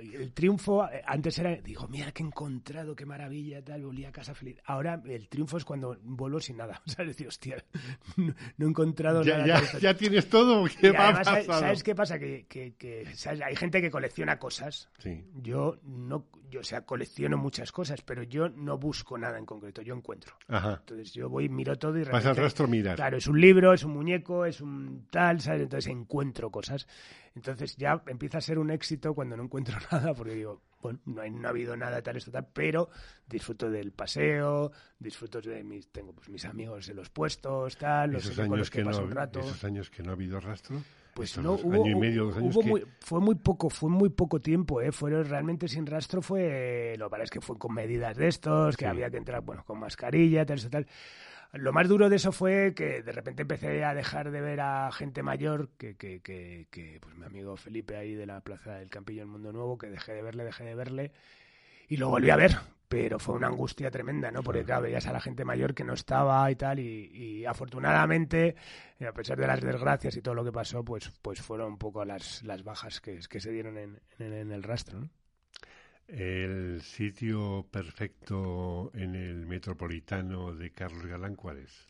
el 0.00 0.32
triunfo 0.32 0.84
eh, 0.88 1.02
antes 1.06 1.38
era, 1.38 1.54
digo, 1.56 1.86
mira 1.88 2.12
qué 2.12 2.22
he 2.22 2.26
encontrado, 2.26 2.94
qué 2.96 3.06
maravilla, 3.06 3.62
tal, 3.64 3.82
volví 3.84 4.04
a 4.04 4.12
casa 4.12 4.34
feliz. 4.34 4.58
Ahora 4.64 5.00
el 5.06 5.28
triunfo 5.28 5.56
es 5.56 5.64
cuando 5.64 5.96
vuelvo 6.02 6.40
sin 6.40 6.56
nada. 6.56 6.80
O 6.86 6.90
sea, 6.90 7.04
decir, 7.04 7.26
hostia, 7.28 7.56
no, 8.16 8.34
no 8.56 8.66
he 8.66 8.68
encontrado 8.68 9.22
Ya, 9.22 9.38
nada. 9.38 9.62
ya, 9.80 9.94
tienes 9.94 10.28
todo. 10.28 10.64
¿Qué 10.80 10.88
Y 10.88 10.90
va 10.90 11.08
además, 11.08 11.44
¿sabes, 11.46 11.82
qué 11.82 11.94
pasa? 11.94 12.18
Que, 12.18 12.46
que- 12.46 12.74
que, 12.76 13.06
¿sabes? 13.14 13.40
hay 13.42 13.56
gente 13.56 13.80
que 13.80 13.90
colecciona 13.90 14.38
cosas. 14.38 14.88
Sí. 14.98 15.24
Yo 15.42 15.78
no, 15.84 16.26
yo, 16.50 16.60
o 16.60 16.64
sea, 16.64 16.82
colecciono 16.86 17.36
muchas 17.36 17.72
cosas, 17.72 18.00
pero 18.02 18.22
yo 18.22 18.48
no 18.48 18.78
busco 18.78 19.18
nada 19.18 19.38
en 19.38 19.46
concreto, 19.46 19.82
yo 19.82 19.94
encuentro. 19.94 20.34
Ajá. 20.48 20.76
Entonces 20.80 21.12
yo 21.12 21.28
voy, 21.28 21.48
miro 21.48 21.76
todo 21.76 21.96
y 21.98 22.00
al 22.02 22.06
repente- 22.06 22.40
rastro 22.40 22.68
mirar. 22.68 22.96
Claro, 22.96 23.16
es 23.16 23.26
un 23.26 23.40
libro, 23.40 23.72
es 23.72 23.82
un 23.84 23.92
muñeco, 23.92 24.44
es 24.44 24.60
un 24.60 25.06
tal, 25.10 25.40
¿sabes? 25.40 25.62
Entonces 25.62 25.90
encuentro 25.90 26.50
cosas. 26.50 26.86
Entonces 27.34 27.76
ya 27.76 28.00
empieza 28.06 28.38
a 28.38 28.40
ser 28.40 28.58
un 28.58 28.70
éxito 28.70 29.12
cuando 29.14 29.36
no 29.36 29.42
encuentro 29.44 29.76
nada, 29.90 30.14
porque 30.14 30.34
digo, 30.34 30.62
bueno, 30.80 31.00
no, 31.06 31.20
hay- 31.22 31.30
no 31.30 31.48
ha 31.48 31.50
habido 31.50 31.76
nada 31.76 32.00
tal, 32.02 32.16
esto 32.16 32.30
tal, 32.30 32.46
pero 32.52 32.88
disfruto 33.26 33.68
del 33.70 33.90
paseo, 33.92 34.70
disfruto 34.98 35.40
de 35.40 35.64
mis, 35.64 35.88
tengo 35.90 36.12
pues 36.12 36.28
mis 36.28 36.44
amigos 36.44 36.88
en 36.88 36.96
los 36.96 37.10
puestos, 37.10 37.76
tal, 37.76 38.12
los 38.12 38.24
Esos 38.24 38.38
años, 38.38 38.58
los 38.58 38.70
que, 38.70 38.78
que 38.78 38.84
no, 38.90 38.98
un 38.98 39.10
rato. 39.10 39.40
esos 39.40 39.64
años 39.64 39.90
que 39.90 40.02
no 40.02 40.10
ha 40.10 40.14
habido 40.14 40.38
rastro. 40.38 40.80
Pues 41.14 41.30
estos 41.30 41.44
no, 41.44 41.50
dos 41.52 41.64
hubo, 41.64 41.74
año 41.74 41.92
y 41.96 42.00
medio, 42.00 42.24
dos 42.26 42.36
años 42.36 42.54
hubo 42.56 42.62
que- 42.62 42.68
muy- 42.70 42.86
fue 43.00 43.20
muy 43.20 43.34
poco, 43.36 43.70
fue 43.70 43.88
muy 43.90 44.10
poco 44.10 44.40
tiempo, 44.40 44.80
¿eh? 44.80 44.90
Fueron 44.92 45.24
realmente 45.24 45.66
sin 45.68 45.86
rastro 45.86 46.22
fue, 46.22 46.94
lo 46.98 47.06
que 47.06 47.10
pasa 47.10 47.22
es 47.24 47.30
que 47.30 47.40
fue 47.40 47.56
con 47.58 47.72
medidas 47.74 48.16
de 48.16 48.28
estos, 48.28 48.76
que 48.76 48.84
Sí. 48.84 48.88
había 48.90 49.10
que 49.10 49.16
entrar, 49.18 49.40
bueno, 49.42 49.64
con 49.64 49.78
mascarilla, 49.80 50.44
tal, 50.44 50.58
eso, 50.58 50.70
tal. 50.70 50.86
Lo 51.54 51.72
más 51.72 51.88
duro 51.88 52.08
de 52.08 52.16
eso 52.16 52.32
fue 52.32 52.74
que 52.74 53.02
de 53.02 53.12
repente 53.12 53.42
empecé 53.42 53.84
a 53.84 53.94
dejar 53.94 54.30
de 54.30 54.40
ver 54.40 54.60
a 54.60 54.90
gente 54.92 55.22
mayor, 55.22 55.70
que, 55.78 55.96
que, 55.96 56.20
que, 56.20 56.66
que, 56.70 56.98
pues 57.00 57.14
mi 57.16 57.24
amigo 57.24 57.56
Felipe 57.56 57.96
ahí 57.96 58.14
de 58.14 58.26
la 58.26 58.40
Plaza 58.40 58.74
del 58.74 58.90
Campillo 58.90 59.20
del 59.20 59.28
Mundo 59.28 59.52
Nuevo, 59.52 59.78
que 59.78 59.88
dejé 59.88 60.14
de 60.14 60.22
verle, 60.22 60.44
dejé 60.44 60.64
de 60.64 60.74
verle, 60.74 61.12
y 61.88 61.96
lo 61.96 62.08
volví 62.08 62.30
a 62.30 62.36
ver, 62.36 62.56
pero 62.88 63.18
fue 63.18 63.36
una 63.36 63.46
angustia 63.46 63.90
tremenda, 63.90 64.30
¿no? 64.32 64.42
Porque 64.42 64.64
claro, 64.64 64.82
veías 64.82 65.06
a 65.06 65.12
la 65.12 65.20
gente 65.20 65.44
mayor 65.44 65.74
que 65.74 65.84
no 65.84 65.94
estaba 65.94 66.50
y 66.50 66.56
tal, 66.56 66.80
y, 66.80 67.10
y 67.12 67.44
afortunadamente, 67.44 68.56
eh, 68.98 69.06
a 69.06 69.12
pesar 69.12 69.38
de 69.38 69.46
las 69.46 69.60
desgracias 69.60 70.16
y 70.16 70.22
todo 70.22 70.34
lo 70.34 70.44
que 70.44 70.52
pasó, 70.52 70.84
pues, 70.84 71.12
pues 71.22 71.40
fueron 71.40 71.72
un 71.72 71.78
poco 71.78 72.04
las, 72.04 72.42
las 72.42 72.64
bajas 72.64 73.00
que, 73.00 73.20
que 73.28 73.40
se 73.40 73.52
dieron 73.52 73.78
en, 73.78 74.00
en, 74.18 74.32
en 74.32 74.50
el 74.50 74.62
rastro, 74.62 75.00
¿no? 75.00 75.10
El 76.08 76.82
sitio 76.82 77.66
perfecto 77.70 78.90
en 78.94 79.14
el 79.14 79.46
metropolitano 79.46 80.54
de 80.54 80.70
Carlos 80.70 81.06
Galán, 81.06 81.34
¿cuál 81.34 81.58
es? 81.58 81.86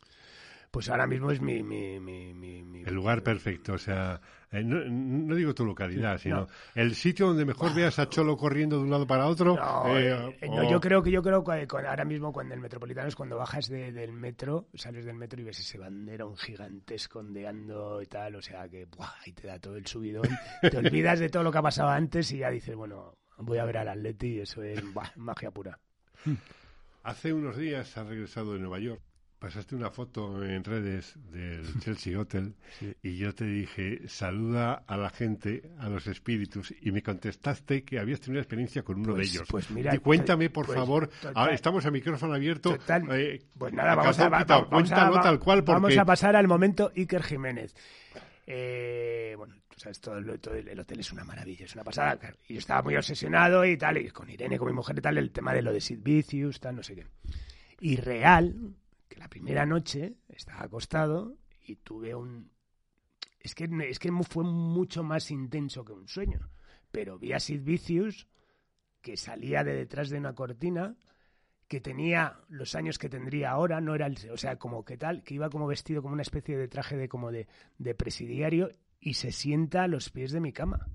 Pues 0.75 0.89
ahora 0.89 1.07
mismo 1.07 1.31
es 1.31 1.41
mi... 1.41 1.63
mi, 1.63 2.83
el 2.85 2.93
lugar 2.93 3.23
perfecto, 3.23 3.75
o 3.75 3.79
sea, 3.79 4.21
eh, 4.51 4.65
no, 4.65 5.37
digo 5.37 5.55
tu 5.55 5.65
localidad, 5.65 6.19
sino 6.19 6.49
el 6.75 6.97
sitio 6.97 7.29
donde 7.29 7.45
mejor 7.45 7.73
veas 7.77 8.01
a 8.01 8.09
Cholo 8.09 8.37
corriendo 8.37 8.79
de 8.79 8.83
un 8.83 8.91
lado 8.91 9.07
para 9.07 9.29
otro. 9.29 9.57
Eh, 9.87 10.37
eh, 10.41 10.49
yo 10.69 10.81
creo 10.81 11.01
que 11.01 11.13
yo 11.13 11.23
creo 11.23 11.45
que 11.45 11.65
ahora 11.71 12.05
mismo 12.05 12.33
cuando 12.33 12.55
el 12.55 12.61
metropolitano 12.61 13.07
es 13.07 13.15
cuando 13.15 13.37
bajas 13.37 13.69
del 13.69 14.11
metro, 14.11 14.67
sales 14.75 15.05
del 15.05 15.15
metro 15.15 15.41
y 15.41 15.45
ves 15.45 15.61
ese 15.61 15.79
bandero 15.79 16.35
gigantesco 16.35 17.21
ondeando 17.21 18.03
y 18.03 18.07
tal, 18.07 18.35
o 18.35 18.43
sea 18.43 18.69
que 18.69 18.89
ahí 19.25 19.33
te 19.33 19.47
da 19.47 19.61
todo 19.61 19.77
el 19.77 19.87
subidón, 19.87 20.27
te 20.61 20.77
olvidas 20.77 21.21
de 21.21 21.29
todo 21.29 21.45
lo 21.45 21.53
que 21.53 21.59
ha 21.59 21.63
pasado 21.63 21.91
antes 21.91 22.33
y 22.33 22.39
ya 22.39 22.51
dices, 22.51 22.75
bueno, 22.75 23.15
voy 23.39 23.59
a 23.59 23.65
ver 23.65 23.79
al 23.79 23.89
Atleti 23.89 24.35
y 24.35 24.41
eso 24.41 24.63
es 24.63 24.83
magia 25.17 25.51
pura. 25.51 25.79
Hace 27.03 27.33
unos 27.33 27.57
días 27.57 27.97
has 27.97 28.07
regresado 28.07 28.55
de 28.55 28.61
Nueva 28.61 28.79
York 28.79 29.03
pasaste 29.45 29.77
una 29.77 29.91
foto 29.91 30.43
en 30.43 30.65
redes 30.65 31.19
del 31.31 31.79
Chelsea 31.81 32.19
Hotel 32.19 32.55
y 33.03 33.19
yo 33.19 33.35
te 33.35 33.45
dije, 33.45 34.09
saluda 34.09 34.85
a 34.87 34.97
la 34.97 35.11
gente, 35.11 35.71
a 35.79 35.91
los 35.91 36.07
espíritus, 36.07 36.75
y 36.81 36.93
me 36.93 37.03
contestaste 37.03 37.85
que 37.85 37.99
habías 37.99 38.21
tenido 38.21 38.39
una 38.39 38.43
experiencia 38.43 38.83
con 38.83 39.01
uno 39.01 39.09
de 39.09 39.17
pues, 39.17 39.35
ellos. 39.35 39.49
Pues 39.51 39.71
mira, 39.71 39.99
cuéntame, 39.99 40.49
por 40.49 40.65
pues, 40.65 40.79
favor, 40.79 41.11
ahora 41.35 41.53
estamos 41.53 41.85
a 41.85 41.91
micrófono 41.91 42.33
abierto. 42.33 42.75
Eh, 43.13 43.43
pues 43.59 43.75
nada, 43.75 43.95
vamos 43.95 44.19
a, 44.19 45.21
tal 45.21 45.39
cual 45.39 45.61
vamos 45.61 45.95
a 45.95 46.07
pasar 46.07 46.37
al 46.37 46.49
momento 46.49 46.91
Iker 46.97 47.23
Jiménez. 47.23 47.75
Eh, 48.47 49.35
bueno, 49.37 49.57
sabes, 49.77 50.01
todo, 50.01 50.19
el, 50.19 50.31
hotel 50.31 51.01
es 51.01 51.13
una 51.13 51.25
maravilla, 51.25 51.65
es 51.65 51.75
una 51.75 51.85
pasada. 51.85 52.19
Y 52.49 52.55
yo 52.55 52.59
estaba 52.59 52.83
muy 52.83 52.97
obsesionado 52.97 53.65
y 53.65 53.77
tal, 53.77 53.99
y 53.99 54.11
con 54.11 54.31
Irene, 54.31 54.59
con 54.59 54.69
mi 54.69 54.75
mujer 54.75 54.99
y 54.99 55.01
tal, 55.01 55.19
el 55.19 55.31
tema 55.31 55.53
de 55.53 55.63
lo 55.63 55.73
de 55.73 55.81
Sid 55.81 56.01
Vicious, 56.03 56.61
tal, 56.61 56.77
no 56.77 56.83
sé 56.83 56.95
qué. 56.95 57.07
Y 57.81 57.97
real, 57.97 58.75
la 59.17 59.29
primera 59.29 59.67
noche 59.67 60.15
estaba 60.29 60.63
acostado 60.63 61.37
y 61.67 61.77
tuve 61.77 62.15
un... 62.15 62.51
Es 63.41 63.55
que, 63.55 63.69
es 63.89 63.99
que 63.99 64.11
fue 64.29 64.45
mucho 64.45 65.03
más 65.03 65.31
intenso 65.31 65.85
que 65.85 65.93
un 65.93 66.09
sueño, 66.09 66.51
pero 66.91 67.19
vi 67.19 67.33
a 67.33 67.41
Sid 67.41 67.63
Vicious 67.63 68.27
que 69.03 69.17
salía 69.17 69.63
de 69.65 69.75
detrás 69.75 70.09
de 70.09 70.19
una 70.19 70.35
cortina 70.35 70.97
que 71.69 71.81
tenía 71.81 72.41
los 72.49 72.75
años 72.75 72.99
que 72.99 73.09
tendría 73.09 73.51
ahora, 73.51 73.81
no 73.81 73.95
era 73.95 74.07
el, 74.07 74.17
o 74.31 74.37
sea, 74.37 74.57
como 74.57 74.85
que 74.85 74.97
tal, 74.97 75.23
que 75.23 75.35
iba 75.35 75.51
como 75.51 75.67
vestido 75.67 76.03
como 76.03 76.15
una 76.15 76.23
especie 76.23 76.57
de 76.57 76.69
traje 76.69 76.97
de 76.97 77.09
como 77.09 77.33
de, 77.33 77.47
de 77.79 77.95
presidiario 77.95 78.71
y 79.01 79.15
se 79.15 79.33
sienta 79.33 79.85
a 79.85 79.89
los 79.89 80.11
pies 80.11 80.33
de 80.33 80.41
mi 80.41 80.53
cama. 80.53 80.89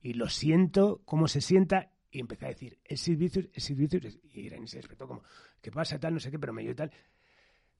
Y 0.00 0.14
lo 0.14 0.28
siento, 0.28 1.02
cómo 1.04 1.28
se 1.28 1.40
sienta, 1.40 1.92
y 2.10 2.20
empecé 2.20 2.46
a 2.46 2.48
decir, 2.48 2.78
es 2.84 3.08
Vicious, 3.08 3.48
es 3.52 3.76
Vicious, 3.76 4.18
y 4.32 4.42
Irene 4.42 4.68
se 4.68 4.76
despertó 4.78 5.08
como, 5.08 5.22
¿qué 5.60 5.70
pasa 5.70 5.98
tal? 5.98 6.14
No 6.14 6.20
sé 6.20 6.30
qué, 6.30 6.38
pero 6.38 6.52
me 6.52 6.62
dio 6.62 6.74
tal. 6.74 6.92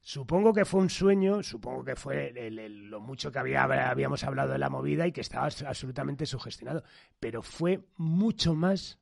Supongo 0.00 0.52
que 0.52 0.64
fue 0.64 0.80
un 0.80 0.90
sueño, 0.90 1.42
supongo 1.42 1.84
que 1.84 1.96
fue 1.96 2.32
lo 2.50 3.00
mucho 3.00 3.32
que 3.32 3.38
había, 3.38 3.62
habíamos 3.62 4.22
hablado 4.24 4.52
de 4.52 4.58
la 4.58 4.68
movida 4.68 5.06
y 5.06 5.12
que 5.12 5.22
estaba 5.22 5.46
absolutamente 5.46 6.26
sugestionado, 6.26 6.84
pero 7.18 7.42
fue 7.42 7.86
mucho 7.96 8.54
más 8.54 8.98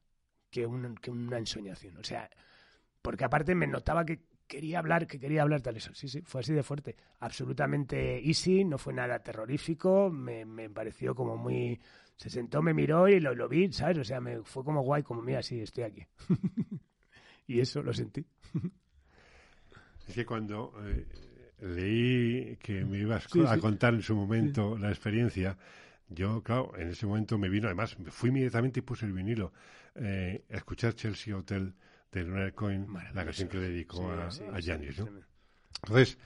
que, 0.50 0.68
que 1.00 1.10
una 1.10 1.38
ensoñación. 1.38 1.96
O 1.96 2.04
sea, 2.04 2.30
porque 3.00 3.24
aparte 3.24 3.54
me 3.54 3.66
notaba 3.66 4.04
que 4.04 4.22
quería 4.52 4.80
hablar, 4.80 5.06
que 5.06 5.18
quería 5.18 5.42
hablar 5.42 5.62
tal 5.62 5.76
eso. 5.76 5.94
Sí, 5.94 6.08
sí, 6.08 6.20
fue 6.26 6.42
así 6.42 6.52
de 6.52 6.62
fuerte. 6.62 6.94
Absolutamente 7.20 8.18
easy, 8.28 8.64
no 8.64 8.76
fue 8.76 8.92
nada 8.92 9.18
terrorífico, 9.20 10.10
me, 10.10 10.68
pareció 10.68 11.14
como 11.14 11.36
muy... 11.36 11.80
Se 12.16 12.28
sentó, 12.28 12.60
me 12.60 12.74
miró 12.74 13.08
y 13.08 13.18
lo, 13.18 13.34
lo 13.34 13.48
vi, 13.48 13.72
¿sabes? 13.72 13.98
O 13.98 14.04
sea, 14.04 14.20
me 14.20 14.42
fue 14.42 14.62
como 14.62 14.82
guay, 14.82 15.02
como 15.02 15.22
mira, 15.22 15.42
sí, 15.42 15.60
estoy 15.60 15.84
aquí. 15.84 16.06
y 17.46 17.60
eso 17.60 17.82
lo 17.82 17.92
sentí. 17.92 18.24
Es 20.08 20.16
que 20.16 20.26
cuando 20.26 20.74
eh, 20.84 21.06
leí 21.60 22.56
que 22.56 22.84
me 22.84 22.98
ibas 22.98 23.28
a 23.46 23.56
contar 23.58 23.94
en 23.94 24.02
su 24.02 24.16
momento 24.16 24.76
la 24.76 24.88
experiencia, 24.88 25.56
yo, 26.08 26.42
claro, 26.42 26.72
en 26.76 26.88
ese 26.88 27.06
momento 27.06 27.38
me 27.38 27.48
vino, 27.48 27.68
además, 27.68 27.96
me 28.00 28.10
fui 28.10 28.30
inmediatamente 28.30 28.80
y 28.80 28.82
puse 28.82 29.06
el 29.06 29.12
vinilo 29.12 29.52
eh, 29.94 30.44
a 30.50 30.56
escuchar 30.56 30.94
Chelsea 30.94 31.36
Hotel 31.36 31.72
de 32.12 32.24
Leonard 32.24 32.54
Cohen, 32.54 32.86
la 33.14 33.24
canción 33.24 33.48
que 33.48 33.58
le 33.58 33.70
dedicó 33.70 34.10
a, 34.10 34.26
a 34.26 34.62
Janis, 34.62 34.98
¿no? 34.98 35.08
Entonces, 35.84 36.18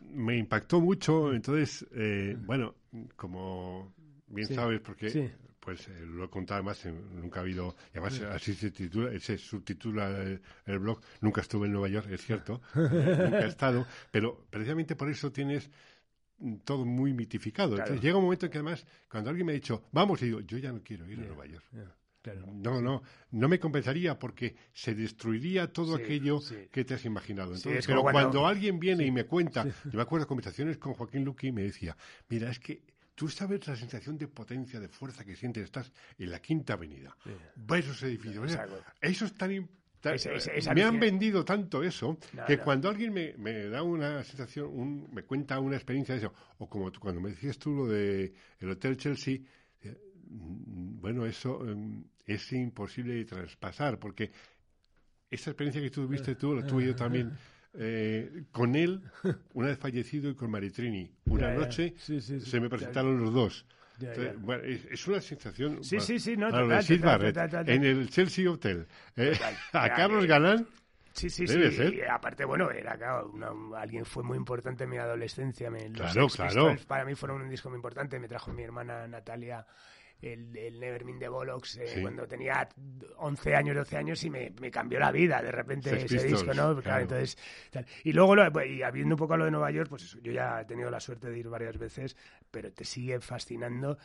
me 0.00 0.36
impactó 0.36 0.80
mucho, 0.80 1.32
entonces, 1.32 1.86
eh, 1.92 2.36
bueno, 2.40 2.74
como 3.16 3.94
bien 4.28 4.48
sabes, 4.48 4.80
porque 4.80 5.32
pues 5.58 5.86
eh, 5.88 6.06
lo 6.06 6.24
he 6.24 6.30
contado 6.30 6.58
además, 6.58 6.86
nunca 7.12 7.40
ha 7.40 7.42
habido, 7.42 7.76
y 7.94 7.98
además 7.98 8.20
así 8.32 8.54
se 8.54 8.70
titula, 8.70 9.18
se 9.20 9.36
subtitula 9.36 10.38
el, 10.64 10.78
blog, 10.78 11.00
nunca 11.20 11.42
estuve 11.42 11.66
en 11.66 11.72
Nueva 11.72 11.88
York, 11.88 12.08
es 12.10 12.24
cierto, 12.24 12.62
nunca 12.74 13.40
he 13.40 13.48
estado, 13.48 13.86
pero 14.10 14.46
precisamente 14.48 14.96
por 14.96 15.10
eso 15.10 15.30
tienes 15.30 15.70
todo 16.64 16.86
muy 16.86 17.12
mitificado. 17.12 17.76
Entonces 17.76 18.00
llega 18.00 18.16
un 18.16 18.24
momento 18.24 18.46
en 18.46 18.52
que 18.52 18.58
además, 18.58 18.86
cuando 19.10 19.28
alguien 19.28 19.46
me 19.46 19.52
ha 19.52 19.54
dicho, 19.54 19.84
vamos, 19.92 20.22
y 20.22 20.26
digo, 20.26 20.40
yo 20.40 20.56
ya 20.56 20.72
no 20.72 20.82
quiero 20.82 21.06
ir 21.06 21.20
a 21.20 21.26
Nueva 21.26 21.46
York. 21.46 21.64
No, 22.52 22.82
no, 22.82 23.02
no 23.30 23.48
me 23.48 23.58
compensaría 23.58 24.18
porque 24.18 24.54
se 24.72 24.94
destruiría 24.94 25.72
todo 25.72 25.94
aquello 25.96 26.40
que 26.70 26.84
te 26.84 26.94
has 26.94 27.04
imaginado. 27.04 27.54
Entonces, 27.54 27.86
pero 27.86 28.02
cuando, 28.02 28.46
alguien 28.46 28.78
viene 28.78 29.06
y 29.06 29.10
me 29.10 29.24
cuenta, 29.24 29.64
yo 29.84 29.92
me 29.92 30.02
acuerdo 30.02 30.24
de 30.24 30.28
conversaciones 30.28 30.78
con 30.78 30.94
Joaquín 30.94 31.24
Luqui 31.24 31.48
y 31.48 31.52
me 31.52 31.62
decía, 31.62 31.96
mira, 32.28 32.50
es 32.50 32.58
que 32.58 32.82
Tú 33.20 33.28
sabes 33.28 33.66
la 33.66 33.76
sensación 33.76 34.16
de 34.16 34.28
potencia, 34.28 34.80
de 34.80 34.88
fuerza 34.88 35.26
que 35.26 35.36
sientes. 35.36 35.64
Estás 35.64 35.92
en 36.16 36.30
la 36.30 36.40
Quinta 36.40 36.72
Avenida. 36.72 37.14
Ves 37.54 37.84
esos 37.84 38.02
edificios. 38.04 38.56
eso 39.02 39.24
es 39.26 39.34
tan 39.34 39.68
me 40.74 40.82
han 40.82 40.98
vendido 40.98 41.44
tanto 41.44 41.82
eso 41.82 42.16
que 42.46 42.58
cuando 42.58 42.88
alguien 42.88 43.12
me, 43.12 43.68
da 43.68 43.82
una 43.82 44.24
sensación, 44.24 45.12
me 45.12 45.24
cuenta 45.24 45.60
una 45.60 45.76
experiencia 45.76 46.14
de 46.14 46.20
eso, 46.22 46.32
o 46.58 46.68
como 46.68 46.90
cuando 46.92 47.20
me 47.20 47.30
decías 47.30 47.58
tú 47.58 47.74
lo 47.74 47.86
de 47.86 48.32
el 48.58 48.70
Hotel 48.70 48.96
Chelsea, 48.96 49.40
bueno, 50.30 51.26
eso 51.26 51.66
em, 51.68 52.04
es 52.24 52.52
imposible 52.52 53.14
de 53.14 53.24
traspasar 53.24 53.98
porque 53.98 54.30
esa 55.30 55.50
experiencia 55.50 55.82
que 55.82 55.90
tuviste 55.90 56.34
tú, 56.34 56.54
la 56.54 56.66
tuve 56.66 56.86
yo 56.86 56.96
también 56.96 57.32
eh, 57.74 58.44
con 58.50 58.74
él, 58.74 59.00
una 59.54 59.68
vez 59.68 59.78
fallecido, 59.78 60.30
y 60.30 60.34
con 60.34 60.50
Maritrini. 60.50 61.10
Una 61.26 61.52
noche 61.54 61.94
se 61.98 62.60
me 62.60 62.68
presentaron 62.68 63.20
los 63.20 63.32
dos. 63.32 63.66
es, 64.00 65.06
una 65.06 65.20
sensación. 65.20 65.82
Sí, 65.82 66.00
sí, 66.00 66.18
sí, 66.18 66.36
no, 66.36 66.48
en 66.48 67.84
el 67.84 68.10
Chelsea 68.10 68.50
Hotel. 68.50 68.86
Eh, 69.16 69.38
a 69.72 69.94
Carlos 69.94 70.26
Galán. 70.26 70.66
Sí, 71.12 71.28
sí, 71.28 71.46
sí. 71.46 71.56
Y 71.96 72.00
aparte, 72.02 72.44
bueno, 72.44 72.70
era 72.70 72.96
alguien 73.76 74.04
fue 74.04 74.22
muy 74.22 74.38
importante 74.38 74.84
en 74.84 74.90
mi 74.90 74.96
adolescencia. 74.96 75.70
Me, 75.70 75.90
claro, 75.90 76.28
claro. 76.28 76.76
Para 76.86 77.04
mí 77.04 77.14
fueron 77.14 77.42
un 77.42 77.50
disco 77.50 77.68
muy 77.68 77.76
importante. 77.76 78.18
Me 78.18 78.28
trajo 78.28 78.52
mi 78.52 78.62
hermana 78.62 79.06
Natalia 79.08 79.66
el, 80.22 80.56
el 80.56 80.78
Nevermind 80.78 81.20
de 81.20 81.28
Bollocks 81.28 81.78
eh, 81.78 81.98
cuando 82.02 82.26
tenía 82.26 82.68
11 83.18 83.54
años, 83.54 83.76
12 83.76 83.96
años 83.96 84.24
y 84.24 84.30
me, 84.30 84.52
me 84.60 84.70
cambió 84.70 84.98
la 84.98 85.10
vida 85.10 85.40
de 85.42 85.52
repente 85.52 86.04
ese 86.04 86.26
disco, 86.26 86.52
¿no? 86.54 86.70
entonces, 86.72 87.38
Y 88.04 88.12
luego, 88.12 88.34
y 88.64 88.82
habiendo 88.82 89.14
un 89.14 89.18
poco 89.18 89.36
lo 89.36 89.44
de 89.44 89.50
Nueva 89.50 89.70
York, 89.70 89.88
pues 89.88 90.04
eso, 90.04 90.18
yo 90.20 90.32
ya 90.32 90.60
he 90.60 90.64
tenido 90.64 90.90
la 90.90 91.00
suerte 91.00 91.30
de 91.30 91.38
ir 91.38 91.48
varias 91.48 91.78
veces, 91.78 92.16
pero 92.50 92.72
te 92.72 92.84
sigue 92.84 93.20
fascinando. 93.20 93.98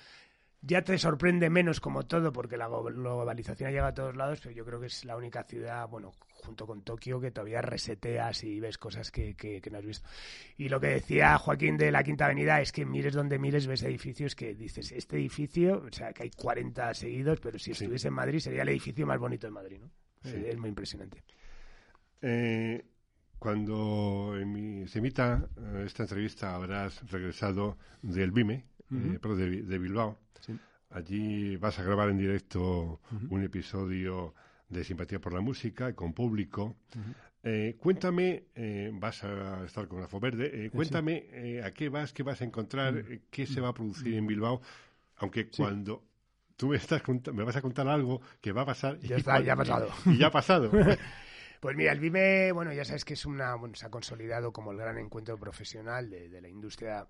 Ya 0.61 0.81
te 0.81 0.97
sorprende 0.97 1.49
menos 1.49 1.79
como 1.79 2.07
todo 2.07 2.33
porque 2.33 2.57
la 2.57 2.67
globalización 2.67 3.71
llega 3.71 3.87
a 3.87 3.93
todos 3.93 4.15
lados, 4.15 4.39
pero 4.41 4.55
yo 4.55 4.65
creo 4.65 4.79
que 4.79 4.87
es 4.87 5.05
la 5.05 5.15
única 5.15 5.43
ciudad, 5.43 5.87
bueno, 5.87 6.13
junto 6.45 6.65
con 6.67 6.83
Tokio, 6.83 7.19
que 7.19 7.31
todavía 7.31 7.61
reseteas 7.61 8.43
y 8.43 8.59
ves 8.59 8.77
cosas 8.77 9.11
que, 9.11 9.35
que, 9.35 9.61
no 9.71 9.79
has 9.79 9.85
visto. 9.85 10.07
Y 10.57 10.69
lo 10.69 10.79
que 10.79 10.87
decía 10.87 11.37
Joaquín 11.37 11.77
de 11.77 11.91
la 11.91 12.03
Quinta 12.03 12.25
Avenida 12.25 12.61
es 12.61 12.71
que 12.71 12.85
mires 12.85 13.13
donde 13.13 13.39
mires 13.39 13.67
ves 13.67 13.83
edificios 13.83 14.35
que 14.35 14.53
dices, 14.53 14.91
este 14.91 15.17
edificio, 15.17 15.83
o 15.85 15.91
sea, 15.91 16.13
que 16.13 16.23
hay 16.23 16.31
40 16.31 16.93
seguidos, 16.93 17.39
pero 17.39 17.59
si 17.59 17.71
estuviese 17.71 18.07
en 18.07 18.13
Madrid 18.13 18.39
sería 18.39 18.61
el 18.61 18.69
edificio 18.69 19.05
más 19.05 19.19
bonito 19.19 19.47
de 19.47 19.51
Madrid, 19.51 19.79
¿no? 19.81 19.89
Es 20.23 20.57
muy 20.57 20.69
impresionante. 20.69 21.23
Eh, 22.21 22.83
cuando 23.37 24.33
se 24.87 24.99
emita 24.99 25.47
eh, 25.57 25.83
esta 25.85 26.03
entrevista 26.03 26.55
habrás 26.55 27.07
regresado 27.11 27.77
del 28.01 28.31
BIME, 28.31 28.65
eh, 28.91 29.19
de, 29.21 29.77
Bilbao. 29.77 30.17
Allí 30.89 31.57
vas 31.57 31.77
a 31.77 31.83
grabar 31.83 32.09
en 32.09 32.17
directo 32.17 33.01
un 33.29 33.43
episodio 33.43 34.33
de 34.79 34.83
Simpatía 34.83 35.19
por 35.19 35.33
la 35.33 35.41
Música 35.41 35.93
con 35.93 36.13
público. 36.13 36.75
Eh, 37.43 37.75
cuéntame, 37.79 38.45
eh, 38.55 38.91
vas 38.93 39.23
a 39.23 39.63
estar 39.65 39.87
con 39.87 40.01
la 40.01 40.07
Verde, 40.19 40.69
cuéntame 40.71 41.61
a 41.63 41.71
qué 41.71 41.89
vas, 41.89 42.11
qué 42.11 42.23
vas 42.23 42.41
a 42.41 42.45
encontrar, 42.45 43.03
qué 43.29 43.45
se 43.45 43.61
va 43.61 43.69
a 43.69 43.73
producir 43.73 44.15
en 44.15 44.25
Bilbao, 44.25 44.61
aunque 45.17 45.47
cuando 45.49 46.03
tú 46.57 46.69
me, 46.69 46.77
estás 46.77 47.03
me 47.33 47.43
vas 47.43 47.55
a 47.55 47.61
contar 47.61 47.87
algo 47.87 48.21
que 48.41 48.51
va 48.51 48.61
a 48.61 48.65
pasar. 48.65 48.99
Ya 48.99 49.17
está, 49.17 49.39
ya 49.41 49.53
ha 49.53 49.55
pasado. 49.55 49.89
Y 50.05 50.17
ya 50.17 50.27
ha 50.27 50.31
pasado. 50.31 50.71
Pues 51.59 51.75
mira, 51.75 51.91
el 51.91 51.99
BIME, 51.99 52.51
bueno, 52.51 52.73
ya 52.73 52.85
sabes 52.85 53.05
que 53.05 53.13
es 53.13 53.25
una, 53.25 53.55
bueno, 53.55 53.75
se 53.75 53.85
ha 53.85 53.89
consolidado 53.89 54.51
como 54.51 54.71
el 54.71 54.77
gran 54.77 54.97
encuentro 54.97 55.37
profesional 55.37 56.09
de, 56.09 56.41
la 56.41 56.47
industria 56.47 57.07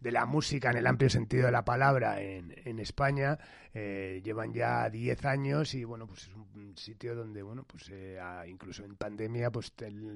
de 0.00 0.12
la 0.12 0.26
música 0.26 0.70
en 0.70 0.78
el 0.78 0.86
amplio 0.86 1.10
sentido 1.10 1.46
de 1.46 1.52
la 1.52 1.64
palabra 1.64 2.20
en, 2.20 2.54
en 2.64 2.78
España. 2.78 3.38
Eh, 3.74 4.20
llevan 4.24 4.52
ya 4.52 4.88
10 4.88 5.24
años 5.24 5.74
y 5.74 5.84
bueno, 5.84 6.06
pues 6.06 6.28
es 6.28 6.34
un 6.34 6.76
sitio 6.76 7.14
donde, 7.14 7.42
bueno, 7.42 7.64
pues 7.64 7.88
eh, 7.90 8.18
incluso 8.46 8.84
en 8.84 8.96
pandemia, 8.96 9.50
pues 9.50 9.72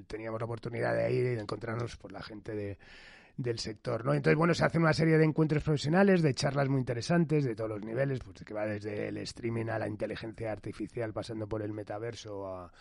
teníamos 0.06 0.40
la 0.40 0.46
oportunidad 0.46 0.94
de 0.94 1.12
ir 1.12 1.24
y 1.26 1.34
de 1.34 1.40
encontrarnos 1.40 1.96
por 1.96 2.12
la 2.12 2.22
gente 2.22 2.54
de 2.54 2.78
del 3.36 3.58
sector, 3.58 4.04
¿no? 4.04 4.14
Entonces, 4.14 4.36
bueno, 4.36 4.54
se 4.54 4.64
hacen 4.64 4.82
una 4.82 4.92
serie 4.92 5.16
de 5.16 5.24
encuentros 5.24 5.62
profesionales, 5.62 6.22
de 6.22 6.34
charlas 6.34 6.68
muy 6.68 6.78
interesantes 6.78 7.44
de 7.44 7.54
todos 7.54 7.70
los 7.70 7.82
niveles, 7.82 8.20
pues 8.20 8.44
que 8.44 8.54
va 8.54 8.66
desde 8.66 9.08
el 9.08 9.16
streaming 9.18 9.66
a 9.66 9.78
la 9.78 9.88
inteligencia 9.88 10.52
artificial, 10.52 11.12
pasando 11.12 11.48
por 11.48 11.62
el 11.62 11.72
metaverso 11.72 12.46
a, 12.46 12.72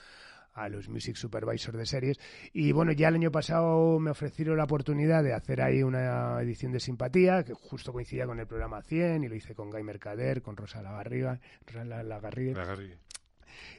a 0.53 0.69
los 0.69 0.89
Music 0.89 1.15
Supervisor 1.15 1.77
de 1.77 1.85
series. 1.85 2.19
Y 2.53 2.71
bueno, 2.71 2.91
ya 2.91 3.07
el 3.09 3.15
año 3.15 3.31
pasado 3.31 3.99
me 3.99 4.11
ofrecieron 4.11 4.57
la 4.57 4.65
oportunidad 4.65 5.23
de 5.23 5.33
hacer 5.33 5.61
ahí 5.61 5.83
una 5.83 6.41
edición 6.41 6.71
de 6.71 6.79
simpatía, 6.79 7.43
que 7.43 7.53
justo 7.53 7.93
coincidía 7.93 8.25
con 8.25 8.39
el 8.39 8.47
programa 8.47 8.81
100, 8.81 9.23
y 9.23 9.27
lo 9.27 9.35
hice 9.35 9.55
con 9.55 9.69
Guy 9.69 9.83
Mercader, 9.83 10.41
con 10.41 10.57
Rosa 10.57 10.81
Lagarriga, 10.81 11.39
Rosa 11.65 12.03
Lagarriga. 12.03 12.63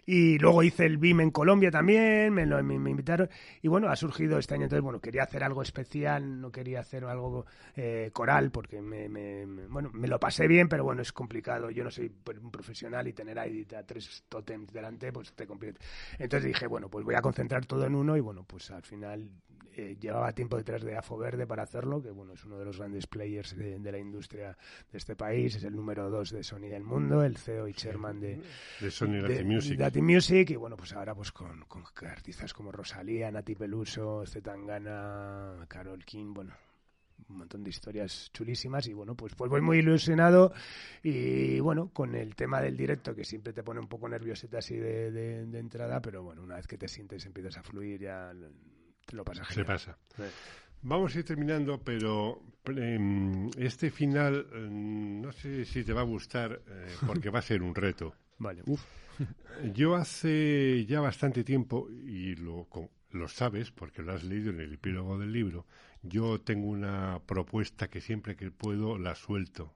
Y 0.05 0.39
luego 0.39 0.63
hice 0.63 0.87
el 0.87 0.99
BIM 0.99 1.21
en 1.21 1.31
Colombia 1.31 1.71
también, 1.71 2.33
me, 2.33 2.47
lo, 2.47 2.63
me, 2.63 2.91
invitaron. 2.91 3.29
Y 3.61 3.69
bueno, 3.69 3.89
ha 3.89 3.97
surgido 3.97 4.39
este 4.39 4.55
año. 4.55 4.65
Entonces, 4.65 4.83
bueno, 4.83 5.01
quería 5.01 5.23
hacer 5.23 5.45
algo 5.45 5.63
especial, 5.63 6.41
no 6.41 6.51
quería 6.51 6.81
hacer 6.81 7.05
algo 7.05 7.47
eh, 7.77 8.11
coral, 8.13 8.51
porque 8.51 8.81
me, 8.81 9.09
me, 9.09 9.47
bueno, 9.69 9.91
me 9.93 10.09
lo 10.09 10.19
pasé 10.19 10.47
bien, 10.47 10.69
pero 10.69 10.85
bueno, 10.85 11.03
es 11.03 11.13
complicado. 11.13 11.71
Yo 11.71 11.85
no 11.85 11.91
soy 11.91 12.13
un 12.43 12.51
profesional 12.51 13.07
y 13.09 13.13
tener 13.13 13.39
ahí 13.39 13.67
tres 13.87 14.25
totems 14.29 14.73
delante, 14.73 15.13
pues 15.13 15.33
te 15.33 15.47
complica. 15.47 15.79
Entonces 16.19 16.49
dije, 16.49 16.67
bueno, 16.67 16.89
pues 16.89 17.05
voy 17.05 17.15
a 17.15 17.23
concentrar 17.23 17.67
todo 17.67 17.87
en 17.87 17.95
uno 17.95 18.17
y 18.17 18.21
bueno, 18.21 18.45
pues 18.45 18.71
al 18.71 18.83
final 18.83 19.29
eh, 19.75 19.97
llevaba 19.99 20.33
tiempo 20.33 20.57
detrás 20.57 20.83
de 20.83 20.97
Afo 20.97 21.17
Verde 21.17 21.47
para 21.47 21.63
hacerlo, 21.63 22.03
que 22.03 22.11
bueno, 22.11 22.35
es 22.35 22.45
uno 22.45 22.59
de 22.59 22.65
los 22.65 22.79
grandes 22.79 23.07
players 23.07 23.57
de, 23.57 23.79
la 23.93 23.99
industria 23.99 24.57
de 24.91 24.99
este 24.99 25.17
país, 25.17 25.55
es 25.57 25.65
el 25.65 25.75
número 25.75 26.11
dos 26.11 26.31
de 26.31 26.43
Sony 26.43 26.69
del 26.69 26.85
mundo, 26.85 27.23
el 27.23 27.37
CEO 27.37 27.69
y 27.69 27.73
chairman 27.73 28.21
de, 28.21 28.41
de 28.81 28.91
Sony 28.91 29.21
Latin 29.23 29.49
Music. 29.49 29.79
Latin 29.79 30.05
Music, 30.05 30.51
y 30.51 30.57
bueno, 30.57 30.77
pues 30.77 30.93
ahora 30.93 31.15
pues 31.15 31.33
con, 31.33 31.65
con 31.67 31.85
artistas 32.07 32.53
como 32.53 32.71
Rosalía, 32.71 33.31
Nati 33.31 33.55
Peluso, 33.55 34.25
Zetangana, 34.27 35.65
Carol 35.69 36.05
King, 36.05 36.35
bueno, 36.35 36.55
un 37.29 37.39
montón 37.39 37.65
de 37.65 37.71
historias 37.71 38.31
chulísimas 38.33 38.87
y 38.89 38.93
bueno, 38.93 39.15
pues, 39.15 39.35
pues 39.35 39.51
voy 39.51 39.61
muy 39.61 39.79
ilusionado 39.79 40.53
y 41.03 41.61
bueno, 41.61 41.91
con 41.93 42.15
el 42.15 42.35
tema 42.35 42.61
del 42.61 42.77
directo 42.77 43.15
que 43.15 43.25
siempre 43.25 43.53
te 43.53 43.63
pone 43.63 43.81
un 43.81 43.89
poco 43.89 44.09
nervioseta 44.09 44.59
así 44.59 44.77
de, 44.77 45.11
de 45.11 45.59
entrada, 45.59 46.03
pero 46.03 46.23
bueno, 46.23 46.43
una 46.43 46.57
vez 46.57 46.67
que 46.67 46.77
te 46.77 46.89
sientes 46.89 47.25
empiezas 47.25 47.57
a 47.59 47.63
fluir 47.63 48.01
ya 48.01 48.33
lo 49.11 49.25
Se 49.51 49.65
pasa. 49.65 49.97
Vamos 50.83 51.15
a 51.15 51.19
ir 51.19 51.25
terminando, 51.25 51.81
pero 51.83 52.43
em, 52.67 53.49
este 53.57 53.91
final 53.91 54.47
em, 54.53 55.21
no 55.21 55.31
sé 55.33 55.65
si 55.65 55.85
te 55.85 55.93
va 55.93 56.01
a 56.01 56.05
gustar 56.05 56.61
eh, 56.67 56.97
porque 57.07 57.31
va 57.31 57.39
a 57.39 57.43
ser 57.43 57.63
un 57.63 57.75
reto. 57.75 58.15
Vale. 58.39 58.63
Yo 59.75 59.95
hace 59.95 60.85
ya 60.87 61.01
bastante 61.01 61.45
tiempo, 61.45 61.89
y 61.89 62.35
lo, 62.35 62.67
lo 63.11 63.29
sabes 63.29 63.71
porque 63.71 64.03
lo 64.03 64.13
has 64.13 64.25
leído 64.25 64.51
en 64.51 64.61
el 64.61 64.75
epílogo 64.75 65.19
del 65.19 65.33
libro, 65.33 65.67
yo 66.03 66.41
tengo 66.41 66.69
una 66.69 67.21
propuesta 67.27 67.89
que 67.89 68.01
siempre 68.01 68.37
que 68.37 68.51
puedo 68.51 68.99
la 68.99 69.15
suelto. 69.15 69.75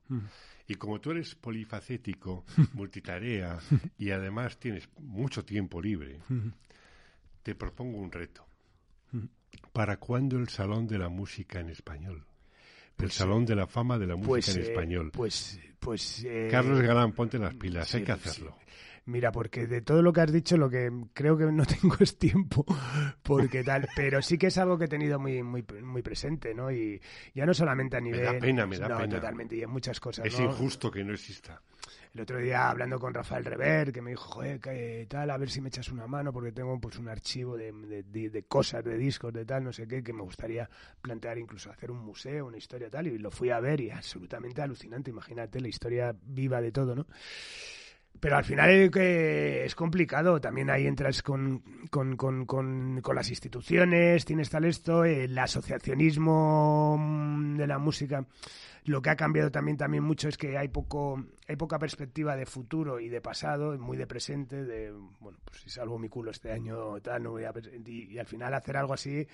Y 0.67 0.75
como 0.75 1.01
tú 1.01 1.13
eres 1.13 1.35
polifacético, 1.35 2.45
multitarea 2.75 3.59
y 3.99 4.11
además 4.11 4.59
tienes 4.59 4.89
mucho 4.99 5.45
tiempo 5.45 5.81
libre, 5.81 6.19
te 7.43 7.55
propongo 7.55 7.99
un 7.99 8.11
reto. 8.11 8.46
¿Para 9.77 9.99
cuándo 9.99 10.39
el 10.39 10.49
Salón 10.49 10.87
de 10.87 10.97
la 10.97 11.11
Música 11.11 11.61
en 11.61 11.69
Español? 11.69 12.25
el 12.25 12.95
pues, 12.97 13.13
Salón 13.13 13.45
de 13.45 13.55
la 13.55 13.67
Fama 13.67 13.99
de 13.99 14.07
la 14.07 14.17
Música 14.17 14.31
pues, 14.31 14.49
en 14.57 14.63
eh, 14.63 14.65
Español. 14.65 15.11
Pues, 15.13 15.61
pues 15.79 16.25
eh, 16.25 16.49
Carlos 16.51 16.81
Galán, 16.81 17.13
ponte 17.13 17.39
las 17.39 17.55
pilas, 17.57 17.95
hay 17.95 18.03
que 18.03 18.13
hacerlo. 18.13 18.57
Mira, 19.05 19.31
porque 19.31 19.67
de 19.67 19.83
todo 19.83 20.01
lo 20.01 20.15
que 20.15 20.23
has 20.23 20.33
dicho, 20.33 20.57
lo 20.57 20.71
que 20.71 20.91
creo 21.13 21.37
que 21.37 21.45
no 21.53 21.67
tengo 21.81 21.95
es 22.01 22.19
tiempo, 22.19 22.65
porque 23.23 23.63
tal, 23.63 23.87
pero 23.95 24.23
sí 24.23 24.39
que 24.39 24.47
es 24.47 24.57
algo 24.57 24.79
que 24.79 24.87
he 24.87 24.89
tenido 24.89 25.19
muy, 25.19 25.43
muy, 25.43 25.63
muy 25.83 26.01
presente, 26.01 26.55
¿no? 26.55 26.73
Y 26.73 26.99
ya 27.35 27.45
no 27.45 27.53
solamente 27.53 27.99
a 27.99 28.01
nivel. 28.01 28.21
Me 28.21 28.27
da 28.27 28.39
pena, 28.39 28.67
me 28.67 28.79
da 28.79 28.89
no, 28.89 28.97
pena. 28.97 29.17
totalmente, 29.17 29.57
y 29.57 29.63
en 29.63 29.69
muchas 29.69 30.01
cosas. 30.01 30.25
Es 30.25 30.41
injusto 30.41 30.91
que 30.91 31.05
no 31.05 31.13
exista 31.13 31.61
el 32.17 32.23
otro 32.23 32.39
día 32.39 32.71
hablando 32.71 32.99
con 32.99 33.13
Rafael 33.13 33.45
Rever, 33.45 33.93
que 33.93 34.01
me 34.01 34.11
dijo, 34.11 34.25
joder, 34.25 34.59
¿qué 34.59 35.07
tal? 35.07 35.31
A 35.31 35.37
ver 35.37 35.51
si 35.51 35.61
me 35.61 35.69
echas 35.69 35.91
una 35.91 36.07
mano, 36.07 36.33
porque 36.33 36.51
tengo 36.51 36.81
pues 36.81 36.99
un 36.99 37.11
archivo 37.11 37.59
de, 37.59 37.73
de, 37.73 38.43
cosas, 38.45 38.83
de 38.83 38.97
discos, 38.97 39.35
de 39.35 39.45
tal, 39.45 39.65
no 39.65 39.73
sé 39.73 39.87
qué, 39.87 40.03
que 40.03 40.15
me 40.15 40.23
gustaría 40.23 40.69
plantear 41.03 41.37
incluso 41.37 41.71
hacer 41.71 41.91
un 41.91 41.99
museo, 41.99 42.47
una 42.47 42.57
historia 42.57 42.89
tal, 42.89 43.07
y 43.07 43.19
lo 43.19 43.31
fui 43.31 43.51
a 43.51 43.61
ver 43.61 43.83
y 43.83 43.91
absolutamente 43.91 44.63
alucinante, 44.63 45.11
imagínate, 45.11 45.61
la 45.61 45.69
historia 45.69 46.17
viva 46.23 46.63
de 46.63 46.73
todo, 46.73 46.95
¿no? 46.95 47.07
Pero 48.21 48.37
al 48.37 48.45
final 48.45 48.91
es 48.97 49.75
complicado. 49.75 50.41
También 50.41 50.71
ahí 50.71 50.87
entras 50.87 51.23
con, 51.23 51.63
con, 51.91 52.17
con, 52.17 52.47
con, 52.47 53.03
las 53.15 53.31
instituciones, 53.31 54.25
tienes 54.25 54.51
tal 54.51 54.65
esto, 54.65 55.05
el 55.05 55.37
asociacionismo 55.39 56.99
de 57.57 57.67
la 57.67 57.79
música 57.79 58.25
lo 58.87 59.03
que 59.03 59.11
ha 59.11 59.17
cambiado 59.17 59.51
también, 59.51 59.77
también 59.77 60.05
mucho 60.05 60.29
es 60.29 60.37
que 60.37 60.57
hay, 60.57 60.69
poco, 60.69 61.21
hay 61.49 61.57
poca 61.57 61.77
perspectiva 61.77 62.37
de 62.37 62.47
futuro 62.47 63.01
y 63.01 63.09
de 63.09 63.21
pasado, 63.21 63.77
muy 63.79 63.97
de 63.97 64.07
presente, 64.07 64.65
de, 64.65 64.93
bueno, 65.19 65.39
pues 65.45 65.63
si 65.63 65.71
salvo 65.71 65.99
mi 65.99 66.09
culo 66.09 66.31
este 66.31 66.53
año, 66.53 67.01
tal, 67.01 67.25
no 67.25 67.33
voy 67.33 67.45
a... 67.45 67.53
Y 67.85 68.17
al 68.17 68.27
final 68.27 68.55
hacer 68.55 68.77
algo 68.77 68.95
así 68.95 69.27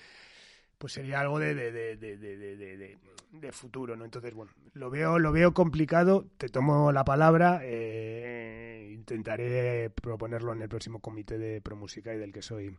pues 0.83 0.91
sería 0.91 1.21
algo 1.21 1.39
de, 1.39 1.55
de, 1.55 1.71
de, 1.71 2.97
de, 3.31 3.51
futuro, 3.53 3.95
¿no? 3.95 4.03
Entonces, 4.03 4.33
bueno, 4.33 4.51
lo 4.73 4.89
veo, 4.89 5.17
lo 5.17 5.31
veo 5.31 5.53
complicado, 5.53 6.25
te 6.37 6.49
tomo 6.49 6.91
la 6.91 7.05
palabra, 7.05 7.61
eh, 7.63 8.91
intentaré 8.93 9.89
proponerlo 9.91 10.51
en 10.51 10.61
el 10.61 10.67
próximo 10.67 10.99
comité 10.99 11.37
de 11.37 11.61
Promúsica 11.61 12.13
y 12.13 12.17
del 12.17 12.33
que 12.33 12.41
soy 12.41 12.77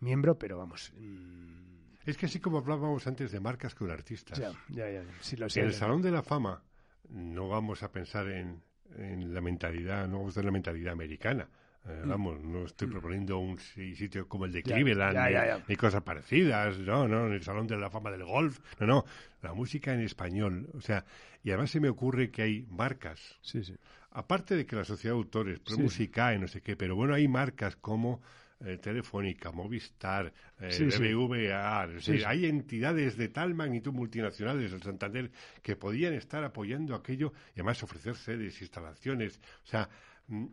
miembro, 0.00 0.38
pero 0.38 0.58
vamos, 0.58 0.92
mm, 0.94 2.04
es 2.04 2.18
que 2.18 2.26
así 2.26 2.38
como 2.38 2.58
hablábamos 2.58 3.06
antes 3.06 3.32
de 3.32 3.40
marcas 3.40 3.74
con 3.74 3.90
artistas. 3.90 4.38
Ya, 4.38 4.52
ya, 4.68 4.90
ya. 4.90 5.00
en 5.00 5.64
el 5.64 5.72
Salón 5.72 6.02
de 6.02 6.10
la 6.10 6.22
Fama 6.22 6.62
no 7.08 7.48
vamos 7.48 7.82
a 7.82 7.90
pensar 7.90 8.28
en, 8.28 8.62
la 9.32 9.40
mentalidad, 9.40 10.06
no 10.06 10.18
vamos 10.18 10.34
a 10.34 10.40
tener 10.40 10.44
la 10.44 10.52
mentalidad 10.52 10.92
americana. 10.92 11.48
Eh, 11.84 12.02
vamos, 12.04 12.40
no 12.40 12.64
estoy 12.64 12.86
mm. 12.86 12.90
proponiendo 12.92 13.38
un 13.38 13.58
sitio 13.58 14.28
como 14.28 14.44
el 14.44 14.52
de 14.52 14.62
Cleveland 14.62 15.64
ni, 15.66 15.74
cosas 15.74 16.02
parecidas, 16.02 16.78
no, 16.78 17.08
no, 17.08 17.26
en 17.26 17.32
el 17.32 17.42
Salón 17.42 17.66
de 17.66 17.76
la 17.76 17.90
Fama 17.90 18.12
del 18.12 18.24
Golf, 18.24 18.60
no, 18.78 18.86
no, 18.86 19.04
la 19.42 19.52
música 19.52 19.92
en 19.92 20.00
español, 20.00 20.68
o 20.74 20.80
sea, 20.80 21.04
y 21.42 21.50
además 21.50 21.70
se 21.70 21.80
me 21.80 21.88
ocurre 21.88 22.30
que 22.30 22.42
hay 22.42 22.66
marcas, 22.70 23.20
sí, 23.40 23.64
sí. 23.64 23.74
aparte 24.12 24.54
de 24.54 24.64
que 24.64 24.76
la 24.76 24.84
sociedad 24.84 25.16
de 25.16 25.22
autores, 25.22 25.58
pro 25.58 25.76
música 25.76 26.32
y 26.32 26.38
no 26.38 26.46
sé 26.46 26.60
qué, 26.60 26.76
pero 26.76 26.94
bueno, 26.94 27.14
hay 27.14 27.26
marcas 27.26 27.74
como 27.74 28.20
eh, 28.64 28.78
Telefónica, 28.78 29.50
Movistar, 29.50 30.32
eh, 30.60 30.84
BBVA, 30.84 31.88
hay 32.26 32.46
entidades 32.46 33.16
de 33.16 33.28
tal 33.28 33.54
magnitud 33.54 33.92
multinacionales, 33.92 34.72
el 34.72 34.82
Santander, 34.84 35.32
que 35.60 35.74
podían 35.74 36.14
estar 36.14 36.44
apoyando 36.44 36.94
aquello 36.94 37.32
y 37.48 37.60
además 37.60 37.82
ofrecer 37.82 38.14
sedes, 38.14 38.60
instalaciones. 38.62 39.40
O 39.64 39.66
sea, 39.66 39.88
mm, 40.28 40.46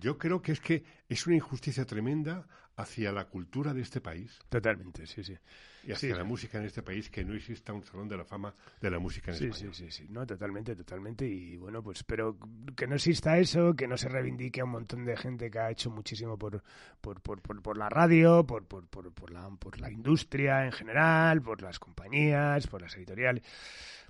yo 0.00 0.18
creo 0.18 0.42
que 0.42 0.52
es 0.52 0.60
que 0.60 0.84
es 1.08 1.26
una 1.26 1.36
injusticia 1.36 1.84
tremenda 1.84 2.46
hacia 2.76 3.10
la 3.10 3.24
cultura 3.26 3.72
de 3.72 3.82
este 3.82 4.00
país. 4.00 4.38
Totalmente, 4.48 5.06
sí, 5.06 5.24
sí. 5.24 5.36
Y 5.84 5.92
hacia 5.92 6.16
la 6.16 6.24
música 6.24 6.58
en 6.58 6.64
este 6.64 6.82
país, 6.82 7.08
que 7.08 7.24
no 7.24 7.32
exista 7.32 7.72
un 7.72 7.84
salón 7.84 8.08
de 8.08 8.16
la 8.16 8.24
fama 8.24 8.52
de 8.80 8.90
la 8.90 8.98
música 8.98 9.30
en 9.30 9.36
sí, 9.36 9.44
España. 9.46 9.72
Sí, 9.72 9.84
sí, 9.84 9.90
sí, 9.90 10.06
no, 10.10 10.26
totalmente, 10.26 10.74
totalmente. 10.74 11.26
Y 11.26 11.56
bueno, 11.56 11.82
pues 11.82 12.02
pero 12.02 12.36
que 12.76 12.86
no 12.88 12.96
exista 12.96 13.38
eso, 13.38 13.74
que 13.74 13.86
no 13.86 13.96
se 13.96 14.08
reivindique 14.08 14.60
a 14.60 14.64
un 14.64 14.70
montón 14.70 15.04
de 15.04 15.16
gente 15.16 15.48
que 15.50 15.58
ha 15.58 15.70
hecho 15.70 15.90
muchísimo 15.90 16.36
por, 16.36 16.62
por, 17.00 17.20
por, 17.20 17.40
por, 17.40 17.78
la 17.78 17.88
radio, 17.88 18.44
por, 18.44 18.66
por, 18.66 18.88
por, 18.88 19.12
por, 19.12 19.30
la, 19.30 19.48
por 19.50 19.80
la 19.80 19.90
industria 19.90 20.64
en 20.64 20.72
general, 20.72 21.40
por 21.40 21.62
las 21.62 21.78
compañías, 21.78 22.66
por 22.66 22.82
las 22.82 22.96
editoriales. 22.96 23.44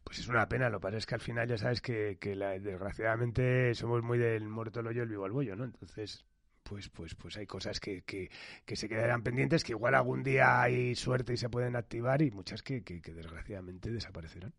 Pues 0.06 0.20
es 0.20 0.28
una 0.28 0.48
pena, 0.48 0.70
lo 0.70 0.78
que 0.78 0.84
pasa 0.84 0.98
es 0.98 1.04
que 1.04 1.16
al 1.16 1.20
final 1.20 1.48
ya 1.48 1.58
sabes 1.58 1.80
que, 1.80 2.16
que 2.20 2.36
la, 2.36 2.50
desgraciadamente 2.60 3.74
somos 3.74 4.04
muy 4.04 4.18
del 4.18 4.48
muerto 4.48 4.78
el 4.78 4.86
hoyo, 4.86 5.02
el 5.02 5.08
vivo 5.08 5.24
al 5.24 5.32
bollo, 5.32 5.56
¿no? 5.56 5.64
Entonces, 5.64 6.24
pues, 6.62 6.88
pues, 6.90 7.16
pues 7.16 7.36
hay 7.36 7.46
cosas 7.46 7.80
que, 7.80 8.02
que, 8.02 8.30
que, 8.64 8.76
se 8.76 8.88
quedarán 8.88 9.24
pendientes, 9.24 9.64
que 9.64 9.72
igual 9.72 9.96
algún 9.96 10.22
día 10.22 10.62
hay 10.62 10.94
suerte 10.94 11.32
y 11.32 11.36
se 11.36 11.48
pueden 11.48 11.74
activar 11.74 12.22
y 12.22 12.30
muchas 12.30 12.62
que, 12.62 12.84
que, 12.84 13.00
desgraciadamente 13.00 13.90
desaparecerán. 13.90 14.54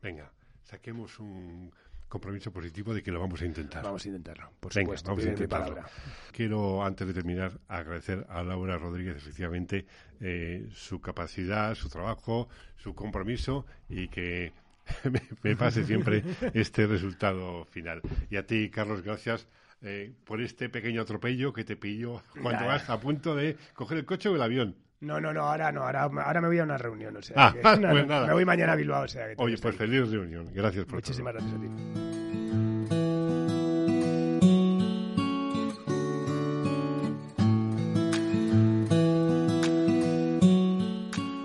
Venga, 0.00 0.32
saquemos 0.62 1.18
un 1.18 1.74
compromiso 2.06 2.52
positivo 2.52 2.94
de 2.94 3.02
que 3.02 3.10
lo 3.10 3.18
vamos 3.18 3.42
a 3.42 3.46
intentar. 3.46 3.82
Vamos 3.82 4.04
a 4.04 4.08
intentarlo, 4.08 4.52
por 4.60 4.72
Venga, 4.72 4.94
Vamos 5.04 5.24
a 5.26 5.28
intentarlo. 5.28 5.82
Quiero, 6.30 6.84
antes 6.84 7.04
de 7.04 7.14
terminar, 7.14 7.58
agradecer 7.66 8.24
a 8.28 8.44
Laura 8.44 8.78
Rodríguez, 8.78 9.16
efectivamente, 9.16 9.86
eh, 10.20 10.68
su 10.72 11.00
capacidad, 11.00 11.74
su 11.74 11.88
trabajo, 11.88 12.48
su 12.76 12.94
compromiso 12.94 13.66
y 13.88 14.06
que 14.06 14.52
me, 15.10 15.20
me 15.42 15.56
pase 15.56 15.84
siempre 15.84 16.22
este 16.54 16.86
resultado 16.86 17.64
final. 17.66 18.00
Y 18.30 18.36
a 18.36 18.46
ti, 18.46 18.70
Carlos, 18.70 19.02
gracias 19.02 19.46
eh, 19.82 20.12
por 20.24 20.40
este 20.40 20.68
pequeño 20.68 21.02
atropello 21.02 21.52
que 21.52 21.64
te 21.64 21.76
pillo 21.76 22.22
cuando 22.42 22.66
vas 22.66 22.88
a 22.90 22.98
punto 23.00 23.34
de 23.36 23.56
coger 23.74 23.98
el 23.98 24.04
coche 24.04 24.28
o 24.28 24.34
el 24.36 24.42
avión. 24.42 24.74
No, 25.00 25.20
no, 25.20 25.32
no, 25.32 25.42
ahora 25.42 25.70
no, 25.70 25.82
ahora, 25.84 26.02
ahora 26.02 26.40
me 26.40 26.48
voy 26.48 26.58
a 26.58 26.64
una 26.64 26.76
reunión, 26.76 27.16
o 27.16 27.22
sea, 27.22 27.34
Ah, 27.38 27.52
que- 27.54 27.60
pues 27.62 27.78
no, 27.78 27.92
no, 27.94 28.04
nada. 28.06 28.26
me 28.26 28.32
voy 28.32 28.44
mañana 28.44 28.72
a 28.72 28.76
Bilbao, 28.76 29.04
o 29.04 29.08
sea, 29.08 29.28
que 29.28 29.34
Oye, 29.38 29.56
pues 29.58 29.76
feliz 29.76 30.10
reunión. 30.10 30.50
Gracias 30.52 30.84
por 30.86 30.94
Muchísimas 30.96 31.34
todo. 31.36 31.46
gracias 31.48 31.60
a 31.60 31.62
ti. 31.62 32.88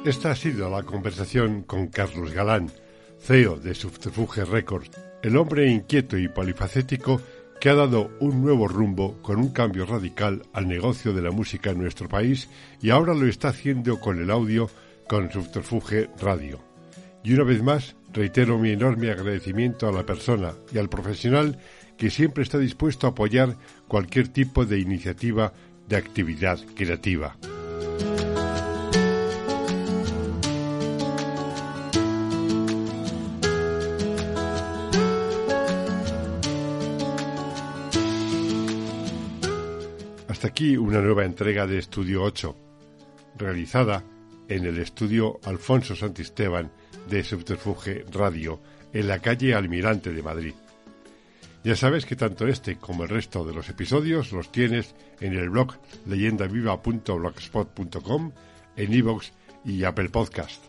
Esta 0.06 0.32
ha 0.32 0.36
sido 0.36 0.70
la 0.70 0.84
conversación 0.84 1.64
con 1.64 1.88
Carlos 1.88 2.34
Galán, 2.34 2.70
CEO 3.24 3.56
de 3.58 3.74
Subterfuge 3.74 4.44
Records, 4.44 4.92
el 5.22 5.38
hombre 5.38 5.72
inquieto 5.72 6.18
y 6.18 6.28
polifacético 6.28 7.22
que 7.62 7.70
ha 7.70 7.76
dado 7.76 8.12
un 8.20 8.42
nuevo 8.42 8.68
rumbo 8.68 9.22
con 9.22 9.38
un 9.38 9.54
cambio 9.54 9.86
radical 9.86 10.42
al 10.52 10.68
negocio 10.68 11.14
de 11.14 11.22
la 11.22 11.32
música 11.32 11.70
en 11.70 11.80
nuestro 11.80 12.10
país 12.10 12.50
y 12.82 12.90
ahora 12.90 13.14
lo 13.14 13.26
está 13.26 13.48
haciendo 13.48 14.02
con 14.02 14.22
el 14.22 14.30
audio 14.30 14.70
con 15.08 15.32
Subterfuge 15.32 16.10
Radio. 16.20 16.60
Y 17.24 17.34
una 17.34 17.46
vez 17.46 17.64
más, 17.64 17.96
reitero 18.12 18.60
mi 18.60 18.72
enorme 18.72 19.10
agradecimiento 19.10 19.88
a 19.88 19.94
la 19.94 20.06
persona 20.06 20.52
y 20.74 20.78
al 20.78 20.90
profesional 20.90 21.58
que 21.98 22.10
siempre 22.10 22.44
está 22.44 22.58
dispuesto 22.58 23.08
a 23.08 23.12
apoyar 23.12 23.56
cualquier 23.88 24.28
tipo 24.28 24.66
de 24.66 24.80
iniciativa 24.80 25.54
de 25.88 25.96
actividad 25.96 26.60
creativa. 26.76 27.38
Aquí 40.54 40.78
una 40.78 41.02
nueva 41.02 41.26
entrega 41.26 41.66
de 41.66 41.80
Estudio 41.80 42.22
8, 42.22 42.56
realizada 43.40 44.04
en 44.48 44.68
el 44.68 44.78
estudio 44.78 45.40
Alfonso 45.46 45.96
Santisteban 45.96 46.72
de 47.10 47.24
Subterfuge 47.24 48.06
Radio, 48.12 48.62
en 48.94 49.08
la 49.08 49.18
calle 49.18 49.56
Almirante 49.56 50.14
de 50.14 50.22
Madrid. 50.22 50.54
Ya 51.64 51.76
sabes 51.76 52.06
que 52.06 52.16
tanto 52.16 52.48
este 52.48 52.76
como 52.76 53.02
el 53.02 53.10
resto 53.10 53.44
de 53.44 53.56
los 53.56 53.68
episodios 53.68 54.32
los 54.32 54.52
tienes 54.52 54.94
en 55.22 55.34
el 55.34 55.50
blog 55.50 55.74
leyendaviva.blogspot.com, 56.06 58.32
en 58.76 58.94
iVoox 58.94 59.32
y 59.66 59.84
Apple 59.86 60.10
Podcast. 60.10 60.64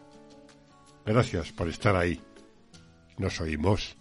Gracias 1.05 1.53
por 1.53 1.68
estar 1.68 1.95
ahí. 1.95 2.22
Nos 3.18 3.39
oímos. 3.39 3.99